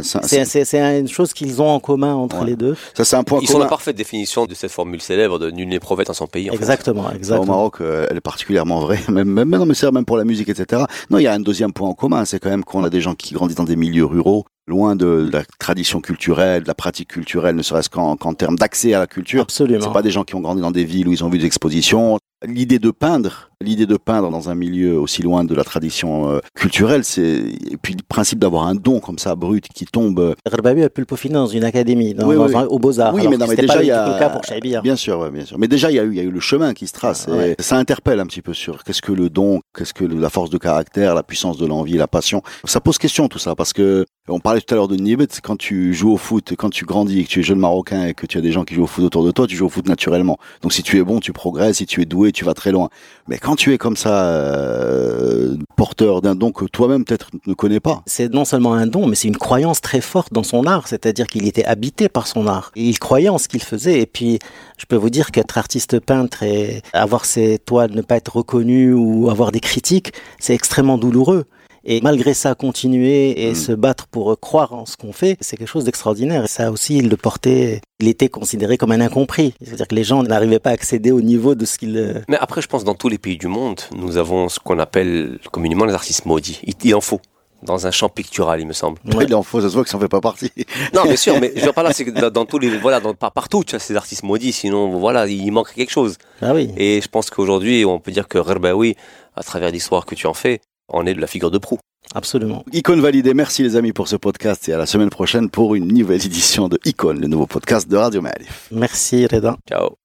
passe. 0.01 0.15
euh, 0.34 0.63
C'est 0.65 0.99
une 0.99 1.08
chose 1.08 1.34
qu'ils 1.34 1.62
ont 1.62 1.67
en 1.69 1.79
commun 1.79 2.13
entre 2.15 2.39
Ouais. 2.41 2.47
les 2.47 2.55
deux. 2.55 2.75
ça, 2.93 3.03
c'est 3.05 3.15
un 3.15 3.23
point 3.23 3.39
Ils 3.41 3.47
sont 3.47 3.53
commun. 3.53 3.65
la 3.65 3.69
parfaite 3.69 3.95
définition 3.95 4.45
de 4.45 4.53
cette 4.53 4.71
formule 4.71 5.01
célèbre 5.01 5.39
de 5.39 5.51
nul 5.51 5.67
n'est 5.67 5.79
prophète 5.79 6.10
en 6.10 6.13
son 6.13 6.27
pays. 6.27 6.49
en 6.49 6.53
fait. 6.53 6.58
Exactement, 6.60 7.03
Ça, 7.05 7.10
au 7.12 7.15
exactement. 7.15 7.45
Maroc, 7.53 7.75
euh, 7.81 8.08
elle 8.10 8.17
est 8.17 8.21
particulièrement 8.21 8.79
vraie. 8.79 8.99
Même, 9.10 9.29
même, 9.29 9.49
non, 9.49 9.65
mais 9.65 9.73
c'est 9.73 9.91
même 9.91 10.05
pour 10.05 10.17
la 10.17 10.23
musique, 10.25 10.49
etc. 10.49 10.84
Non, 11.10 11.19
il 11.19 11.23
y 11.23 11.27
a 11.27 11.34
un 11.34 11.39
deuxième 11.39 11.71
point 11.73 11.89
en 11.89 11.93
commun, 11.93 12.25
c'est 12.25 12.39
quand 12.39 12.49
même 12.49 12.63
qu'on 12.63 12.84
a 12.84 12.89
des 12.89 13.01
gens 13.01 13.15
qui 13.15 13.34
grandissent 13.34 13.58
dans 13.58 13.63
des 13.63 13.75
milieux 13.75 14.05
ruraux, 14.05 14.45
loin 14.67 14.95
de 14.95 15.29
la 15.31 15.43
tradition 15.60 16.01
culturelle, 16.01 16.63
de 16.63 16.67
la 16.67 16.73
pratique 16.73 17.10
culturelle, 17.10 17.55
ne 17.55 17.62
serait-ce 17.62 17.89
qu'en 17.89 18.15
qu'en 18.17 18.34
termes 18.34 18.58
d'accès 18.58 18.93
à 18.93 18.99
la 18.99 19.08
culture. 19.08 19.43
Absolument. 19.43 19.81
C'est 19.86 19.93
pas 19.93 20.01
des 20.01 20.12
gens 20.12 20.23
qui 20.23 20.36
ont 20.36 20.41
grandi 20.41 20.62
dans 20.62 20.71
des 20.71 20.84
villes 20.86 21.08
où 21.08 21.13
ils 21.13 21.23
ont 21.23 21.29
vu 21.29 21.38
des 21.38 21.45
expositions. 21.45 22.17
L'idée 22.45 22.79
de 22.79 22.91
peindre, 22.91 23.49
l'idée 23.65 23.86
de 23.86 23.97
peindre 23.97 24.30
dans 24.30 24.49
un 24.49 24.56
milieu 24.56 24.99
aussi 24.99 25.21
loin 25.21 25.43
de 25.43 25.54
la 25.56 25.63
tradition 25.63 26.30
euh, 26.30 26.39
culturelle, 26.56 27.04
c'est 27.04 27.21
et 27.25 27.78
puis 27.82 27.93
le 27.93 28.04
principe 28.08 28.39
d'avoir 28.39 28.67
un 28.67 28.75
don 28.75 28.99
comme 28.99 29.17
ça 29.17 29.36
brut 29.36 29.67
qui 29.73 29.86
tombe. 29.86 30.19
euh, 30.19 30.34
Gharbawi 30.49 30.84
a 30.84 30.89
pu 30.89 31.01
le 31.01 31.06
peaufiner 31.06 31.34
dans 31.36 31.47
une 31.47 31.63
académie, 31.63 32.13
dans, 32.13 32.28
Oui, 32.28 32.36
dans 32.36 32.47
oui. 32.47 32.56
un- 32.56 32.65
au 32.67 32.80
Beaux-Arts. 32.80 33.13
Oui, 33.13 33.21
alors 33.21 33.32
mais 33.32 33.38
non, 33.38 33.47
mais 33.47 33.56
déjà 33.56 33.82
il 33.82 33.88
y 33.88 33.91
a 33.91 34.13
le 34.13 34.19
cas 34.19 34.30
pour 34.30 34.41
bien 34.84 34.95
sûr, 34.95 35.19
ouais, 35.19 35.32
bien 35.32 35.45
sûr. 35.45 35.58
Mais 35.60 35.67
déjà 35.67 35.91
il 35.91 35.95
y 35.95 35.99
a 35.99 36.04
eu, 36.04 36.10
il 36.12 36.17
y 36.17 36.19
a 36.19 36.23
eu 36.23 36.32
le 36.32 36.39
chemin 36.39 36.73
qui 36.73 36.88
se 36.88 36.93
trace. 36.93 37.28
Ah, 37.30 37.36
ouais. 37.36 37.56
ça 37.60 37.78
interpelle 37.78 38.19
un 38.19 38.25
petit 38.25 38.41
peu 38.41 38.54
sur 38.54 38.84
qu'est-ce 38.84 39.01
que 39.01 39.12
le 39.12 39.30
don, 39.30 39.62
qu'est-ce 39.78 39.93
que 39.93 40.06
la 40.06 40.30
force 40.30 40.49
de 40.49 40.58
caractère, 40.58 41.15
la 41.15 41.23
puissance 41.23 41.58
de 41.58 41.65
l'envie, 41.65 41.93
la 41.97 42.08
passion. 42.08 42.41
Ça 42.63 42.80
pose 42.80 42.97
question 42.97 43.28
tout 43.28 43.39
ça 43.39 43.56
parce 43.56 43.73
que 43.73 44.06
on 44.28 44.39
parlait 44.39 44.60
tout 44.62 44.73
à 44.73 44.78
l'heure 44.78 44.88
de 44.88 44.95
Nibet. 44.95 45.28
Quand 45.43 45.56
tu 45.56 45.93
joues 45.93 46.12
au 46.13 46.17
foot, 46.17 46.54
quand 46.58 46.69
tu 46.71 46.86
grandis, 46.86 47.23
que 47.25 47.30
tu 47.30 47.39
es 47.41 47.43
jeune 47.43 47.60
marocain 47.60 48.08
et 48.08 48.13
que 48.15 48.25
tu 48.25 48.38
as 48.38 48.41
des 48.41 48.51
gens 48.51 48.63
qui 48.63 48.73
jouent 48.73 48.84
au 48.84 48.88
foot 48.88 49.04
autour 49.06 49.23
de 49.23 49.32
toi, 49.32 49.45
tu 49.45 49.56
joues 49.56 49.67
au 49.67 49.69
foot 49.69 49.88
naturellement. 49.88 50.38
Donc 50.63 50.73
si 50.73 50.82
tu 50.84 50.97
es 50.99 51.04
bon, 51.04 51.19
tu 51.19 51.32
progresses. 51.34 51.78
Si 51.78 51.86
tu 51.86 52.01
es 52.01 52.06
doué, 52.06 52.32
tu 52.32 52.43
vas 52.45 52.54
très 52.56 52.71
loin. 52.71 52.89
Mais 53.28 53.38
quand 53.38 53.54
tu 53.55 53.73
es 53.73 53.77
comme 53.77 53.97
ça, 53.97 54.25
euh, 54.27 55.55
porteur 55.75 56.21
d'un 56.21 56.35
don 56.35 56.51
que 56.51 56.65
toi-même 56.65 57.05
peut-être 57.05 57.29
ne 57.47 57.53
connais 57.53 57.79
pas. 57.79 58.03
c'est 58.05 58.33
non 58.33 58.45
seulement 58.45 58.73
un 58.73 58.87
don, 58.87 59.07
mais 59.07 59.15
c'est 59.15 59.27
une 59.27 59.37
croyance 59.37 59.81
très 59.81 60.01
forte 60.01 60.33
dans 60.33 60.43
son 60.43 60.65
art, 60.65 60.87
c'est-à-dire 60.87 61.27
qu'il 61.27 61.47
était 61.47 61.65
habité 61.65 62.09
par 62.09 62.27
son 62.27 62.47
art. 62.47 62.71
Il 62.75 62.99
croyait 62.99 63.29
en 63.29 63.37
ce 63.37 63.47
qu'il 63.47 63.63
faisait. 63.63 63.99
Et 64.01 64.05
puis, 64.05 64.39
je 64.77 64.85
peux 64.85 64.95
vous 64.95 65.09
dire 65.09 65.31
qu'être 65.31 65.57
artiste 65.57 65.99
peintre 65.99 66.43
et 66.43 66.81
avoir 66.93 67.25
ses 67.25 67.59
toiles 67.59 67.91
ne 67.91 68.01
pas 68.01 68.17
être 68.17 68.35
reconnu 68.35 68.93
ou 68.93 69.29
avoir 69.29 69.51
des 69.51 69.59
critiques, 69.59 70.13
c'est 70.39 70.53
extrêmement 70.53 70.97
douloureux. 70.97 71.45
Et 71.88 72.02
malgré 72.02 72.34
ça, 72.34 72.56
continuer 72.56 73.45
et 73.48 73.52
Mm. 73.52 73.56
se 73.56 73.71
battre 73.71 74.08
pour 74.08 74.39
croire 74.39 74.74
en 74.74 74.86
ce 74.86 74.98
qu'on 74.98 75.13
fait, 75.13 75.38
c'est 75.39 75.56
quelque 75.58 75.67
chose 75.67 75.84
d'extraordinaire. 75.84 76.45
Et 76.45 76.48
ça 76.48 76.71
aussi, 76.71 76.98
il 76.98 77.10
le 77.10 77.17
portait, 77.17 77.82
il 78.00 78.08
était 78.08 78.28
considéré 78.30 78.78
comme 78.78 78.91
un 78.91 79.02
incompris. 79.02 79.54
C'est-à-dire 79.63 79.88
que 79.88 79.95
les 79.95 80.04
gens 80.04 80.24
n'arrivaient 80.24 80.60
pas 80.60 80.71
à 80.71 80.74
accéder 80.74 81.12
au 81.12 81.21
niveau 81.21 81.54
de 81.56 81.65
ce 81.65 81.78
qu'il... 81.78 81.95
euh, 81.98 82.21
Mais 82.28 82.38
après, 82.39 82.62
je 82.62 82.67
pense 82.67 82.84
dans 82.84 82.95
tous 82.95 83.10
les 83.10 83.17
pays 83.19 83.38
du 83.38 83.48
monde, 83.48 83.82
nous 83.95 84.17
avons 84.17 84.50
ce 84.50 84.60
qu'on 84.60 84.80
appelle 84.80 85.39
communément 85.52 85.86
les 85.86 85.93
artistes 85.93 86.26
maudits. 86.26 86.60
Il, 86.63 86.74
il 86.84 86.95
en 86.95 87.02
faut. 87.02 87.21
Dans 87.63 87.88
un 87.88 87.91
champ 87.91 88.10
pictural, 88.10 88.60
il 88.60 88.67
me 88.67 88.74
semble. 88.74 89.00
Ouais. 89.15 89.26
Il 89.28 89.34
en 89.34 89.41
faut, 89.41 89.60
ça 89.62 89.69
se 89.69 89.74
voit 89.74 89.84
que 89.84 89.89
ça 89.89 89.98
en 89.98 90.00
fait 90.00 90.08
pas 90.10 90.21
partie. 90.21 90.52
Non, 90.93 91.04
bien 91.04 91.15
sûr, 91.15 91.39
mais 91.39 91.52
je 91.56 91.65
veux 91.65 91.71
pas 91.71 91.82
là, 91.84 91.93
c'est 91.93 92.06
que 92.06 92.12
dans, 92.12 92.30
dans 92.30 92.45
tous 92.45 92.60
les, 92.60 92.78
voilà, 92.78 93.00
dans, 93.00 93.13
pas 93.15 93.32
partout, 93.32 93.63
tu 93.63 93.76
as 93.76 93.80
ces 93.80 93.95
artistes 93.95 94.21
maudits, 94.24 94.52
sinon, 94.54 95.00
voilà, 95.00 95.26
il 95.26 95.50
manque 95.52 95.74
quelque 95.74 95.89
chose. 95.91 96.17
Ah 96.41 96.54
oui. 96.54 96.69
Et 96.78 97.00
je 97.02 97.08
pense 97.08 97.30
qu'aujourd'hui, 97.32 97.84
on 97.86 98.00
peut 98.00 98.12
dire 98.12 98.28
que 98.28 98.38
Rerbaoui, 98.38 98.95
à 99.36 99.41
travers 99.41 99.71
l'histoire 99.71 100.06
que 100.06 100.13
tu 100.13 100.28
en 100.28 100.34
fais, 100.36 100.60
en 100.88 101.06
est 101.06 101.13
de 101.13 101.21
la 101.21 101.28
figure 101.28 101.52
de 101.52 101.58
proue. 101.58 101.80
Absolument. 102.13 102.63
Icône 102.71 103.02
validée, 103.02 103.34
merci 103.34 103.63
les 103.63 103.76
amis 103.76 103.93
pour 103.93 104.08
ce 104.08 104.15
podcast 104.15 104.69
et 104.69 104.74
à 104.74 104.78
la 104.78 104.86
semaine 104.86 105.10
prochaine 105.10 105.50
pour 105.50 105.76
une 105.76 105.88
nouvelle 105.88 106.24
édition 106.24 106.69
de 106.69 106.80
Icône, 106.86 107.19
le 107.19 107.28
nouveau 107.28 107.48
podcast 107.48 107.89
de 107.89 107.98
Radio 107.98 108.21
Malif. 108.21 108.67
Merci, 108.71 109.26
Reda. 109.26 109.58
Ciao. 109.67 110.04